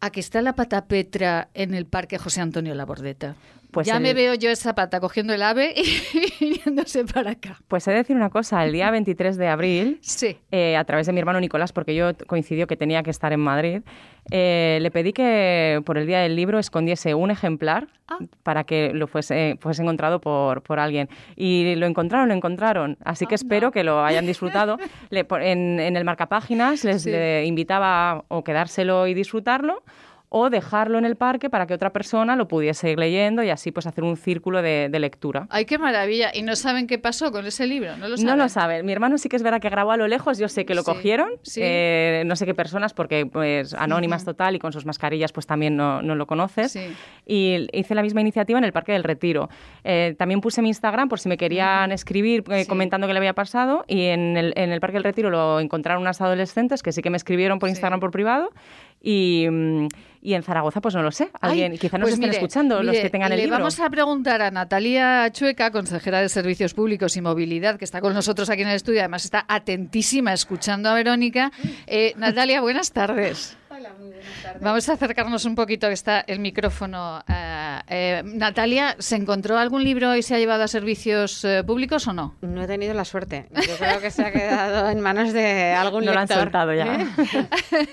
Aquí 0.01 0.21
está 0.21 0.43
la 0.43 0.55
pata 0.55 0.87
Petra 0.87 1.49
en 1.55 1.75
el 1.75 1.87
Parque 1.87 2.19
José 2.19 2.41
Antonio 2.41 2.75
Labordeta. 2.75 3.35
Pues 3.79 3.87
ya 3.89 3.97
el- 3.97 4.03
me 4.03 4.15
veo 4.15 4.35
yo 4.35 4.51
esa 4.51 4.75
pata 4.75 5.01
cogiendo 5.01 5.33
el 5.35 5.43
ave 5.43 5.75
y 5.77 5.85
viniéndose 6.41 7.05
para 7.05 7.33
acá. 7.33 7.59
Pues 7.69 7.87
he 7.89 7.91
de 7.93 7.99
decir 7.99 8.17
una 8.17 8.31
cosa, 8.31 8.65
el 8.65 8.73
día 8.73 8.91
23 8.93 9.37
de 9.37 9.49
abril, 9.49 9.99
Sí. 10.03 10.39
eh, 10.51 10.77
a 10.77 10.85
través 10.85 11.07
de 11.07 11.13
mi 11.13 11.21
hermano 11.21 11.41
Nicolás, 11.41 11.73
porque 11.73 11.95
yo 11.95 12.11
coincidió 12.27 12.67
que 12.67 12.77
tenía 12.77 13.03
que 13.03 13.11
estar 13.11 13.33
en 13.33 13.41
Madrid, 13.41 13.83
eh, 14.31 14.79
le 14.83 14.91
pedí 14.91 15.13
que 15.13 15.81
por 15.87 15.97
el 15.97 16.07
día 16.07 16.21
del 16.21 16.37
libro 16.37 16.59
escondiese 16.59 17.15
un 17.15 17.31
ejemplar 17.31 17.89
Ah. 18.11 18.17
para 18.43 18.65
que 18.65 18.93
lo 18.95 19.07
fuese, 19.07 19.57
fuese 19.61 19.83
encontrado 19.83 20.19
por, 20.21 20.63
por 20.63 20.79
alguien. 20.81 21.09
Y 21.37 21.75
lo 21.77 21.85
encontraron, 21.87 22.29
lo 22.29 22.35
encontraron. 22.35 22.97
Así 23.05 23.27
que 23.27 23.35
Anda. 23.35 23.45
espero 23.45 23.71
que 23.71 23.85
lo 23.85 24.03
hayan 24.03 24.25
disfrutado. 24.27 24.79
Le 25.11 25.27
en, 25.43 25.79
en 25.79 25.95
el 25.97 26.05
marcapáginas 26.05 26.85
les 26.85 27.03
Sí. 27.03 27.11
le 27.11 27.45
invitaba 27.45 28.25
o 28.29 28.43
quedárselo 28.45 29.07
y 29.07 29.13
disfrutarlo 29.15 29.83
o 30.31 30.51
dejarlo 30.51 30.99
en 30.99 31.05
el 31.07 31.17
parque 31.17 31.49
para 31.49 31.67
que 31.67 31.73
otra 31.75 31.91
persona 31.91 32.37
lo 32.37 32.49
pudiese 32.49 32.91
ir 32.91 32.99
leyendo 32.99 33.43
y 33.43 33.51
así 33.51 33.73
pues 33.73 33.87
hacer 33.87 34.05
un 34.05 34.17
círculo 34.19 34.61
de, 34.61 34.89
de 34.91 34.99
lectura. 34.99 35.47
Ay, 35.49 35.65
qué 35.65 35.79
maravilla. 35.79 36.31
¿Y 36.35 36.43
no 36.43 36.55
saben 36.55 36.87
qué 36.87 36.99
pasó 36.99 37.33
con 37.33 37.47
ese 37.47 37.67
libro? 37.67 37.97
No 37.97 38.09
lo 38.09 38.17
saben. 38.19 38.27
No 38.27 38.37
lo 38.37 38.49
sabe. 38.51 38.83
Mi 38.83 38.93
hermano 38.93 39.17
sí 39.17 39.31
que 39.31 39.37
es 39.37 39.43
verdad 39.43 39.61
que 39.61 39.71
grabó 39.71 39.93
a 39.93 39.97
lo 39.97 40.07
lejos. 40.07 40.37
Yo 40.39 40.49
sé 40.49 40.67
que 40.67 40.75
lo 40.75 40.83
Sí, 40.83 40.87
cogieron. 40.93 41.31
sí. 41.43 41.61
Eh, 41.65 42.25
no 42.27 42.37
sé 42.37 42.45
qué 42.45 42.55
personas, 42.55 42.93
porque 42.93 43.25
pues 43.25 43.73
anónimas 43.73 44.25
total 44.27 44.55
y 44.55 44.59
con 44.59 44.73
sus 44.73 44.85
mascarillas 44.85 45.33
pues 45.33 45.47
también 45.47 45.77
no, 45.77 46.03
no 46.03 46.15
lo 46.15 46.27
conoces. 46.27 46.73
Sí. 46.73 46.93
Y 47.25 47.67
hice 47.73 47.95
la 47.95 48.03
misma 48.03 48.21
iniciativa 48.21 48.59
en 48.59 48.65
el 48.67 48.73
Parque 48.73 48.93
del 48.93 49.05
Retiro. 49.05 49.49
Eh, 49.85 50.15
también 50.19 50.43
puse 50.43 50.61
mi 50.61 50.69
Instagram 50.69 51.09
por 51.09 51.21
si 51.21 51.31
me 51.31 51.39
querían 51.39 51.91
escribir 51.91 52.45
eh, 52.51 52.67
comentando 52.67 53.07
qué 53.07 53.15
le 53.15 53.19
había 53.19 53.33
pasado. 53.35 53.85
Y 53.89 54.07
en 54.09 54.37
el, 54.37 54.53
en 54.57 54.73
el 54.73 54.81
Parque 54.81 54.95
del 54.97 55.05
Retiro 55.05 55.31
lo 55.31 55.59
encontraron 55.61 56.03
unas 56.03 56.21
adolescentes 56.21 56.83
que 56.83 56.93
sí 56.93 57.01
que 57.01 57.09
me 57.09 57.17
escribieron 57.17 57.59
por. 57.59 57.69
Instagram 57.69 58.01
por 58.01 58.11
privado. 58.11 58.51
Y, 59.01 59.47
mm, 59.49 59.89
y 60.21 60.35
en 60.35 60.43
Zaragoza, 60.43 60.81
pues 60.81 60.95
no 60.95 61.03
lo 61.03 61.13
sé. 61.13 61.31
Alguien, 61.41 61.73
Ay, 61.73 61.79
quizá 61.79 61.97
nos 61.97 62.07
pues 62.07 62.15
estén 62.15 62.29
mire, 62.29 62.39
escuchando 62.39 62.83
los 62.83 62.97
que 62.97 63.09
tengan 63.09 63.31
el 63.33 63.39
le 63.39 63.45
libro. 63.45 63.59
vamos 63.59 63.79
a 63.79 63.89
preguntar 63.89 64.43
a 64.43 64.51
Natalia 64.51 65.31
Chueca, 65.33 65.71
consejera 65.71 66.21
de 66.21 66.29
Servicios 66.29 66.75
Públicos 66.75 67.17
y 67.17 67.21
Movilidad, 67.21 67.79
que 67.79 67.85
está 67.85 68.01
con 68.01 68.15
nosotros 68.15 68.51
aquí 68.51 68.63
en 68.63 68.69
el 68.69 68.75
estudio, 68.75 68.99
además 69.01 69.25
está 69.25 69.45
atentísima 69.49 70.33
escuchando 70.33 70.89
a 70.89 70.95
Verónica. 70.95 71.53
Eh, 71.87 72.15
Natalia, 72.17 72.61
buenas 72.61 72.91
tardes. 72.93 73.57
Hola, 73.79 73.93
muy 73.99 74.09
buenas 74.09 74.43
tardes. 74.43 74.63
Vamos 74.63 74.89
a 74.89 74.93
acercarnos 74.95 75.45
un 75.45 75.55
poquito, 75.55 75.87
que 75.87 75.93
está 75.95 76.21
el 76.27 76.41
micrófono. 76.41 77.23
eh, 77.29 77.79
eh, 77.89 78.23
Natalia, 78.25 78.97
¿se 78.99 79.15
encontró 79.15 79.57
algún 79.57 79.85
libro 79.85 80.17
y 80.17 80.23
se 80.23 80.35
ha 80.35 80.39
llevado 80.39 80.65
a 80.65 80.69
servicios 80.69 81.45
eh, 81.45 81.63
públicos 81.65 82.09
o 82.09 82.13
no? 82.13 82.35
No 82.41 82.63
he 82.63 82.67
tenido 82.67 82.93
la 82.95 83.05
suerte. 83.05 83.47
Yo 83.55 83.77
creo 83.79 84.01
que 84.01 84.11
se 84.11 84.25
ha 84.25 84.33
quedado 84.33 84.91
en 84.91 85.01
manos 85.01 85.33
de 85.33 85.75
algún 85.75 86.05
No 86.05 86.13
lo 86.13 86.19
han 86.19 86.27
lector. 86.27 86.43
soltado 86.45 86.75
ya. 86.75 86.87
¿eh? 86.87 87.07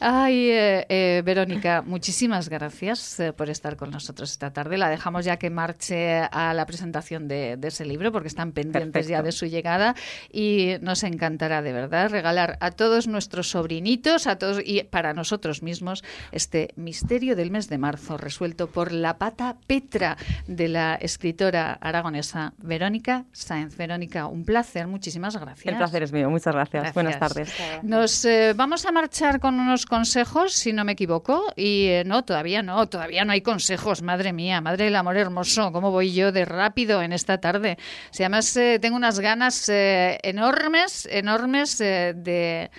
Ay, 0.00 0.50
eh, 0.50 0.86
eh, 0.90 1.22
Verónica, 1.24 1.80
muchísimas 1.80 2.50
gracias 2.50 3.18
eh, 3.20 3.32
por 3.32 3.48
estar 3.48 3.76
con 3.76 3.90
nosotros 3.90 4.30
esta 4.32 4.52
tarde. 4.52 4.76
La 4.76 4.90
dejamos 4.90 5.24
ya 5.24 5.38
que 5.38 5.48
marche 5.48 6.18
a 6.30 6.52
la 6.52 6.66
presentación 6.66 7.26
de, 7.26 7.56
de 7.56 7.68
ese 7.68 7.86
libro 7.86 8.12
porque 8.12 8.28
están 8.28 8.52
pendientes 8.52 9.06
ya 9.08 9.22
Perfecto. 9.22 9.24
de 9.24 9.32
su 9.32 9.46
llegada 9.46 9.94
y 10.30 10.74
nos 10.82 11.02
encantará 11.04 11.62
de 11.62 11.72
verdad 11.72 12.10
regalar 12.10 12.58
a 12.60 12.70
todos 12.72 13.06
nuestros 13.06 13.48
sobrinitos, 13.48 14.26
a 14.26 14.36
todos 14.36 14.60
y 14.62 14.82
para 14.82 15.14
nosotros 15.14 15.21
mismos 15.62 16.04
este 16.30 16.72
misterio 16.76 17.36
del 17.36 17.50
mes 17.50 17.68
de 17.68 17.78
marzo 17.78 18.16
resuelto 18.16 18.66
por 18.66 18.92
la 18.92 19.18
pata 19.18 19.56
Petra 19.66 20.16
de 20.46 20.68
la 20.68 20.94
escritora 20.96 21.78
aragonesa 21.80 22.54
Verónica 22.58 23.24
Sáenz. 23.32 23.76
Verónica, 23.76 24.26
un 24.26 24.44
placer, 24.44 24.86
muchísimas 24.86 25.36
gracias. 25.36 25.72
El 25.72 25.76
placer 25.76 26.02
es 26.02 26.12
mío. 26.12 26.30
Muchas 26.30 26.54
gracias. 26.54 26.82
Gracias. 26.82 26.94
Buenas 26.94 27.18
tardes. 27.18 27.52
Nos 27.82 28.24
eh, 28.24 28.52
vamos 28.54 28.86
a 28.86 28.92
marchar 28.92 29.40
con 29.40 29.58
unos 29.58 29.86
consejos, 29.86 30.52
si 30.52 30.72
no 30.72 30.84
me 30.84 30.92
equivoco. 30.92 31.52
Y 31.56 31.86
eh, 31.86 32.04
no, 32.04 32.24
todavía 32.24 32.62
no, 32.62 32.86
todavía 32.88 33.24
no 33.24 33.32
hay 33.32 33.42
consejos. 33.42 34.02
Madre 34.02 34.32
mía, 34.32 34.60
madre 34.60 34.86
del 34.86 34.96
amor 34.96 35.16
hermoso, 35.16 35.72
¿cómo 35.72 35.90
voy 35.90 36.12
yo 36.12 36.32
de 36.32 36.44
rápido 36.44 37.02
en 37.02 37.12
esta 37.12 37.38
tarde? 37.38 37.78
Si 38.10 38.22
además 38.22 38.56
eh, 38.56 38.78
tengo 38.80 38.96
unas 38.96 39.20
ganas 39.20 39.68
eh, 39.68 40.18
enormes, 40.22 41.08
enormes 41.10 41.80
eh, 41.80 42.14
de 42.16 42.70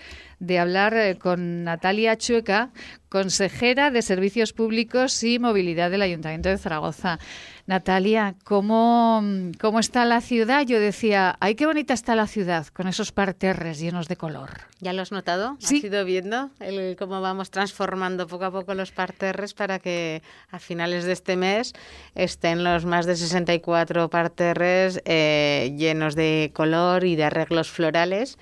de 0.46 0.60
hablar 0.60 0.94
eh, 0.94 1.18
con 1.18 1.64
Natalia 1.64 2.18
Chueca, 2.18 2.72
consejera 3.14 3.92
de 3.92 4.02
Servicios 4.02 4.54
Públicos 4.54 5.24
y 5.24 5.38
Movilidad 5.38 5.92
del 5.92 6.02
Ayuntamiento 6.02 6.50
de 6.50 6.58
Zaragoza. 6.58 7.20
Natalia, 7.68 8.36
¿cómo, 8.44 9.24
¿cómo 9.62 9.80
está 9.80 10.04
la 10.04 10.20
ciudad? 10.20 10.66
Yo 10.66 10.80
decía, 10.80 11.38
ay, 11.40 11.54
qué 11.54 11.68
bonita 11.68 11.94
está 11.94 12.16
la 12.16 12.26
ciudad 12.26 12.66
con 12.68 12.88
esos 12.88 13.12
parterres 13.12 13.80
llenos 13.80 14.08
de 14.08 14.18
color. 14.18 14.50
¿Ya 14.82 14.92
lo 14.92 15.02
has 15.04 15.12
notado? 15.12 15.56
Sí. 15.60 15.78
¿Has 15.78 15.84
ido 15.86 16.04
viendo 16.04 16.50
el, 16.60 16.98
cómo 16.98 17.22
vamos 17.22 17.52
transformando 17.52 18.28
poco 18.28 18.46
a 18.46 18.52
poco 18.52 18.74
los 18.74 18.92
parterres 18.92 19.54
para 19.54 19.78
que 19.78 20.24
a 20.52 20.60
finales 20.60 21.06
de 21.06 21.14
este 21.14 21.38
mes 21.38 21.74
estén 22.16 22.66
los 22.66 22.84
más 22.84 23.06
de 23.06 23.16
64 23.16 24.10
parterres 24.10 25.02
eh, 25.06 25.74
llenos 25.78 26.16
de 26.16 26.52
color 26.54 27.06
y 27.06 27.16
de 27.16 27.26
arreglos 27.26 27.70
florales, 27.70 28.38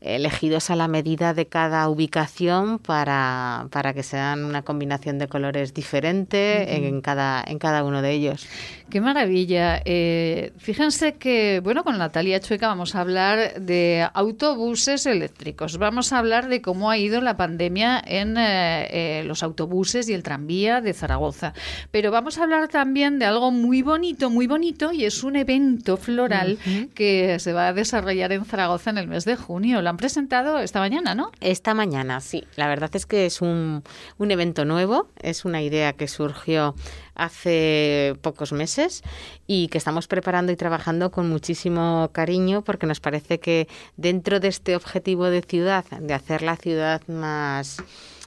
elegidos 0.00 0.70
a 0.70 0.76
la 0.76 0.88
medida 0.88 1.34
de 1.34 1.46
cada 1.46 1.86
ubicación 1.90 2.78
para, 2.78 3.66
para 3.70 3.92
que 3.92 4.03
sean 4.04 4.44
una 4.44 4.62
combinación 4.62 5.18
de 5.18 5.26
colores 5.26 5.74
diferente 5.74 6.76
en, 6.76 7.00
cada, 7.00 7.42
en 7.44 7.58
cada 7.58 7.82
uno 7.82 8.02
de 8.02 8.12
ellos. 8.12 8.46
Qué 8.90 9.00
maravilla. 9.00 9.80
Eh, 9.84 10.52
fíjense 10.58 11.14
que, 11.14 11.60
bueno, 11.64 11.82
con 11.82 11.98
Natalia 11.98 12.38
Chueca 12.38 12.68
vamos 12.68 12.94
a 12.94 13.00
hablar 13.00 13.60
de 13.60 14.06
autobuses 14.14 15.06
eléctricos. 15.06 15.78
Vamos 15.78 16.12
a 16.12 16.18
hablar 16.18 16.48
de 16.48 16.60
cómo 16.60 16.90
ha 16.90 16.98
ido 16.98 17.20
la 17.20 17.36
pandemia 17.36 18.02
en 18.06 18.36
eh, 18.36 18.86
eh, 18.90 19.24
los 19.24 19.42
autobuses 19.42 20.08
y 20.08 20.12
el 20.12 20.22
tranvía 20.22 20.80
de 20.80 20.92
Zaragoza. 20.92 21.54
Pero 21.90 22.10
vamos 22.10 22.38
a 22.38 22.44
hablar 22.44 22.68
también 22.68 23.18
de 23.18 23.24
algo 23.24 23.50
muy 23.50 23.82
bonito, 23.82 24.30
muy 24.30 24.46
bonito, 24.46 24.92
y 24.92 25.04
es 25.04 25.24
un 25.24 25.36
evento 25.36 25.96
floral 25.96 26.58
que 26.94 27.38
se 27.38 27.52
va 27.52 27.68
a 27.68 27.72
desarrollar 27.72 28.32
en 28.32 28.44
Zaragoza 28.44 28.90
en 28.90 28.98
el 28.98 29.08
mes 29.08 29.24
de 29.24 29.36
junio. 29.36 29.82
Lo 29.82 29.90
han 29.90 29.96
presentado 29.96 30.58
esta 30.58 30.80
mañana, 30.80 31.14
¿no? 31.14 31.32
Esta 31.40 31.74
mañana, 31.74 32.20
sí. 32.20 32.44
La 32.56 32.68
verdad 32.68 32.90
es 32.94 33.06
que 33.06 33.26
es 33.26 33.40
un, 33.40 33.82
un 34.18 34.30
evento 34.30 34.64
nuevo, 34.64 35.08
es 35.20 35.44
una 35.44 35.62
idea 35.62 35.92
que 35.92 36.08
surgió 36.08 36.74
hace 37.14 38.16
pocos 38.22 38.52
meses 38.52 39.02
y 39.46 39.68
que 39.68 39.78
estamos 39.78 40.06
preparando 40.08 40.52
y 40.52 40.56
trabajando 40.56 41.10
con 41.10 41.28
muchísimo 41.28 42.10
cariño 42.12 42.62
porque 42.62 42.86
nos 42.86 43.00
parece 43.00 43.38
que 43.40 43.68
dentro 43.96 44.40
de 44.40 44.48
este 44.48 44.76
objetivo 44.76 45.26
de 45.26 45.42
ciudad, 45.42 45.84
de 45.84 46.14
hacer 46.14 46.42
la 46.42 46.56
ciudad 46.56 47.02
más 47.08 47.78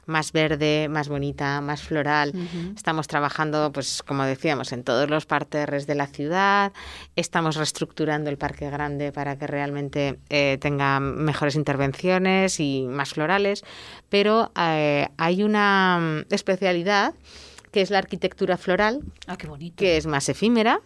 más 0.07 0.31
verde, 0.31 0.87
más 0.89 1.09
bonita, 1.09 1.61
más 1.61 1.83
floral. 1.83 2.33
Estamos 2.75 3.07
trabajando, 3.07 3.71
pues 3.71 4.01
como 4.01 4.23
decíamos, 4.23 4.71
en 4.71 4.83
todos 4.83 5.09
los 5.09 5.25
parterres 5.25 5.85
de 5.85 5.95
la 5.95 6.07
ciudad. 6.07 6.73
Estamos 7.15 7.55
reestructurando 7.55 8.29
el 8.29 8.37
Parque 8.37 8.69
Grande 8.69 9.11
para 9.11 9.37
que 9.37 9.45
realmente 9.45 10.19
eh, 10.29 10.57
tenga 10.59 10.99
mejores 10.99 11.55
intervenciones 11.55 12.59
y 12.59 12.87
más 12.89 13.13
florales. 13.13 13.63
Pero 14.09 14.51
eh, 14.59 15.09
hay 15.17 15.43
una 15.43 16.23
mm, 16.29 16.33
especialidad 16.33 17.13
que 17.71 17.81
es 17.81 17.89
la 17.89 17.97
arquitectura 17.97 18.57
floral, 18.57 19.01
Ah, 19.27 19.37
qué 19.37 19.47
bonito. 19.47 19.75
que 19.77 19.97
es 19.97 20.05
más 20.07 20.29
efímera, 20.29 20.79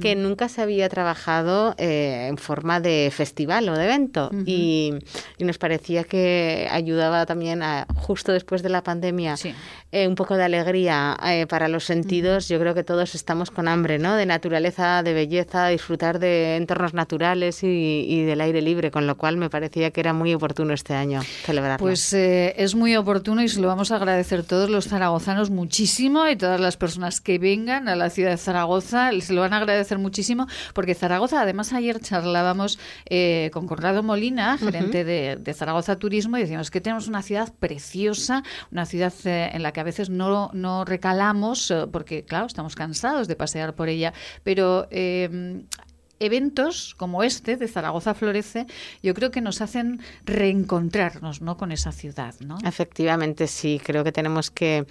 que 0.00 0.14
nunca 0.14 0.48
se 0.48 0.62
había 0.62 0.88
trabajado 0.88 1.74
eh, 1.78 2.26
en 2.28 2.38
forma 2.38 2.80
de 2.80 3.10
festival 3.12 3.68
o 3.68 3.76
de 3.76 3.84
evento. 3.84 4.30
y, 4.46 4.92
y 5.36 5.44
nos 5.44 5.58
parecía 5.58 6.04
que 6.04 6.68
ayudaba 6.70 7.26
también 7.26 7.62
a, 7.62 7.86
justo 7.96 8.32
después 8.32 8.62
de 8.62 8.68
la 8.68 8.82
pandemia, 8.82 9.34
eh, 9.90 10.06
un 10.06 10.14
poco 10.14 10.36
de 10.36 10.44
alegría 10.44 11.16
eh, 11.26 11.46
para 11.46 11.66
los 11.68 11.84
sentidos. 11.84 12.48
Yo 12.48 12.58
creo 12.60 12.74
que 12.74 12.84
todos 12.84 13.14
estamos 13.14 13.50
con 13.50 13.66
hambre, 13.68 13.98
¿no? 13.98 14.14
De 14.14 14.26
naturaleza, 14.26 15.02
de 15.02 15.14
belleza, 15.14 15.68
disfrutar 15.68 16.18
de 16.18 16.56
entornos 16.56 16.94
naturales 16.94 17.62
y, 17.64 17.66
y 18.08 18.22
del 18.24 18.40
aire 18.42 18.62
libre, 18.62 18.90
con 18.90 19.06
lo 19.06 19.16
cual 19.16 19.36
me 19.38 19.50
parecía 19.50 19.90
que 19.90 20.00
era 20.00 20.12
muy 20.12 20.34
oportuno 20.34 20.72
este 20.72 20.94
año 20.94 21.22
celebrarlo. 21.44 21.84
Pues 21.84 22.12
es 22.12 22.74
muy 22.74 22.94
oportuno 22.96 23.42
y 23.42 23.48
se 23.48 23.60
lo 23.60 23.68
vamos 23.68 23.90
a 23.90 23.96
agradecer 23.96 24.44
todos 24.44 24.70
los 24.70 24.86
zaragozanos 24.88 25.50
muchísimo 25.50 26.27
y 26.30 26.36
todas 26.36 26.60
las 26.60 26.76
personas 26.76 27.20
que 27.20 27.38
vengan 27.38 27.88
a 27.88 27.96
la 27.96 28.10
ciudad 28.10 28.30
de 28.30 28.36
Zaragoza 28.36 29.10
se 29.20 29.32
lo 29.32 29.40
van 29.40 29.52
a 29.52 29.58
agradecer 29.58 29.98
muchísimo 29.98 30.46
porque 30.74 30.94
Zaragoza, 30.94 31.40
además 31.40 31.72
ayer 31.72 32.00
charlábamos 32.00 32.78
eh, 33.08 33.50
con 33.52 33.66
Conrado 33.66 34.02
Molina, 34.02 34.58
gerente 34.58 35.04
de, 35.04 35.36
de 35.36 35.54
Zaragoza 35.54 35.98
Turismo, 35.98 36.36
y 36.36 36.40
decíamos 36.42 36.70
que 36.70 36.80
tenemos 36.80 37.08
una 37.08 37.22
ciudad 37.22 37.52
preciosa, 37.58 38.42
una 38.70 38.86
ciudad 38.86 39.12
eh, 39.24 39.50
en 39.52 39.62
la 39.62 39.72
que 39.72 39.80
a 39.80 39.84
veces 39.84 40.10
no, 40.10 40.50
no 40.52 40.84
recalamos 40.84 41.70
eh, 41.70 41.86
porque, 41.90 42.24
claro, 42.24 42.46
estamos 42.46 42.74
cansados 42.74 43.28
de 43.28 43.36
pasear 43.36 43.74
por 43.74 43.88
ella, 43.88 44.12
pero... 44.42 44.86
eh, 44.90 45.64
eventos 46.20 46.94
como 46.96 47.22
este 47.22 47.56
de 47.56 47.68
Zaragoza 47.68 48.14
Florece, 48.14 48.66
yo 49.02 49.14
creo 49.14 49.30
que 49.30 49.40
nos 49.40 49.60
hacen 49.60 50.00
reencontrarnos 50.24 51.42
¿no? 51.42 51.56
con 51.56 51.72
esa 51.72 51.92
ciudad. 51.92 52.34
¿no? 52.40 52.58
Efectivamente, 52.64 53.46
sí, 53.46 53.80
creo 53.84 54.04
que 54.04 54.12
tenemos 54.12 54.50
que 54.50 54.86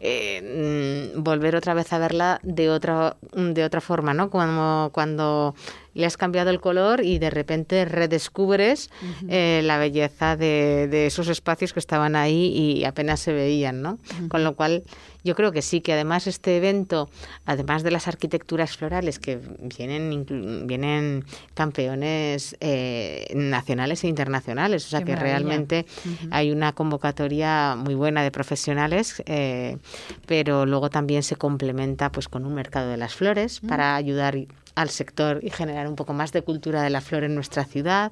eh, 0.00 1.12
mm, 1.14 1.22
volver 1.22 1.56
otra 1.56 1.74
vez 1.74 1.92
a 1.92 1.98
verla 1.98 2.40
de 2.42 2.70
otra, 2.70 3.16
de 3.32 3.64
otra 3.64 3.80
forma, 3.80 4.14
¿no? 4.14 4.30
Cuando, 4.30 4.90
cuando 4.92 5.54
le 5.94 6.06
has 6.06 6.16
cambiado 6.16 6.50
el 6.50 6.60
color 6.60 7.04
y 7.04 7.18
de 7.18 7.30
repente 7.30 7.84
redescubres 7.84 8.90
eh, 9.28 9.60
la 9.64 9.78
belleza 9.78 10.36
de, 10.36 10.88
de 10.90 11.06
esos 11.06 11.28
espacios 11.28 11.72
que 11.72 11.80
estaban 11.80 12.16
ahí 12.16 12.46
y 12.46 12.84
apenas 12.84 13.20
se 13.20 13.32
veían, 13.32 13.82
¿no? 13.82 13.98
Con 14.28 14.44
lo 14.44 14.54
cual, 14.54 14.84
yo 15.24 15.34
creo 15.34 15.52
que 15.52 15.62
sí, 15.62 15.80
que 15.80 15.92
además 15.92 16.26
este 16.26 16.56
evento, 16.56 17.08
además 17.46 17.82
de 17.82 17.90
las 17.90 18.08
arquitecturas 18.08 18.76
florales 18.76 19.18
que 19.18 19.38
vienen, 19.78 20.66
vienen 20.66 21.24
campeones 21.54 22.56
eh, 22.60 23.26
nacionales 23.34 24.04
e 24.04 24.08
internacionales, 24.08 24.84
o 24.86 24.88
sea 24.88 25.00
Qué 25.00 25.06
que 25.06 25.12
maravilla. 25.12 25.38
realmente 25.38 25.86
hay 26.30 26.50
una 26.50 26.72
convocatoria 26.72 27.76
muy 27.76 27.94
buena 27.94 28.22
de 28.22 28.30
profesionales, 28.30 29.22
eh, 29.26 29.78
pero 30.26 30.66
luego 30.66 30.90
también 30.90 31.22
se 31.22 31.36
complementa 31.36 32.10
pues 32.12 32.28
con 32.28 32.44
un 32.44 32.54
mercado 32.54 32.90
de 32.90 32.96
las 32.96 33.14
flores 33.14 33.62
Mm. 33.62 33.66
para 33.68 33.96
ayudar 33.96 34.36
al 34.74 34.88
sector 34.90 35.40
y 35.42 35.50
generar 35.50 35.86
un 35.86 35.96
poco 35.96 36.12
más 36.14 36.32
de 36.32 36.42
cultura 36.42 36.82
de 36.82 36.90
la 36.90 37.00
flor 37.00 37.24
en 37.24 37.34
nuestra 37.34 37.64
ciudad, 37.64 38.10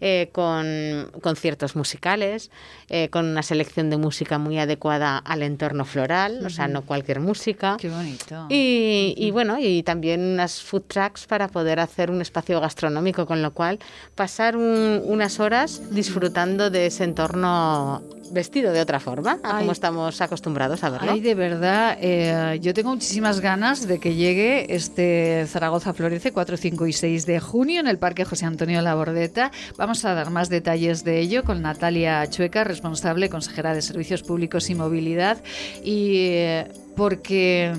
eh, 0.00 0.30
con 0.32 1.10
conciertos 1.20 1.76
musicales, 1.76 2.50
eh, 2.88 3.08
con 3.10 3.26
una 3.26 3.42
selección 3.42 3.90
de 3.90 3.96
música 3.98 4.38
muy 4.38 4.58
adecuada 4.58 5.18
al 5.18 5.42
entorno 5.42 5.84
floral, 5.84 6.44
o 6.46 6.50
sea, 6.50 6.66
no 6.68 6.82
cualquier 6.82 7.20
música. 7.20 7.76
Qué 7.78 7.90
bonito. 7.90 8.46
Y, 8.48 9.14
y 9.16 9.30
bueno, 9.30 9.58
y 9.58 9.82
también 9.82 10.20
unas 10.22 10.62
food 10.62 10.82
trucks 10.88 11.26
para 11.26 11.48
poder 11.48 11.78
hacer 11.80 12.10
un 12.10 12.22
espacio 12.22 12.60
gastronómico, 12.60 13.26
con 13.26 13.42
lo 13.42 13.52
cual 13.52 13.78
pasar 14.14 14.56
un- 14.56 15.02
unas 15.04 15.40
horas 15.40 15.82
disfrutando 15.90 16.70
de 16.70 16.86
ese 16.86 17.04
entorno 17.04 18.02
vestido 18.32 18.72
de 18.72 18.80
otra 18.80 19.00
forma, 19.00 19.38
a 19.42 19.56
Ay. 19.56 19.60
como 19.60 19.72
estamos 19.72 20.20
acostumbrados 20.20 20.84
a 20.84 20.90
verlo. 20.90 21.12
Ay, 21.12 21.20
de 21.20 21.34
verdad, 21.34 21.96
eh, 22.00 22.58
yo 22.60 22.74
tengo 22.74 22.90
muchísimas 22.90 23.40
ganas 23.40 23.86
de 23.86 23.98
que 23.98 24.14
llegue 24.14 24.74
este 24.74 25.46
Zaragoza 25.46 25.92
Florece 25.94 26.32
4, 26.32 26.56
5 26.56 26.86
y 26.86 26.92
6 26.92 27.26
de 27.26 27.40
junio 27.40 27.80
en 27.80 27.86
el 27.86 27.98
Parque 27.98 28.24
José 28.24 28.46
Antonio 28.46 28.80
Labordeta. 28.82 29.50
Vamos 29.76 30.04
a 30.04 30.14
dar 30.14 30.30
más 30.30 30.48
detalles 30.48 31.04
de 31.04 31.20
ello 31.20 31.44
con 31.44 31.62
Natalia 31.62 32.28
Chueca, 32.28 32.64
responsable 32.64 33.28
consejera 33.28 33.74
de 33.74 33.82
Servicios 33.82 34.22
Públicos 34.22 34.70
y 34.70 34.74
Movilidad. 34.74 35.38
Y 35.84 36.16
eh, 36.28 36.68
porque 36.96 37.72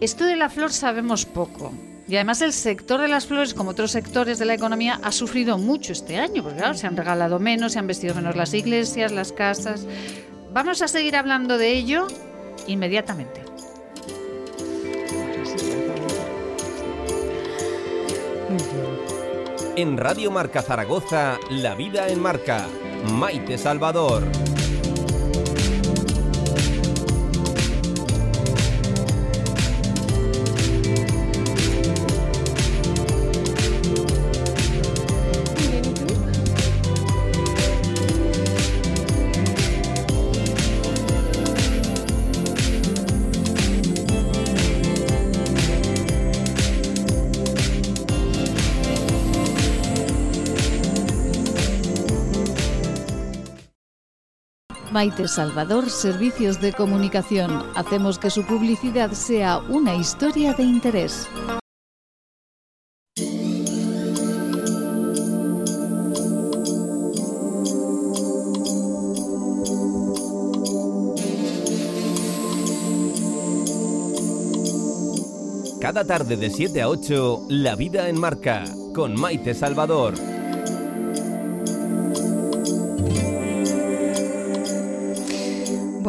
esto 0.00 0.24
de 0.24 0.36
la 0.36 0.48
flor 0.48 0.72
sabemos 0.72 1.26
poco. 1.26 1.72
Y 2.08 2.16
además 2.16 2.42
el 2.42 2.52
sector 2.52 3.00
de 3.00 3.08
las 3.08 3.26
flores, 3.26 3.54
como 3.54 3.70
otros 3.70 3.92
sectores 3.92 4.38
de 4.38 4.44
la 4.44 4.54
economía, 4.54 5.00
ha 5.02 5.12
sufrido 5.12 5.56
mucho 5.56 5.92
este 5.92 6.18
año, 6.18 6.42
porque 6.42 6.58
claro, 6.58 6.74
se 6.74 6.86
han 6.86 6.96
regalado 6.96 7.38
menos, 7.38 7.72
se 7.72 7.78
han 7.78 7.86
vestido 7.86 8.14
menos 8.14 8.36
las 8.36 8.52
iglesias, 8.54 9.12
las 9.12 9.32
casas. 9.32 9.86
Vamos 10.52 10.82
a 10.82 10.88
seguir 10.88 11.16
hablando 11.16 11.58
de 11.58 11.72
ello 11.72 12.06
inmediatamente. 12.66 13.42
En 19.74 19.96
Radio 19.96 20.30
Marca 20.30 20.60
Zaragoza, 20.60 21.38
La 21.48 21.74
Vida 21.74 22.08
en 22.08 22.20
Marca. 22.20 22.66
Maite 23.10 23.56
Salvador. 23.56 24.22
Maite 54.92 55.26
Salvador, 55.26 55.88
Servicios 55.88 56.60
de 56.60 56.74
Comunicación. 56.74 57.64
Hacemos 57.74 58.18
que 58.18 58.28
su 58.28 58.44
publicidad 58.44 59.12
sea 59.12 59.58
una 59.58 59.94
historia 59.94 60.52
de 60.52 60.64
interés. 60.64 61.26
Cada 75.80 76.04
tarde 76.04 76.36
de 76.36 76.50
7 76.50 76.82
a 76.82 76.88
8, 76.90 77.46
La 77.48 77.76
Vida 77.76 78.10
en 78.10 78.20
Marca, 78.20 78.64
con 78.94 79.18
Maite 79.18 79.54
Salvador. 79.54 80.14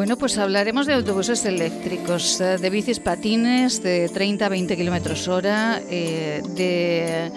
Bueno, 0.04 0.18
pues 0.18 0.38
hablaremos 0.38 0.86
de 0.86 0.95
autobuses 0.95 1.45
eléctricos, 1.45 2.41
eh, 2.41 2.58
de 2.58 2.70
bicis 2.70 2.99
patines 2.99 3.82
de 3.82 4.10
30 4.10 4.47
a 4.47 4.49
20 4.49 4.76
kilómetros 4.76 5.30
hora, 5.30 5.82
eh, 5.89 6.41
de 6.58 7.32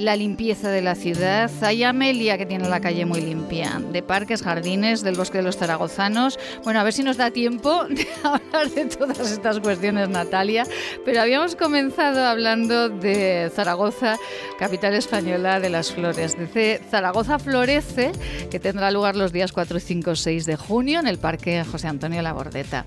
la 0.00 0.16
limpieza 0.16 0.70
de 0.70 0.80
la 0.80 0.94
ciudad. 0.94 1.50
Hay 1.60 1.84
Amelia, 1.84 2.38
que 2.38 2.46
tiene 2.46 2.68
la 2.68 2.80
calle 2.80 3.04
muy 3.04 3.20
limpia, 3.20 3.80
de 3.92 4.02
parques, 4.02 4.42
jardines, 4.42 5.02
del 5.02 5.14
bosque 5.14 5.38
de 5.38 5.44
los 5.44 5.58
zaragozanos. 5.58 6.38
Bueno, 6.64 6.80
a 6.80 6.84
ver 6.84 6.94
si 6.94 7.02
nos 7.02 7.18
da 7.18 7.30
tiempo 7.30 7.84
de 7.88 8.06
hablar 8.22 8.70
de 8.70 8.86
todas 8.86 9.30
estas 9.30 9.60
cuestiones, 9.60 10.08
Natalia. 10.08 10.66
Pero 11.04 11.20
habíamos 11.20 11.54
comenzado 11.54 12.24
hablando 12.24 12.88
de 12.88 13.50
Zaragoza, 13.54 14.16
capital 14.58 14.94
española 14.94 15.60
de 15.60 15.68
las 15.68 15.92
flores. 15.92 16.38
Dice 16.38 16.80
Zaragoza 16.90 17.38
Florece, 17.38 18.12
que 18.50 18.58
tendrá 18.58 18.90
lugar 18.90 19.16
los 19.16 19.32
días 19.32 19.52
4, 19.52 19.80
5, 19.80 20.16
6 20.16 20.46
de 20.46 20.56
junio 20.56 21.00
en 21.00 21.08
el 21.08 21.18
Parque 21.18 21.62
José 21.64 21.88
Antonio 21.88 22.22
Labordeta. 22.22 22.86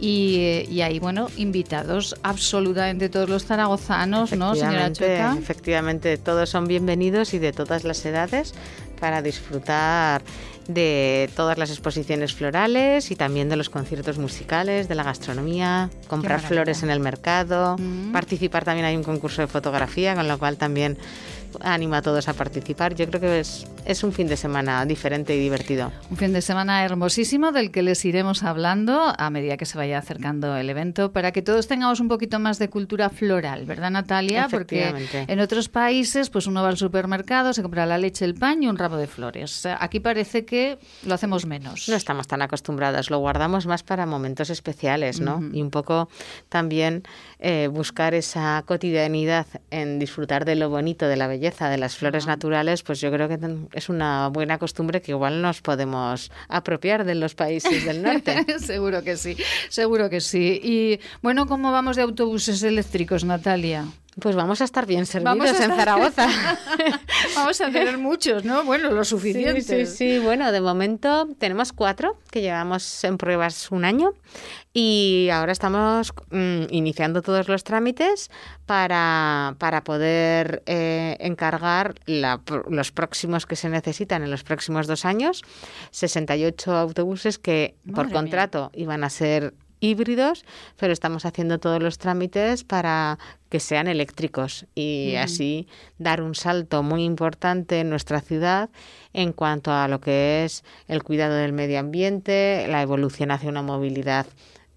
Y, 0.00 0.66
y 0.70 0.80
hay, 0.80 0.98
bueno, 0.98 1.28
invitados 1.36 2.16
absolutamente 2.22 3.08
todos 3.08 3.28
los 3.28 3.44
zaragozanos, 3.44 4.32
¿no, 4.32 4.54
señora 4.54 4.92
Chueca? 4.92 5.36
efectivamente, 5.38 6.18
todos 6.18 6.53
son 6.54 6.68
bienvenidos 6.68 7.34
y 7.34 7.40
de 7.40 7.52
todas 7.52 7.82
las 7.82 8.06
edades 8.06 8.54
para 9.00 9.22
disfrutar 9.22 10.22
de 10.68 11.28
todas 11.34 11.58
las 11.58 11.70
exposiciones 11.70 12.32
florales 12.32 13.10
y 13.10 13.16
también 13.16 13.48
de 13.48 13.56
los 13.56 13.70
conciertos 13.70 14.18
musicales, 14.18 14.86
de 14.86 14.94
la 14.94 15.02
gastronomía, 15.02 15.90
comprar 16.06 16.40
flores 16.40 16.84
en 16.84 16.90
el 16.90 17.00
mercado, 17.00 17.76
Mm. 17.76 18.12
participar 18.12 18.64
también 18.64 18.86
hay 18.86 18.96
un 18.96 19.02
concurso 19.02 19.42
de 19.42 19.48
fotografía, 19.48 20.14
con 20.14 20.28
lo 20.28 20.38
cual 20.38 20.56
también 20.56 20.96
anima 21.62 21.98
a 21.98 22.02
todos 22.02 22.28
a 22.28 22.34
participar. 22.34 22.94
Yo 22.94 23.06
creo 23.06 23.20
que 23.20 23.40
es, 23.40 23.66
es 23.84 24.04
un 24.04 24.12
fin 24.12 24.26
de 24.26 24.36
semana 24.36 24.84
diferente 24.86 25.34
y 25.34 25.40
divertido. 25.40 25.92
Un 26.10 26.16
fin 26.16 26.32
de 26.32 26.42
semana 26.42 26.84
hermosísimo 26.84 27.52
del 27.52 27.70
que 27.70 27.82
les 27.82 28.04
iremos 28.04 28.42
hablando 28.42 29.12
a 29.16 29.30
medida 29.30 29.56
que 29.56 29.66
se 29.66 29.78
vaya 29.78 29.98
acercando 29.98 30.56
el 30.56 30.70
evento 30.70 31.12
para 31.12 31.32
que 31.32 31.42
todos 31.42 31.66
tengamos 31.66 32.00
un 32.00 32.08
poquito 32.08 32.38
más 32.38 32.58
de 32.58 32.68
cultura 32.68 33.10
floral, 33.10 33.66
¿verdad 33.66 33.90
Natalia? 33.90 34.48
Porque 34.50 34.94
en 35.12 35.40
otros 35.40 35.68
países 35.68 36.30
pues 36.30 36.46
uno 36.46 36.62
va 36.62 36.68
al 36.68 36.76
supermercado, 36.76 37.52
se 37.52 37.62
compra 37.62 37.86
la 37.86 37.98
leche, 37.98 38.24
el 38.24 38.34
pan 38.34 38.62
y 38.62 38.68
un 38.68 38.76
ramo 38.76 38.96
de 38.96 39.06
flores. 39.06 39.66
Aquí 39.66 40.00
parece 40.00 40.44
que 40.44 40.78
lo 41.06 41.14
hacemos 41.14 41.46
menos. 41.46 41.88
No 41.88 41.96
estamos 41.96 42.26
tan 42.26 42.42
acostumbrados, 42.42 43.10
lo 43.10 43.18
guardamos 43.18 43.66
más 43.66 43.82
para 43.82 44.06
momentos 44.06 44.50
especiales, 44.50 45.20
¿no? 45.20 45.40
Y 45.52 45.62
un 45.62 45.70
poco 45.70 46.08
también 46.48 47.02
eh, 47.46 47.68
buscar 47.68 48.14
esa 48.14 48.62
cotidianidad 48.64 49.46
en 49.70 49.98
disfrutar 49.98 50.46
de 50.46 50.54
lo 50.54 50.70
bonito, 50.70 51.06
de 51.06 51.16
la 51.16 51.26
belleza, 51.26 51.68
de 51.68 51.76
las 51.76 51.94
flores 51.94 52.26
naturales, 52.26 52.82
pues 52.82 53.02
yo 53.02 53.12
creo 53.12 53.28
que 53.28 53.38
es 53.74 53.90
una 53.90 54.28
buena 54.28 54.56
costumbre 54.56 55.02
que 55.02 55.12
igual 55.12 55.42
nos 55.42 55.60
podemos 55.60 56.32
apropiar 56.48 57.04
de 57.04 57.14
los 57.14 57.34
países 57.34 57.84
del 57.84 58.00
norte. 58.00 58.46
seguro 58.60 59.02
que 59.04 59.18
sí, 59.18 59.36
seguro 59.68 60.08
que 60.08 60.22
sí. 60.22 60.58
Y 60.64 61.00
bueno, 61.20 61.46
¿cómo 61.46 61.70
vamos 61.70 61.96
de 61.96 62.02
autobuses 62.02 62.62
eléctricos, 62.62 63.24
Natalia? 63.24 63.84
Pues 64.20 64.36
vamos 64.36 64.60
a 64.60 64.64
estar 64.64 64.86
bien 64.86 65.06
servidos 65.06 65.38
Vamos 65.38 65.60
en 65.60 65.70
Zaragoza. 65.74 66.28
Vamos 67.36 67.60
a 67.60 67.70
tener 67.70 67.98
muchos, 67.98 68.44
¿no? 68.44 68.64
Bueno, 68.64 68.90
lo 68.90 69.04
suficiente. 69.04 69.62
sí, 69.62 69.86
sí. 69.86 70.18
Bueno, 70.18 70.52
de 70.52 70.60
momento 70.60 71.28
tenemos 71.38 71.72
cuatro 71.72 72.16
que 72.30 72.40
llevamos 72.40 73.02
en 73.02 73.18
pruebas 73.18 73.72
un 73.72 73.84
año 73.84 74.12
y 74.72 75.28
ahora 75.32 75.52
estamos 75.52 76.12
mm, 76.30 76.64
iniciando 76.70 77.22
todos 77.22 77.48
los 77.48 77.64
trámites 77.64 78.30
para, 78.66 79.56
para 79.58 79.82
poder 79.82 80.62
eh, 80.66 81.16
encargar 81.20 81.94
la 82.06 82.40
los 82.68 82.92
próximos 82.92 83.46
que 83.46 83.56
se 83.56 83.68
necesitan 83.68 84.22
en 84.22 84.30
los 84.30 84.44
próximos 84.44 84.86
dos 84.86 85.04
años. 85.04 85.42
68 85.90 86.72
autobuses 86.76 87.38
que 87.38 87.74
por 87.94 88.06
mía. 88.06 88.14
contrato 88.14 88.70
iban 88.74 89.02
a 89.02 89.10
ser 89.10 89.54
híbridos, 89.84 90.44
pero 90.76 90.92
estamos 90.92 91.24
haciendo 91.26 91.58
todos 91.58 91.82
los 91.82 91.98
trámites 91.98 92.64
para 92.64 93.18
que 93.48 93.60
sean 93.60 93.86
eléctricos 93.86 94.66
y 94.74 95.12
Mm. 95.14 95.22
así 95.22 95.68
dar 95.98 96.22
un 96.22 96.34
salto 96.34 96.82
muy 96.82 97.04
importante 97.04 97.80
en 97.80 97.90
nuestra 97.90 98.20
ciudad 98.20 98.70
en 99.12 99.32
cuanto 99.32 99.70
a 99.72 99.86
lo 99.88 100.00
que 100.00 100.44
es 100.44 100.64
el 100.88 101.02
cuidado 101.02 101.34
del 101.34 101.52
medio 101.52 101.78
ambiente, 101.78 102.66
la 102.68 102.82
evolución 102.82 103.30
hacia 103.30 103.48
una 103.50 103.62
movilidad 103.62 104.26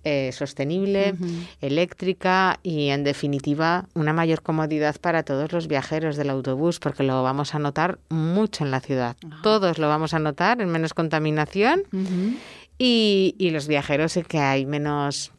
eh, 0.04 0.32
sostenible, 0.32 1.16
eléctrica 1.60 2.60
y, 2.64 2.90
en 2.90 3.04
definitiva, 3.04 3.88
una 3.94 4.14
mayor 4.14 4.42
comodidad 4.42 4.96
para 5.02 5.24
todos 5.24 5.52
los 5.52 5.68
viajeros 5.68 6.16
del 6.16 6.30
autobús, 6.30 6.80
porque 6.80 7.04
lo 7.04 7.24
vamos 7.24 7.54
a 7.54 7.60
notar 7.60 8.00
mucho 8.10 8.64
en 8.64 8.72
la 8.72 8.80
ciudad. 8.80 9.18
Todos 9.44 9.80
lo 9.80 9.90
vamos 9.90 10.14
a 10.14 10.20
notar 10.20 10.62
en 10.62 10.70
menos 10.70 10.94
contaminación. 10.94 11.84
Y, 12.78 13.36
y 13.38 13.50
los 13.52 13.68
viajeros 13.68 14.18
en 14.18 14.24
que 14.24 14.40
hay 14.40 14.66
menos 14.66 15.32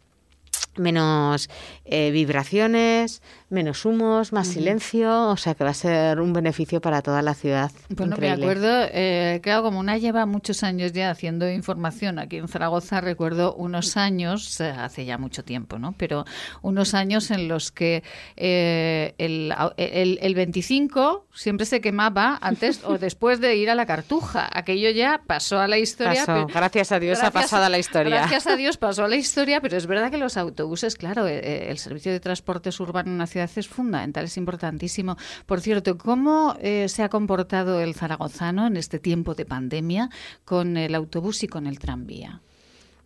menos 0.78 1.50
eh, 1.84 2.10
vibraciones, 2.10 3.22
menos 3.50 3.84
humos, 3.84 4.32
más 4.32 4.48
silencio, 4.48 5.28
o 5.28 5.36
sea 5.36 5.54
que 5.54 5.64
va 5.64 5.70
a 5.70 5.74
ser 5.74 6.20
un 6.20 6.32
beneficio 6.32 6.80
para 6.80 7.02
toda 7.02 7.22
la 7.22 7.34
ciudad. 7.34 7.70
Bueno, 7.88 8.14
Increíble. 8.14 8.36
me 8.36 8.42
acuerdo, 8.42 8.88
eh, 8.92 9.40
claro, 9.42 9.62
como 9.62 9.80
una 9.80 9.96
lleva 9.98 10.26
muchos 10.26 10.62
años 10.62 10.92
ya 10.92 11.10
haciendo 11.10 11.50
información 11.50 12.18
aquí 12.18 12.36
en 12.36 12.48
Zaragoza, 12.48 13.00
recuerdo 13.00 13.54
unos 13.54 13.96
años, 13.96 14.60
eh, 14.60 14.70
hace 14.70 15.04
ya 15.04 15.18
mucho 15.18 15.44
tiempo, 15.44 15.78
¿no? 15.78 15.92
Pero 15.92 16.24
unos 16.62 16.94
años 16.94 17.30
en 17.30 17.48
los 17.48 17.72
que 17.72 18.02
eh, 18.36 19.14
el, 19.18 19.54
el, 19.76 20.18
el 20.20 20.34
25 20.34 21.26
siempre 21.32 21.66
se 21.66 21.80
quemaba 21.80 22.38
antes 22.40 22.82
o 22.84 22.98
después 22.98 23.40
de 23.40 23.56
ir 23.56 23.70
a 23.70 23.74
la 23.74 23.86
cartuja. 23.86 24.48
Aquello 24.52 24.90
ya 24.90 25.22
pasó 25.26 25.58
a 25.58 25.68
la 25.68 25.78
historia. 25.78 26.26
Pasó. 26.26 26.46
Gracias 26.46 26.92
a 26.92 26.98
Dios 26.98 27.22
ha 27.22 27.30
pasado 27.30 27.64
a 27.64 27.68
la 27.68 27.78
historia. 27.78 28.16
Gracias 28.16 28.46
a 28.46 28.56
Dios 28.56 28.76
pasó 28.76 29.04
a 29.04 29.08
la 29.08 29.16
historia, 29.16 29.60
pero 29.60 29.76
es 29.76 29.86
verdad 29.86 30.10
que 30.10 30.18
los 30.18 30.36
autobuses, 30.36 30.96
claro, 30.96 31.26
eh, 31.26 31.38
eh, 31.38 31.66
el 31.70 31.78
servicio 31.78 32.12
de 32.12 32.20
transportes 32.20 32.78
urbano 32.80 33.10
en 33.12 33.20
una 33.38 33.46
ciudad 33.46 33.58
es 33.58 33.68
fundamental, 33.68 34.24
es 34.24 34.36
importantísimo. 34.36 35.16
Por 35.46 35.60
cierto, 35.60 35.96
¿cómo 35.96 36.56
eh, 36.60 36.88
se 36.88 37.02
ha 37.02 37.08
comportado 37.08 37.80
el 37.80 37.94
zaragozano 37.94 38.66
en 38.66 38.76
este 38.76 38.98
tiempo 38.98 39.34
de 39.34 39.44
pandemia 39.44 40.10
con 40.44 40.76
el 40.76 40.94
autobús 40.94 41.42
y 41.44 41.48
con 41.48 41.66
el 41.66 41.78
tranvía? 41.78 42.40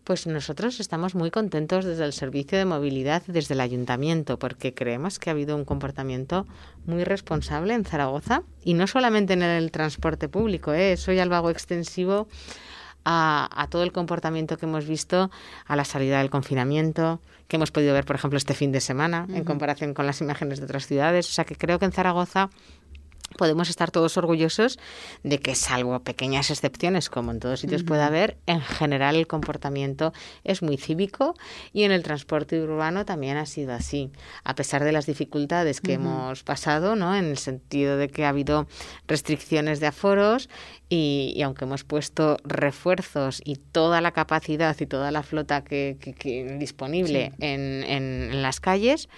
Pues 0.03 0.27
nosotros 0.27 0.81
estamos 0.81 1.15
muy 1.15 1.31
contentos 1.31 1.85
desde 1.85 2.03
el 2.03 2.11
servicio 2.11 2.57
de 2.57 2.65
movilidad, 2.65 3.23
desde 3.27 3.53
el 3.53 3.61
ayuntamiento, 3.61 4.37
porque 4.37 4.73
creemos 4.73 5.17
que 5.17 5.29
ha 5.29 5.33
habido 5.33 5.55
un 5.55 5.63
comportamiento 5.63 6.45
muy 6.85 7.05
responsable 7.05 7.73
en 7.73 7.85
Zaragoza 7.85 8.43
y 8.65 8.73
no 8.73 8.87
solamente 8.87 9.33
en 9.33 9.43
el 9.43 9.71
transporte 9.71 10.27
público, 10.27 10.73
¿eh? 10.73 10.93
eso 10.93 11.13
ya 11.13 11.25
lo 11.25 11.35
hago 11.37 11.49
extensivo 11.49 12.27
a, 13.05 13.49
a 13.51 13.67
todo 13.67 13.83
el 13.83 13.91
comportamiento 13.91 14.57
que 14.57 14.65
hemos 14.65 14.85
visto 14.85 15.31
a 15.65 15.75
la 15.75 15.85
salida 15.85 16.19
del 16.19 16.29
confinamiento, 16.29 17.19
que 17.47 17.57
hemos 17.57 17.71
podido 17.71 17.93
ver, 17.93 18.05
por 18.05 18.15
ejemplo, 18.15 18.37
este 18.37 18.53
fin 18.53 18.71
de 18.71 18.81
semana, 18.81 19.27
en 19.29 19.43
comparación 19.43 19.93
con 19.93 20.05
las 20.05 20.21
imágenes 20.21 20.59
de 20.59 20.65
otras 20.65 20.87
ciudades. 20.87 21.29
O 21.29 21.33
sea 21.33 21.45
que 21.45 21.55
creo 21.55 21.79
que 21.79 21.85
en 21.85 21.91
Zaragoza 21.91 22.49
podemos 23.37 23.69
estar 23.69 23.91
todos 23.91 24.17
orgullosos 24.17 24.79
de 25.23 25.39
que, 25.39 25.55
salvo 25.55 25.99
pequeñas 26.01 26.49
excepciones, 26.51 27.09
como 27.09 27.31
en 27.31 27.39
todos 27.39 27.59
sitios 27.61 27.83
puede 27.83 28.03
haber, 28.03 28.37
en 28.47 28.61
general 28.61 29.15
el 29.15 29.27
comportamiento 29.27 30.13
es 30.43 30.61
muy 30.61 30.77
cívico 30.77 31.35
y 31.73 31.83
en 31.83 31.91
el 31.91 32.03
transporte 32.03 32.61
urbano 32.61 33.05
también 33.05 33.37
ha 33.37 33.45
sido 33.45 33.73
así. 33.73 34.11
A 34.43 34.55
pesar 34.55 34.83
de 34.83 34.91
las 34.91 35.05
dificultades 35.05 35.81
que 35.81 35.93
hemos 35.93 36.43
pasado, 36.43 36.95
¿no? 36.95 37.15
en 37.15 37.25
el 37.25 37.37
sentido 37.37 37.97
de 37.97 38.07
que 38.09 38.25
ha 38.25 38.29
habido 38.29 38.67
restricciones 39.07 39.79
de 39.79 39.87
aforos 39.87 40.49
y, 40.89 41.33
y 41.35 41.41
aunque 41.41 41.65
hemos 41.65 41.83
puesto 41.83 42.37
refuerzos 42.43 43.41
y 43.43 43.55
toda 43.55 44.01
la 44.01 44.11
capacidad 44.11 44.75
y 44.79 44.85
toda 44.85 45.11
la 45.11 45.23
flota 45.23 45.63
que, 45.63 45.97
que- 45.99 46.13
que 46.13 46.57
disponible 46.59 47.31
en, 47.39 47.83
en- 47.83 48.31
en 48.33 48.41
las 48.41 48.59
calles, 48.59 49.09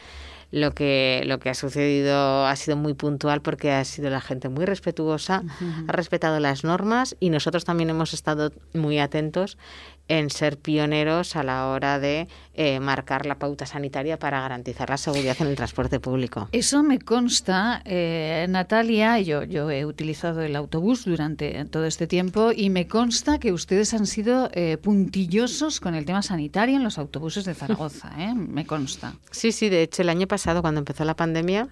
lo 0.51 0.73
que, 0.73 1.23
lo 1.25 1.39
que 1.39 1.49
ha 1.49 1.53
sucedido 1.53 2.45
ha 2.45 2.55
sido 2.55 2.77
muy 2.77 2.93
puntual 2.93 3.41
porque 3.41 3.71
ha 3.71 3.83
sido 3.83 4.09
la 4.09 4.21
gente 4.21 4.49
muy 4.49 4.65
respetuosa, 4.65 5.43
ha 5.87 5.91
respetado 5.91 6.39
las 6.39 6.63
normas 6.63 7.15
y 7.19 7.29
nosotros 7.29 7.65
también 7.65 7.89
hemos 7.89 8.13
estado 8.13 8.51
muy 8.73 8.99
atentos 8.99 9.57
en 10.07 10.29
ser 10.29 10.57
pioneros 10.57 11.35
a 11.35 11.43
la 11.43 11.67
hora 11.67 11.99
de 11.99 12.27
eh, 12.53 12.79
marcar 12.79 13.25
la 13.25 13.35
pauta 13.35 13.65
sanitaria 13.65 14.17
para 14.17 14.39
garantizar 14.39 14.89
la 14.89 14.97
seguridad 14.97 15.35
en 15.39 15.47
el 15.47 15.55
transporte 15.55 15.99
público. 15.99 16.47
Eso 16.51 16.83
me 16.83 16.99
consta, 16.99 17.81
eh, 17.85 18.45
Natalia, 18.49 19.19
yo, 19.19 19.43
yo 19.43 19.69
he 19.71 19.85
utilizado 19.85 20.41
el 20.41 20.55
autobús 20.55 21.05
durante 21.05 21.65
todo 21.65 21.85
este 21.85 22.07
tiempo 22.07 22.51
y 22.55 22.69
me 22.69 22.87
consta 22.87 23.39
que 23.39 23.51
ustedes 23.51 23.93
han 23.93 24.05
sido 24.05 24.49
eh, 24.53 24.77
puntillosos 24.77 25.79
con 25.79 25.95
el 25.95 26.05
tema 26.05 26.21
sanitario 26.21 26.75
en 26.75 26.83
los 26.83 26.97
autobuses 26.97 27.45
de 27.45 27.53
Zaragoza, 27.53 28.11
¿eh? 28.17 28.33
me 28.35 28.65
consta. 28.65 29.15
Sí, 29.31 29.51
sí, 29.51 29.69
de 29.69 29.83
hecho 29.83 30.01
el 30.01 30.09
año 30.09 30.27
pasado 30.27 30.61
cuando 30.61 30.79
empezó 30.79 31.03
la 31.03 31.15
pandemia 31.15 31.67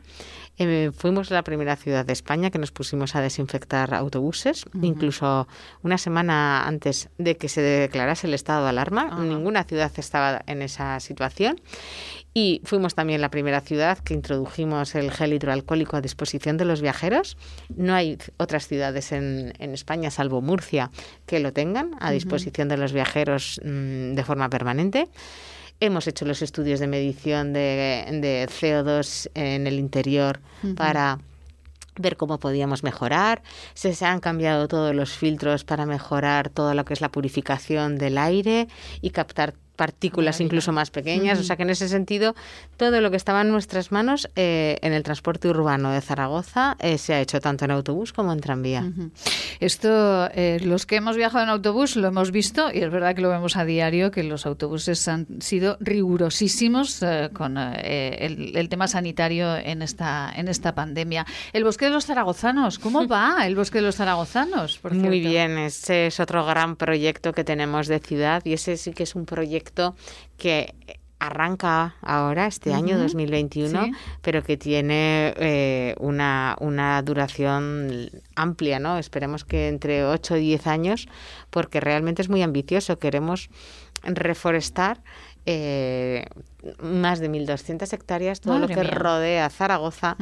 Eh, 0.59 0.91
fuimos 0.95 1.31
la 1.31 1.43
primera 1.43 1.75
ciudad 1.75 2.05
de 2.05 2.13
España 2.13 2.51
que 2.51 2.59
nos 2.59 2.71
pusimos 2.71 3.15
a 3.15 3.21
desinfectar 3.21 3.93
autobuses, 3.95 4.65
incluso 4.81 5.47
una 5.81 5.97
semana 5.97 6.67
antes 6.67 7.09
de 7.17 7.37
que 7.37 7.49
se 7.49 7.61
declarase 7.61 8.27
el 8.27 8.35
estado 8.35 8.63
de 8.63 8.69
alarma. 8.69 9.09
Ajá. 9.11 9.23
Ninguna 9.23 9.63
ciudad 9.63 9.91
estaba 9.97 10.43
en 10.45 10.61
esa 10.61 10.99
situación. 10.99 11.59
Y 12.35 12.61
fuimos 12.65 12.95
también 12.95 13.21
la 13.21 13.29
primera 13.29 13.61
ciudad 13.61 13.99
que 13.99 14.13
introdujimos 14.15 14.95
el 14.95 15.11
gel 15.11 15.33
hidroalcohólico 15.33 15.97
a 15.97 16.01
disposición 16.01 16.57
de 16.57 16.65
los 16.65 16.81
viajeros. 16.81 17.37
No 17.75 17.93
hay 17.93 18.17
otras 18.37 18.67
ciudades 18.67 19.11
en, 19.11 19.53
en 19.59 19.73
España, 19.73 20.09
salvo 20.09 20.41
Murcia, 20.41 20.89
que 21.27 21.39
lo 21.39 21.53
tengan 21.53 21.91
a 21.99 22.11
disposición 22.11 22.69
de 22.69 22.77
los 22.77 22.91
viajeros 22.91 23.59
mm, 23.63 24.13
de 24.13 24.23
forma 24.23 24.49
permanente. 24.49 25.09
Hemos 25.85 26.07
hecho 26.07 26.23
los 26.23 26.41
estudios 26.41 26.79
de 26.79 26.87
medición 26.87 27.51
de, 27.51 28.05
de 28.21 28.47
CO2 28.47 29.29
en 29.33 29.67
el 29.67 29.79
interior 29.79 30.39
para 30.77 31.19
ver 31.97 32.15
cómo 32.15 32.39
podíamos 32.39 32.83
mejorar. 32.83 33.43
Se, 33.73 33.93
se 33.93 34.05
han 34.05 34.21
cambiado 34.21 34.69
todos 34.69 34.95
los 34.95 35.11
filtros 35.11 35.65
para 35.65 35.85
mejorar 35.85 36.47
todo 36.47 36.73
lo 36.73 36.85
que 36.85 36.93
es 36.93 37.01
la 37.01 37.09
purificación 37.11 37.97
del 37.97 38.17
aire 38.17 38.69
y 39.01 39.09
captar 39.09 39.55
partículas 39.83 40.35
Maravilla. 40.35 40.45
incluso 40.45 40.71
más 40.71 40.91
pequeñas. 40.91 41.39
O 41.39 41.43
sea 41.43 41.57
que 41.57 41.63
en 41.63 41.69
ese 41.69 41.89
sentido, 41.89 42.35
todo 42.77 43.01
lo 43.01 43.11
que 43.11 43.17
estaba 43.17 43.41
en 43.41 43.49
nuestras 43.51 43.91
manos 43.91 44.29
eh, 44.37 44.77
en 44.81 44.93
el 44.93 45.03
transporte 45.03 45.49
urbano 45.49 45.91
de 45.91 45.99
Zaragoza 45.99 46.77
eh, 46.79 46.97
se 46.97 47.13
ha 47.13 47.19
hecho 47.19 47.41
tanto 47.41 47.65
en 47.65 47.71
autobús 47.71 48.13
como 48.13 48.31
en 48.31 48.39
tranvía. 48.39 48.83
Esto, 49.59 50.29
eh, 50.33 50.59
los 50.63 50.85
que 50.85 50.95
hemos 50.95 51.17
viajado 51.17 51.43
en 51.43 51.49
autobús 51.49 51.97
lo 51.97 52.07
hemos 52.07 52.31
visto 52.31 52.71
y 52.73 52.79
es 52.79 52.91
verdad 52.91 53.13
que 53.15 53.21
lo 53.21 53.29
vemos 53.29 53.57
a 53.57 53.65
diario, 53.65 54.11
que 54.11 54.23
los 54.23 54.45
autobuses 54.45 55.05
han 55.07 55.27
sido 55.41 55.77
rigurosísimos 55.81 57.03
eh, 57.03 57.29
con 57.33 57.57
el, 57.57 58.55
el 58.55 58.69
tema 58.69 58.87
sanitario 58.87 59.55
en 59.57 59.81
esta, 59.81 60.31
en 60.35 60.47
esta 60.47 60.73
pandemia. 60.73 61.25
El 61.51 61.63
Bosque 61.65 61.85
de 61.85 61.91
los 61.91 62.05
Zaragozanos, 62.05 62.79
¿cómo 62.79 63.07
va 63.15 63.45
el 63.45 63.55
Bosque 63.55 63.79
de 63.79 63.85
los 63.85 63.95
Zaragozanos? 63.95 64.77
por 64.79 64.93
Muy 64.93 65.19
bien, 65.19 65.57
ese 65.57 66.07
es 66.07 66.19
otro 66.19 66.45
gran 66.45 66.75
proyecto 66.75 67.33
que 67.33 67.43
tenemos 67.43 67.87
de 67.87 67.99
ciudad 67.99 68.41
y 68.45 68.53
ese 68.53 68.77
sí 68.77 68.93
que 68.93 69.03
es 69.03 69.15
un 69.15 69.25
proyecto 69.25 69.72
que 70.37 70.73
arranca 71.19 71.95
ahora, 72.01 72.47
este 72.47 72.73
año 72.73 72.95
Ujú, 72.95 73.03
2021, 73.03 73.85
sí. 73.85 73.91
pero 74.21 74.43
que 74.43 74.57
tiene 74.57 75.33
eh, 75.37 75.95
una, 75.99 76.57
una 76.59 77.01
duración 77.01 78.09
amplia, 78.35 78.79
¿no? 78.79 78.97
Esperemos 78.97 79.45
que 79.45 79.69
entre 79.69 80.03
8 80.03 80.35
y 80.35 80.41
10 80.41 80.67
años, 80.67 81.07
porque 81.49 81.79
realmente 81.79 82.21
es 82.21 82.29
muy 82.29 82.41
ambicioso. 82.41 82.99
Queremos 82.99 83.49
reforestar 84.03 85.01
eh, 85.45 86.25
más 86.81 87.19
de 87.19 87.29
1.200 87.29 87.93
hectáreas, 87.93 88.41
todo 88.41 88.55
Madre 88.55 88.75
lo 88.75 88.81
que 88.81 88.81
mía. 88.81 88.97
rodea 88.97 89.49
Zaragoza, 89.49 90.17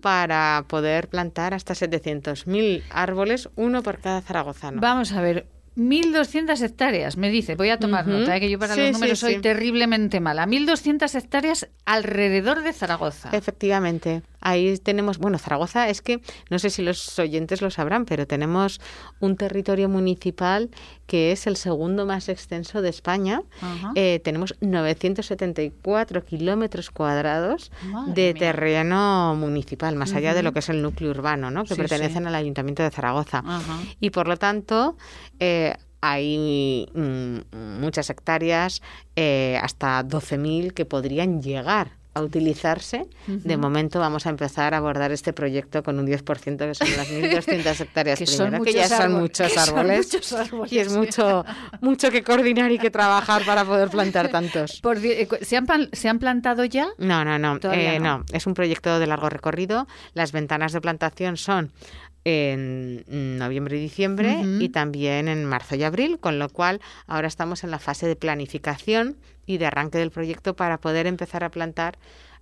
para 0.00 0.64
poder 0.68 1.08
plantar 1.08 1.52
hasta 1.52 1.74
700.000 1.74 2.82
árboles, 2.90 3.50
uno 3.56 3.82
por 3.82 3.98
cada 3.98 4.22
zaragozano. 4.22 4.80
Vamos 4.80 5.12
a 5.12 5.20
ver. 5.20 5.46
1.200 5.76 6.60
hectáreas, 6.62 7.16
me 7.16 7.28
dice. 7.30 7.54
Voy 7.54 7.70
a 7.70 7.78
tomar 7.78 8.08
Ujú. 8.08 8.18
nota, 8.18 8.36
¿eh? 8.36 8.40
que 8.40 8.50
yo 8.50 8.58
para 8.58 8.74
Sí, 8.74 8.80
los 8.80 8.88
sí, 8.88 8.92
números 8.94 9.18
soy 9.18 9.34
sí. 9.34 9.40
terriblemente 9.40 10.20
mala. 10.20 10.46
1.200 10.46 11.14
hectáreas 11.14 11.68
alrededor 11.84 12.62
de 12.62 12.72
Zaragoza. 12.72 13.30
Efectivamente. 13.32 14.22
Ahí 14.40 14.78
tenemos, 14.78 15.18
bueno, 15.18 15.38
Zaragoza 15.38 15.88
es 15.88 16.02
que, 16.02 16.20
no 16.50 16.58
sé 16.60 16.70
si 16.70 16.80
los 16.82 17.18
oyentes 17.18 17.62
lo 17.62 17.70
sabrán, 17.70 18.04
pero 18.04 18.26
tenemos 18.28 18.80
un 19.18 19.36
territorio 19.36 19.88
municipal 19.88 20.70
que 21.06 21.32
es 21.32 21.46
el 21.48 21.56
segundo 21.56 22.06
más 22.06 22.28
extenso 22.28 22.80
de 22.80 22.88
España. 22.90 23.42
Ajá. 23.60 23.90
Eh, 23.96 24.20
tenemos 24.22 24.54
974 24.60 26.24
kilómetros 26.24 26.90
cuadrados 26.90 27.72
Madre 27.90 28.12
de 28.14 28.34
mía. 28.34 28.40
terreno 28.40 29.34
municipal, 29.36 29.96
más 29.96 30.12
allá 30.14 30.32
de 30.34 30.42
lo 30.44 30.52
que 30.52 30.60
es 30.60 30.68
el 30.68 30.80
núcleo 30.80 31.10
urbano, 31.10 31.50
¿no? 31.50 31.64
que 31.64 31.74
pertenecen 31.74 32.26
al 32.26 32.34
Ayuntamiento 32.34 32.82
de 32.84 32.90
Zaragoza. 32.90 33.42
Y 34.00 34.10
por 34.10 34.28
lo 34.28 34.36
tanto, 34.36 34.96
eh, 35.40 35.65
hay 36.12 36.88
mm, 36.94 37.80
muchas 37.80 38.10
hectáreas, 38.10 38.82
eh, 39.16 39.58
hasta 39.62 40.02
12.000 40.04 40.72
que 40.72 40.84
podrían 40.84 41.42
llegar 41.42 41.92
a 42.16 42.22
utilizarse. 42.22 43.06
De 43.26 43.58
momento 43.58 44.00
vamos 44.00 44.24
a 44.24 44.30
empezar 44.30 44.72
a 44.72 44.78
abordar 44.78 45.12
este 45.12 45.34
proyecto 45.34 45.82
con 45.82 45.98
un 45.98 46.06
10%, 46.06 46.56
que 46.56 46.74
son 46.74 46.88
las 46.96 47.10
1.200 47.10 47.80
hectáreas 47.82 48.18
Que 48.18 48.26
son 48.26 48.46
primero, 48.46 48.64
que 48.64 48.72
ya 48.72 48.88
son 48.88 49.02
árboles, 49.02 49.20
muchos 49.20 49.52
que 49.52 49.58
son 49.58 49.78
árboles. 49.78 50.06
muchos 50.14 50.32
árboles, 50.32 50.72
Y 50.72 50.78
es 50.78 50.92
mucho, 50.92 51.44
mucho 51.82 52.10
que 52.10 52.22
coordinar 52.22 52.72
y 52.72 52.78
que 52.78 52.90
trabajar 52.90 53.44
para 53.44 53.66
poder 53.66 53.90
plantar 53.90 54.30
tantos. 54.30 54.80
Por 54.82 54.96
eh, 55.04 55.28
¿se, 55.42 55.58
han, 55.58 55.66
¿Se 55.92 56.08
han 56.08 56.18
plantado 56.18 56.64
ya? 56.64 56.88
No, 56.96 57.22
no, 57.22 57.38
no, 57.38 57.58
eh, 57.70 57.98
no. 58.00 58.18
no. 58.20 58.24
Es 58.32 58.46
un 58.46 58.54
proyecto 58.54 58.98
de 58.98 59.06
largo 59.06 59.28
recorrido. 59.28 59.86
Las 60.14 60.32
ventanas 60.32 60.72
de 60.72 60.80
plantación 60.80 61.36
son 61.36 61.70
en 62.28 63.04
noviembre 63.38 63.76
y 63.76 63.80
diciembre 63.80 64.40
y 64.58 64.68
también 64.70 65.28
en 65.28 65.44
marzo 65.44 65.76
y 65.76 65.84
abril, 65.84 66.18
con 66.18 66.40
lo 66.40 66.48
cual 66.48 66.80
ahora 67.06 67.28
estamos 67.28 67.62
en 67.62 67.70
la 67.70 67.78
fase 67.78 68.08
de 68.08 68.16
planificación 68.16 69.16
y 69.46 69.58
de 69.58 69.66
arranque 69.66 69.98
del 69.98 70.10
proyecto 70.10 70.56
para 70.56 70.78
poder 70.78 71.06
empezar 71.06 71.44
a 71.44 71.50
plantar 71.50 71.98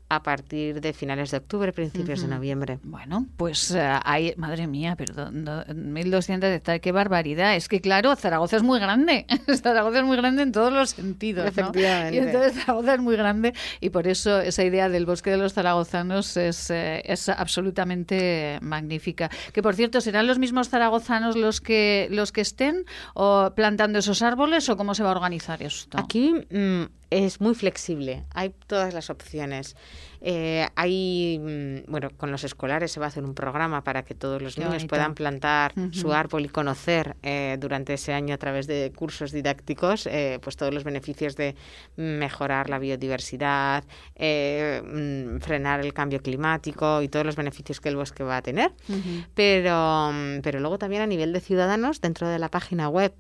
a 0.09 0.22
partir 0.22 0.80
de 0.80 0.92
finales 0.92 1.30
de 1.30 1.38
octubre, 1.38 1.72
principios 1.72 2.22
de 2.22 2.28
noviembre. 2.28 2.78
Bueno, 2.82 3.26
pues 3.36 3.70
eh, 3.70 3.80
hay, 4.05 4.34
madre 4.36 4.66
mía, 4.66 4.96
perdón, 4.96 5.44
no, 5.44 5.64
1.200 5.64 6.55
hectáreas, 6.55 6.80
qué 6.80 6.92
barbaridad. 6.92 7.57
Es 7.57 7.68
que 7.68 7.80
claro, 7.80 8.14
Zaragoza 8.14 8.57
es 8.57 8.62
muy 8.62 8.78
grande, 8.78 9.26
Zaragoza 9.62 10.00
es 10.00 10.05
muy 10.05 10.16
grande 10.16 10.42
en 10.42 10.52
todos 10.52 10.72
los 10.72 10.90
sentidos, 10.90 11.57
¿no? 11.57 11.72
Y 11.74 12.18
entonces 12.18 12.55
Zaragoza 12.55 12.94
es 12.94 13.00
muy 13.00 13.16
grande 13.16 13.55
y 13.80 13.90
por 13.90 14.07
eso 14.07 14.40
esa 14.40 14.62
idea 14.62 14.88
del 14.88 15.07
bosque 15.07 15.30
de 15.30 15.38
los 15.38 15.55
zaragozanos 15.55 16.36
es, 16.36 16.70
eh, 16.70 17.02
es 17.05 17.28
absolutamente 17.28 18.59
magnífica. 18.61 19.30
Que 19.52 19.62
por 19.62 19.74
cierto, 19.74 20.00
¿serán 20.00 20.26
los 20.26 20.38
mismos 20.38 20.68
zaragozanos 20.68 21.36
los 21.36 21.61
que, 21.61 22.09
los 22.11 22.30
que 22.30 22.42
estén 22.42 22.84
o 23.14 23.52
plantando 23.57 23.98
esos 23.98 24.22
árboles 24.22 24.68
o 24.68 24.76
cómo 24.76 24.94
se 24.94 25.02
va 25.02 25.11
a 25.11 25.12
organizar 25.12 25.62
esto? 25.62 25.98
Aquí 25.98 26.34
mm, 26.50 26.84
es 27.14 27.40
muy 27.40 27.54
flexible, 27.54 28.24
hay 28.34 28.50
todas 28.66 28.92
las 28.92 29.08
opciones. 29.08 29.76
Eh, 30.26 30.66
hay, 30.74 31.38
mm, 31.38 31.90
bueno, 31.90 32.08
con 32.16 32.30
los 32.30 32.44
escolares 32.44 32.90
se 32.92 32.98
va 32.98 33.04
a 33.06 33.08
hacer 33.10 33.24
un 33.24 33.34
programa 33.34 33.84
para 33.84 34.04
que 34.04 34.14
todos 34.14 34.40
los 34.40 34.54
Qué 34.54 34.62
niños 34.62 34.74
bonito. 34.76 34.88
puedan 34.88 35.14
plantar 35.14 35.74
su 35.92 36.14
árbol 36.14 36.46
y 36.46 36.48
conocer 36.48 37.14
eh, 37.22 37.58
durante 37.60 37.92
ese 37.92 38.14
año 38.14 38.34
a 38.34 38.38
través 38.38 38.66
de 38.66 38.90
cursos 38.96 39.32
didácticos 39.32 40.06
eh, 40.06 40.38
pues 40.42 40.56
todos 40.56 40.72
los 40.72 40.82
beneficios 40.82 41.36
de 41.36 41.54
mejorar 41.96 42.70
la 42.70 42.78
biodiversidad, 42.78 43.84
eh, 44.14 44.80
mm, 44.82 45.40
frenar 45.40 45.80
el 45.80 45.92
cambio 45.92 46.20
climático 46.22 47.02
y 47.02 47.08
todos 47.08 47.26
los 47.26 47.36
beneficios 47.36 47.80
que 47.82 47.90
el 47.90 47.96
bosque 47.96 48.22
va 48.24 48.38
a 48.38 48.42
tener. 48.42 48.72
Pero, 49.34 50.10
mm, 50.12 50.40
pero 50.42 50.58
luego 50.60 50.78
también 50.78 51.02
a 51.02 51.06
nivel 51.06 51.32
de 51.34 51.40
ciudadanos, 51.40 52.00
dentro 52.00 52.28
de 52.28 52.38
la 52.38 52.48
página 52.48 52.88
web 52.88 53.12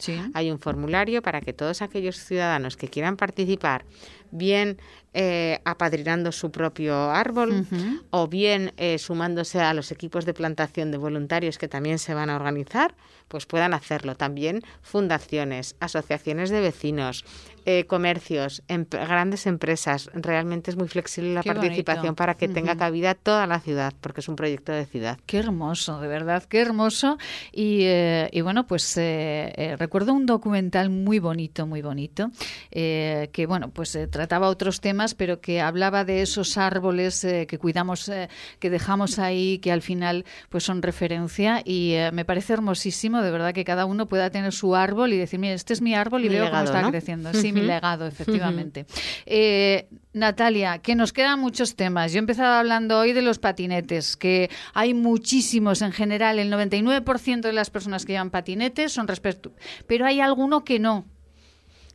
Sí. 0.00 0.20
hay 0.34 0.50
un 0.50 0.58
formulario 0.58 1.22
para 1.22 1.40
que 1.40 1.52
todos 1.54 1.80
aquellos 1.80 2.16
ciudadanos 2.16 2.76
que 2.76 2.88
quieran 2.88 3.16
participar, 3.16 3.84
bien 4.32 4.78
eh, 5.14 5.60
apadrinando 5.64 6.32
su 6.32 6.50
propio 6.50 7.10
árbol 7.10 7.66
o 8.10 8.26
bien 8.26 8.72
eh, 8.78 8.98
sumándose 8.98 9.60
a 9.60 9.74
los 9.74 9.92
equipos 9.92 10.24
de 10.24 10.34
plantación 10.34 10.90
de 10.90 10.96
voluntarios 10.96 11.58
que 11.58 11.68
también 11.68 11.98
se 11.98 12.14
van 12.14 12.30
a 12.30 12.36
organizar, 12.36 12.94
pues 13.28 13.46
puedan 13.46 13.74
hacerlo. 13.74 14.16
También 14.16 14.62
fundaciones, 14.80 15.76
asociaciones 15.80 16.50
de 16.50 16.60
vecinos, 16.60 17.24
eh, 17.66 17.84
comercios, 17.86 18.62
em- 18.68 18.86
grandes 18.90 19.46
empresas. 19.46 20.10
Realmente 20.14 20.70
es 20.70 20.76
muy 20.76 20.88
flexible 20.88 21.34
la 21.34 21.42
Qué 21.42 21.52
participación 21.52 22.02
bonito. 22.02 22.16
para 22.16 22.34
que 22.36 22.48
tenga 22.48 22.76
cabida 22.76 23.14
toda 23.14 23.46
la 23.46 23.60
ciudad, 23.60 23.92
porque 24.00 24.20
es 24.20 24.28
un 24.28 24.36
proyecto 24.36 24.72
de 24.72 24.84
ciudad. 24.86 25.18
Qué 25.26 25.38
hermoso, 25.38 26.00
de 26.00 26.08
verdad, 26.08 26.42
qué 26.44 26.60
hermoso. 26.60 27.18
Y, 27.52 27.82
eh, 27.82 28.28
y 28.32 28.40
bueno, 28.40 28.66
pues 28.66 28.96
eh, 28.96 29.52
eh, 29.56 29.76
recuerdo 29.76 30.12
un 30.12 30.26
documental 30.26 30.90
muy 30.90 31.18
bonito, 31.18 31.66
muy 31.66 31.82
bonito, 31.82 32.30
eh, 32.70 33.30
que 33.32 33.46
bueno, 33.46 33.70
pues 33.70 33.94
eh, 33.96 34.06
trataba 34.06 34.48
otros 34.48 34.80
temas, 34.80 35.14
pero 35.14 35.40
que 35.40 35.60
hablaba 35.60 36.04
de 36.04 36.22
esos 36.22 36.56
árboles 36.58 37.22
eh, 37.24 37.46
que 37.46 37.58
cuidamos, 37.58 38.08
eh, 38.08 38.28
que 38.58 38.70
dejamos 38.70 39.18
ahí, 39.18 39.58
que 39.58 39.72
al 39.72 39.82
final 39.82 40.24
pues 40.48 40.64
son 40.64 40.82
referencia. 40.82 41.62
Y 41.64 41.94
me 42.12 42.24
parece 42.24 42.52
hermosísimo, 42.54 43.22
de 43.22 43.30
verdad, 43.30 43.52
que 43.54 43.64
cada 43.64 43.86
uno 43.86 44.06
pueda 44.06 44.30
tener 44.30 44.52
su 44.52 44.74
árbol 44.74 45.12
y 45.12 45.18
decir, 45.18 45.38
mira, 45.38 45.54
este 45.54 45.72
es 45.72 45.80
mi 45.82 45.94
árbol 45.94 46.24
y 46.24 46.28
Mi 46.28 46.34
veo 46.36 46.44
legado, 46.44 46.64
cómo 46.64 46.76
está 46.76 46.82
¿no? 46.82 46.90
creciendo. 46.90 47.32
Sí, 47.34 47.51
mi 47.52 47.62
legado, 47.62 48.06
efectivamente. 48.06 48.86
Eh, 49.26 49.88
Natalia, 50.12 50.78
que 50.78 50.94
nos 50.94 51.12
quedan 51.12 51.40
muchos 51.40 51.76
temas. 51.76 52.12
Yo 52.12 52.18
he 52.18 52.20
empezado 52.20 52.54
hablando 52.54 52.98
hoy 52.98 53.12
de 53.12 53.22
los 53.22 53.38
patinetes, 53.38 54.16
que 54.16 54.50
hay 54.74 54.94
muchísimos 54.94 55.82
en 55.82 55.92
general, 55.92 56.38
el 56.38 56.52
99% 56.52 57.40
de 57.40 57.52
las 57.52 57.70
personas 57.70 58.04
que 58.04 58.12
llevan 58.12 58.30
patinetes 58.30 58.92
son 58.92 59.08
respecto, 59.08 59.52
pero 59.86 60.06
hay 60.06 60.20
alguno 60.20 60.64
que 60.64 60.78
no. 60.78 61.04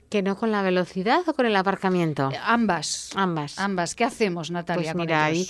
¿Que 0.09 0.23
no 0.23 0.37
con 0.37 0.51
la 0.53 0.61
velocidad 0.61 1.27
o 1.27 1.33
con 1.33 1.45
el 1.45 1.55
aparcamiento? 1.57 2.29
Eh, 2.31 2.39
Ambas. 2.41 3.09
Ambas. 3.13 3.59
Ambas. 3.59 3.93
¿Qué 3.93 4.05
hacemos, 4.05 4.51
Natalia? 4.51 4.93
Pues 4.93 4.93
con 4.93 5.01
mira, 5.01 5.25
ahí 5.25 5.45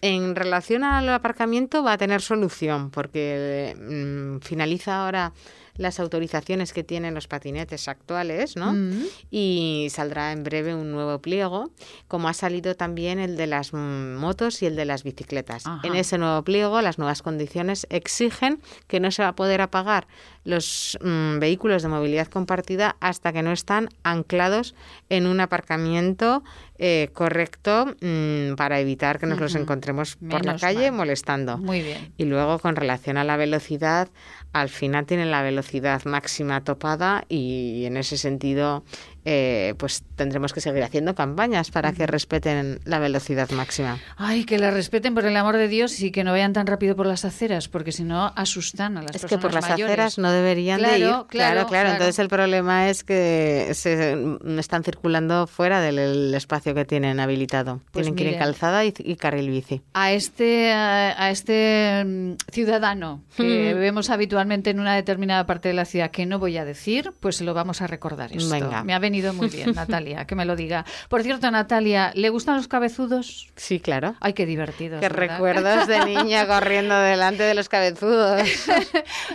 en 0.00 0.34
relación 0.34 0.84
al 0.84 1.08
aparcamiento 1.10 1.82
va 1.82 1.92
a 1.92 1.98
tener 1.98 2.22
solución 2.22 2.90
porque 2.90 3.76
mm, 3.78 4.38
finaliza 4.44 5.04
ahora 5.04 5.32
las 5.76 6.00
autorizaciones 6.00 6.72
que 6.72 6.84
tienen 6.84 7.14
los 7.14 7.28
patinetes 7.28 7.88
actuales, 7.88 8.56
¿no? 8.56 8.72
Mm. 8.74 9.04
Y 9.30 9.88
saldrá 9.90 10.32
en 10.32 10.44
breve 10.44 10.74
un 10.74 10.92
nuevo 10.92 11.20
pliego, 11.20 11.70
como 12.08 12.28
ha 12.28 12.34
salido 12.34 12.74
también 12.74 13.18
el 13.18 13.36
de 13.36 13.46
las 13.46 13.72
motos 13.72 14.62
y 14.62 14.66
el 14.66 14.76
de 14.76 14.84
las 14.84 15.02
bicicletas. 15.02 15.66
Ajá. 15.66 15.86
En 15.86 15.94
ese 15.94 16.18
nuevo 16.18 16.42
pliego, 16.42 16.80
las 16.82 16.98
nuevas 16.98 17.22
condiciones 17.22 17.86
exigen 17.90 18.60
que 18.86 19.00
no 19.00 19.10
se 19.10 19.22
va 19.22 19.28
a 19.28 19.36
poder 19.36 19.60
apagar 19.60 20.06
los 20.44 20.98
mm, 21.02 21.38
vehículos 21.38 21.82
de 21.82 21.88
movilidad 21.88 22.26
compartida 22.26 22.96
hasta 23.00 23.32
que 23.32 23.42
no 23.42 23.52
están 23.52 23.88
anclados 24.02 24.74
en 25.08 25.26
un 25.26 25.40
aparcamiento 25.40 26.42
eh, 26.78 27.10
correcto 27.12 27.94
mm, 28.00 28.54
para 28.56 28.80
evitar 28.80 29.18
que 29.18 29.26
nos 29.26 29.38
los 29.38 29.54
encontremos 29.54 30.16
por 30.16 30.44
la 30.44 30.56
calle 30.56 30.90
mal. 30.90 30.98
molestando. 30.98 31.58
Muy 31.58 31.82
bien. 31.82 32.12
Y 32.16 32.24
luego 32.24 32.58
con 32.58 32.76
relación 32.76 33.18
a 33.18 33.24
la 33.24 33.36
velocidad, 33.36 34.08
al 34.52 34.68
final 34.68 35.06
tienen 35.06 35.30
la 35.30 35.42
velocidad 35.42 36.04
máxima 36.04 36.64
topada 36.64 37.24
y 37.28 37.84
en 37.84 37.96
ese 37.96 38.18
sentido 38.18 38.84
eh, 39.24 39.74
pues 39.78 40.02
tendremos 40.16 40.52
que 40.52 40.60
seguir 40.60 40.82
haciendo 40.82 41.14
campañas 41.14 41.70
para 41.70 41.92
que 41.92 42.06
respeten 42.06 42.80
la 42.84 42.98
velocidad 42.98 43.50
máxima. 43.50 43.98
Ay, 44.16 44.44
que 44.44 44.58
la 44.58 44.70
respeten 44.70 45.14
por 45.14 45.24
el 45.24 45.36
amor 45.36 45.56
de 45.56 45.68
Dios 45.68 46.00
y 46.00 46.10
que 46.10 46.24
no 46.24 46.32
vayan 46.32 46.52
tan 46.52 46.66
rápido 46.66 46.96
por 46.96 47.06
las 47.06 47.24
aceras, 47.24 47.68
porque 47.68 47.92
si 47.92 48.04
no 48.04 48.32
asustan 48.36 48.96
a 48.98 49.02
las 49.02 49.16
Es 49.16 49.22
que 49.22 49.28
personas 49.38 49.42
por 49.42 49.52
las 49.54 49.70
mayores. 49.70 49.92
aceras 49.92 50.18
no 50.18 50.30
deberían 50.32 50.80
de 50.82 50.98
ir. 50.98 51.04
claro, 51.04 51.26
claro, 51.28 51.66
claro. 51.66 51.90
Entonces 51.92 52.18
el 52.18 52.28
problema 52.28 52.88
es 52.88 53.04
que 53.04 53.70
se 53.74 54.16
mm, 54.16 54.58
están 54.58 54.82
circulando 54.82 55.46
fuera 55.46 55.80
del 55.80 55.98
el 55.98 56.34
espacio 56.34 56.74
que 56.74 56.84
tienen 56.84 57.20
habilitado. 57.20 57.80
Pues 57.92 58.04
tienen 58.06 58.14
que 58.16 58.24
ir 58.24 58.32
en 58.34 58.38
calzada 58.38 58.84
y, 58.84 58.92
y 58.98 59.16
carril 59.16 59.50
bici. 59.50 59.82
a 59.94 60.12
este 60.12 60.72
a, 60.72 61.22
a 61.24 61.30
este 61.30 62.04
mm, 62.04 62.32
ciudadano 62.50 63.22
que 63.36 63.74
Mm. 63.74 63.78
vemos 63.78 64.10
habitualmente 64.10 64.70
en 64.70 64.80
una 64.80 64.94
determinada 64.94 65.46
parte 65.46 65.68
de 65.68 65.74
la 65.74 65.84
ciudad 65.84 66.10
que 66.10 66.26
no 66.26 66.38
voy 66.38 66.56
a 66.58 66.64
decir, 66.64 67.12
pues 67.20 67.40
lo 67.40 67.54
vamos 67.54 67.82
a 67.82 67.86
recordar 67.86 68.32
esto. 68.32 68.50
Venga. 68.52 68.82
Me 68.84 68.94
ha 68.94 68.98
venido 68.98 69.11
muy 69.34 69.48
bien, 69.48 69.72
Natalia, 69.74 70.24
que 70.26 70.34
me 70.34 70.44
lo 70.44 70.56
diga. 70.56 70.84
Por 71.08 71.22
cierto, 71.22 71.50
Natalia, 71.50 72.12
¿le 72.14 72.30
gustan 72.30 72.56
los 72.56 72.68
cabezudos? 72.68 73.50
Sí, 73.56 73.80
claro. 73.80 74.14
Ay, 74.20 74.32
qué 74.32 74.46
divertidos. 74.46 75.00
Qué 75.00 75.08
¿verdad? 75.08 75.34
recuerdos 75.34 75.86
de 75.86 76.04
niña 76.06 76.46
corriendo 76.46 76.98
delante 76.98 77.42
de 77.42 77.54
los 77.54 77.68
cabezudos. 77.68 78.42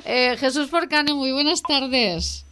Eh, 0.06 0.38
Jesús 0.38 0.70
Porcano, 0.70 1.16
muy 1.16 1.32
buenas 1.32 1.62
tardes. 1.62 2.46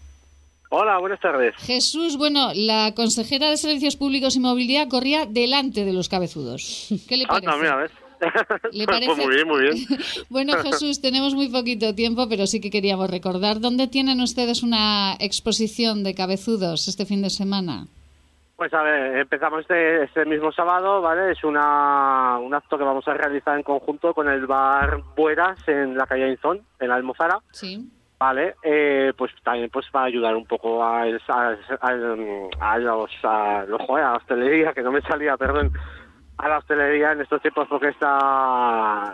Hola, 0.69 0.97
buenas 0.99 1.19
tardes. 1.19 1.55
Jesús, 1.57 2.17
bueno, 2.17 2.51
la 2.53 2.93
consejera 2.95 3.49
de 3.49 3.57
Servicios 3.57 3.95
Públicos 3.95 4.35
y 4.35 4.39
Movilidad 4.39 4.87
corría 4.89 5.25
delante 5.25 5.85
de 5.85 5.93
los 5.93 6.09
cabezudos. 6.09 6.87
¿Qué 7.07 7.17
le 7.17 7.25
parece? 7.25 7.47
Anda, 7.47 7.57
mira, 7.57 7.75
¿ves? 7.77 7.91
¿Le 8.71 8.85
Pues 8.85 8.99
parece? 8.99 9.15
muy 9.25 9.35
bien, 9.35 9.47
muy 9.47 9.61
bien. 9.61 9.75
Bueno, 10.29 10.53
Jesús, 10.61 11.01
tenemos 11.01 11.33
muy 11.35 11.49
poquito 11.49 11.93
tiempo, 11.95 12.27
pero 12.29 12.47
sí 12.47 12.59
que 12.61 12.69
queríamos 12.71 13.09
recordar. 13.09 13.59
¿Dónde 13.59 13.87
tienen 13.87 14.21
ustedes 14.21 14.63
una 14.63 15.13
exposición 15.19 16.03
de 16.03 16.15
cabezudos 16.15 16.87
este 16.87 17.05
fin 17.05 17.21
de 17.21 17.29
semana? 17.29 17.87
Pues 18.57 18.73
a 18.73 18.81
ver, 18.83 19.17
empezamos 19.17 19.61
este, 19.61 20.03
este 20.03 20.23
mismo 20.25 20.49
sábado, 20.53 21.01
¿vale? 21.01 21.31
Es 21.33 21.43
una, 21.43 22.39
un 22.39 22.53
acto 22.53 22.77
que 22.77 22.85
vamos 22.85 23.05
a 23.07 23.13
realizar 23.13 23.57
en 23.57 23.63
conjunto 23.63 24.13
con 24.13 24.29
el 24.29 24.47
bar 24.47 25.01
Bueras 25.15 25.57
en 25.67 25.97
la 25.97 26.07
calle 26.07 26.29
Inzón, 26.31 26.61
en 26.79 26.87
la 26.87 26.95
Almozara, 26.95 27.39
Sí. 27.51 27.85
¿vale? 28.17 28.55
Eh, 28.63 29.11
pues 29.17 29.33
también 29.43 29.69
pues 29.69 29.85
para 29.91 30.05
ayudar 30.05 30.37
un 30.37 30.45
poco 30.45 30.81
a, 30.81 31.01
a, 31.03 31.03
a- 31.03 31.89
a 32.61 32.77
los, 32.77 33.11
a, 33.23 33.65
los- 33.67 33.81
joder, 33.81 34.05
a 34.05 34.11
la 34.11 34.17
hostelería, 34.19 34.71
que 34.73 34.81
no 34.83 34.91
me 34.93 35.01
salía, 35.01 35.35
perdón, 35.35 35.73
a 36.37 36.49
la 36.49 36.57
hostelería 36.59 37.11
en 37.13 37.21
estos 37.21 37.41
tiempos 37.41 37.67
porque 37.69 37.89
está 37.89 39.11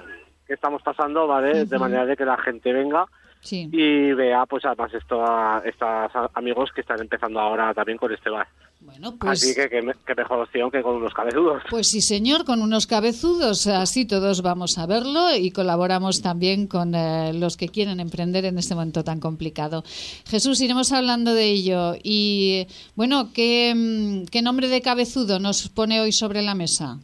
que 0.48 0.54
estamos 0.56 0.82
pasando, 0.82 1.28
¿vale? 1.28 1.66
De 1.66 1.80
manera 1.80 2.06
de 2.06 2.18
que 2.18 2.26
la 2.26 2.38
gente 2.38 2.74
venga 2.74 3.06
Sí. 3.44 3.68
y 3.72 4.12
vea 4.14 4.46
pues 4.46 4.64
además 4.66 4.94
esto 4.94 5.26
a 5.26 5.64
estos 5.66 5.88
amigos 6.36 6.70
que 6.76 6.82
están 6.82 7.00
empezando 7.02 7.40
ahora 7.40 7.74
también 7.74 7.98
con 7.98 8.14
este 8.14 8.30
bar. 8.30 8.48
Bueno, 8.82 9.16
pues, 9.20 9.32
Así 9.44 9.56
que 9.56 9.68
qué 9.70 10.16
mejor 10.16 10.40
opción 10.42 10.70
que 10.70 10.82
con 10.84 10.96
unos 10.98 11.14
cabezudos. 11.14 11.64
pues 11.70 11.88
sí, 11.88 12.02
señor, 12.02 12.46
con 12.46 12.62
unos 12.62 12.86
cabezudos, 12.86 13.66
así 13.68 14.06
todos 14.06 14.42
vamos 14.44 14.78
a 14.78 14.86
verlo 14.86 15.36
y 15.36 15.52
colaboramos 15.52 16.22
también 16.22 16.68
con 16.68 16.94
eh, 16.94 17.32
los 17.34 17.58
que 17.58 17.70
quieren 17.70 18.00
emprender 18.00 18.46
en 18.46 18.58
este 18.60 18.76
momento 18.76 19.04
tan 19.04 19.20
complicado. 19.20 19.84
Jesús, 20.28 20.62
iremos 20.62 20.92
hablando 20.92 21.34
de 21.34 21.46
ello. 21.46 21.94
Y 22.04 22.68
bueno, 22.96 23.30
¿qué, 23.34 23.74
mm, 23.76 24.26
qué 24.32 24.42
nombre 24.44 24.68
de 24.68 24.82
cabezudo 24.82 25.40
nos 25.40 25.68
pone 25.70 26.00
hoy 26.02 26.12
sobre 26.12 26.42
la 26.44 26.54
mesa? 26.56 26.98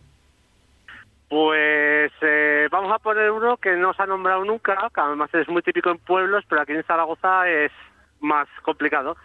Pues 1.30 2.12
eh, 2.22 2.68
vamos 2.72 2.92
a 2.94 3.00
poner 3.00 3.32
uno 3.32 3.58
que 3.58 3.76
no 3.76 3.94
se 3.94 4.04
ha 4.04 4.06
nombrado 4.06 4.46
nunca, 4.46 4.90
que 4.94 5.02
además 5.02 5.30
es 5.34 5.48
muy 5.50 5.62
típico 5.62 5.90
en 5.90 5.98
pueblos, 5.98 6.46
pero 6.48 6.62
aquí 6.62 6.72
en 6.72 6.84
Zaragoza 6.84 7.50
es 7.50 7.72
más 8.22 8.48
complicado, 8.64 9.18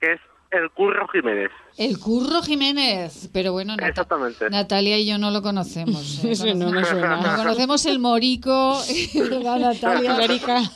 que 0.00 0.12
es 0.12 0.20
el 0.50 0.70
Curro 0.70 1.08
Jiménez. 1.08 1.50
El 1.78 1.98
Curro 1.98 2.42
Jiménez, 2.42 3.30
pero 3.32 3.52
bueno, 3.52 3.74
Exactamente. 3.74 4.48
Natalia 4.50 4.98
y 4.98 5.06
yo 5.06 5.18
no 5.18 5.30
lo 5.30 5.42
conocemos. 5.42 6.24
¿eh? 6.24 6.34
No 6.56 6.70
me 6.70 6.84
suena. 6.84 7.16
No 7.16 7.36
conocemos 7.36 7.86
el 7.86 7.98
Morico, 7.98 8.78
¿verdad, 9.14 9.58
Natalia? 9.58 10.16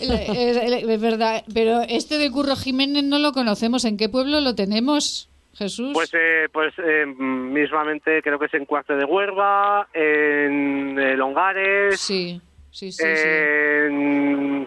Es 0.00 1.00
verdad, 1.00 1.44
pero 1.52 1.82
este 1.82 2.18
de 2.18 2.30
Curro 2.30 2.56
Jiménez 2.56 3.04
no 3.04 3.18
lo 3.18 3.32
conocemos. 3.32 3.84
¿En 3.84 3.96
qué 3.96 4.08
pueblo 4.08 4.40
lo 4.40 4.54
tenemos, 4.54 5.28
Jesús? 5.54 5.90
Pues 5.92 6.10
eh, 6.14 6.48
pues 6.52 6.72
eh, 6.78 7.06
mismamente 7.06 8.22
creo 8.22 8.38
que 8.38 8.46
es 8.46 8.54
en 8.54 8.66
Cuarte 8.66 8.94
de 8.94 9.04
Huerva, 9.04 9.88
en 9.92 10.98
eh, 10.98 11.16
Longares, 11.16 12.00
sí, 12.00 12.40
sí, 12.70 12.92
sí. 12.92 13.04
sí. 13.04 14.66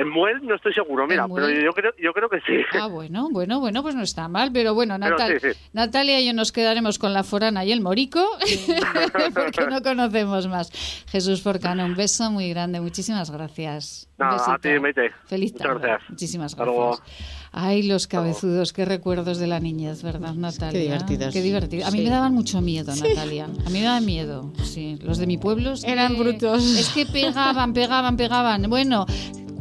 En, 0.00 0.08
Muel, 0.08 0.40
no 0.46 0.54
estoy 0.54 0.72
seguro, 0.74 1.06
mira, 1.06 1.24
¿En 1.24 1.34
pero 1.34 1.48
yo 1.50 1.72
creo, 1.72 1.92
yo 2.02 2.12
creo 2.12 2.28
que 2.28 2.38
sí. 2.40 2.62
Ah, 2.80 2.86
bueno, 2.88 3.28
bueno, 3.30 3.60
bueno, 3.60 3.82
pues 3.82 3.94
no 3.94 4.02
está 4.02 4.28
mal, 4.28 4.50
pero 4.52 4.74
bueno, 4.74 4.96
Pero 5.00 5.16
Natal- 5.18 5.38
sí, 5.40 5.52
sí. 5.52 5.58
Natalia 5.72 6.20
y 6.20 6.26
yo 6.26 6.32
nos 6.32 6.52
quedaremos 6.52 6.98
con 6.98 7.12
la 7.12 7.22
forana 7.24 7.64
y 7.64 7.72
el 7.72 7.80
morico, 7.80 8.24
porque 9.34 9.66
no 9.68 9.82
conocemos 9.82 10.46
más. 10.48 10.70
Jesús 11.10 11.42
Forcano, 11.42 11.84
un 11.84 11.94
beso 11.94 12.30
muy 12.30 12.48
grande, 12.50 12.80
muchísimas 12.80 13.30
gracias. 13.30 14.08
Nada, 14.18 14.54
a 14.54 14.58
ti, 14.58 14.68
Maite. 14.78 15.10
Feliz 15.26 15.52
Muchas 15.52 15.66
tarde. 15.66 15.80
gracias. 15.88 16.10
Muchísimas 16.10 16.52
Hasta 16.52 16.64
gracias. 16.64 16.78
luego. 16.78 17.02
Ay, 17.52 17.82
los 17.82 18.06
cabezudos, 18.06 18.72
qué 18.72 18.84
recuerdos 18.84 19.38
de 19.38 19.46
la 19.48 19.58
niñez, 19.58 20.02
¿verdad, 20.04 20.34
Natalia? 20.34 20.80
divertidos. 20.80 21.32
Qué 21.32 21.40
divertido. 21.42 21.86
A 21.86 21.90
mí 21.90 21.98
Sí. 21.98 22.04
me 22.04 22.10
daban 22.10 22.32
mucho 22.34 22.60
miedo, 22.60 22.94
Natalia. 22.94 23.44
A 23.46 23.70
mí 23.70 23.78
me 23.78 23.82
daban 23.82 24.04
miedo, 24.06 24.52
sí. 24.62 24.98
Los 25.02 25.18
de 25.18 25.26
mi 25.26 25.36
pueblo 25.38 25.72
es 25.72 25.82
Eran 25.84 26.14
que- 26.14 26.20
brutos. 26.22 26.62
Es 26.78 26.90
que 26.90 27.06
pegaban, 27.06 27.72
pegaban, 27.72 28.16
pegaban. 28.16 28.62
Bueno, 28.68 29.04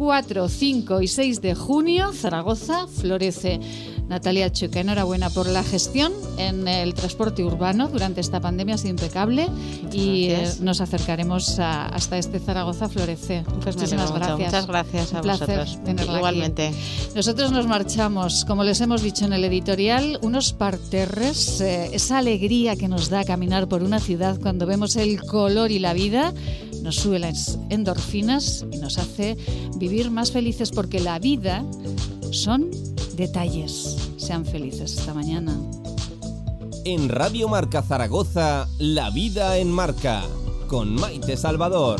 4, 0.04 0.48
5 0.48 1.02
y 1.02 1.08
6 1.10 1.42
de 1.42 1.56
junio, 1.56 2.14
Zaragoza 2.14 2.88
florece. 2.88 3.60
Natalia 4.08 4.50
Chuca, 4.52 4.80
enhorabuena 4.80 5.30
por 5.30 5.46
la 5.48 5.62
gestión 5.62 6.12
en 6.38 6.68
el 6.68 6.96
transporte 6.96 7.44
urbano 7.44 7.90
durante 7.90 8.22
esta 8.22 8.40
pandemia, 8.40 8.74
ha 8.76 8.78
sido 8.80 8.90
impecable 8.92 9.48
y 9.92 10.30
gracias. 10.30 10.56
eh, 10.62 10.64
nos 10.64 10.82
acercaremos 10.82 11.60
a- 11.60 11.86
hasta 11.88 12.18
este 12.18 12.40
Zaragoza 12.40 12.88
florece. 12.90 13.44
Pues 13.62 13.76
Muchísimas 13.76 14.10
alegro 14.10 14.14
mucho. 14.14 14.38
gracias. 14.38 14.52
Muchas 14.54 14.68
gracias 14.68 15.14
a 15.14 15.16
Un 15.18 15.22
placer 15.22 15.48
vosotros. 15.60 15.84
tenerla 15.84 16.12
aquí. 16.12 16.18
Igualmente. 16.18 16.72
Nosotros 17.14 17.52
nos 17.52 17.68
marchamos, 17.68 18.46
como 18.46 18.64
les 18.64 18.80
hemos 18.82 19.04
dicho 19.04 19.26
en 19.26 19.34
el 19.34 19.44
editorial, 19.44 20.18
unos 20.24 20.54
parterres, 20.54 21.62
eh, 21.62 21.90
esa 21.94 22.18
alegría 22.20 22.76
que 22.78 22.88
nos 22.88 23.10
da 23.10 23.24
caminar 23.26 23.68
por 23.68 23.84
una 23.84 24.00
ciudad 24.00 24.40
cuando 24.42 24.66
vemos 24.66 24.96
el 24.96 25.22
color 25.22 25.70
y 25.72 25.78
la 25.78 25.94
vida, 25.94 26.34
nos 26.84 26.96
sube 26.96 27.20
las 27.20 27.58
endorfinas 27.70 28.66
y 28.72 28.78
nos 28.78 28.98
hace 28.98 29.38
vivir 29.78 30.12
más 30.12 30.32
felices 30.32 30.72
porque 30.72 31.00
la 31.00 31.20
vida 31.20 31.64
son 32.32 32.72
detalles. 33.16 33.98
Sean 34.18 34.46
felices 34.46 34.98
esta 34.98 35.14
mañana. 35.14 35.56
En 36.86 37.10
Radio 37.10 37.48
Marca 37.50 37.82
Zaragoza, 37.82 38.68
La 38.78 39.10
Vida 39.10 39.58
en 39.58 39.72
Marca, 39.72 40.24
con 40.68 40.96
Maite 40.96 41.36
Salvador. 41.36 42.00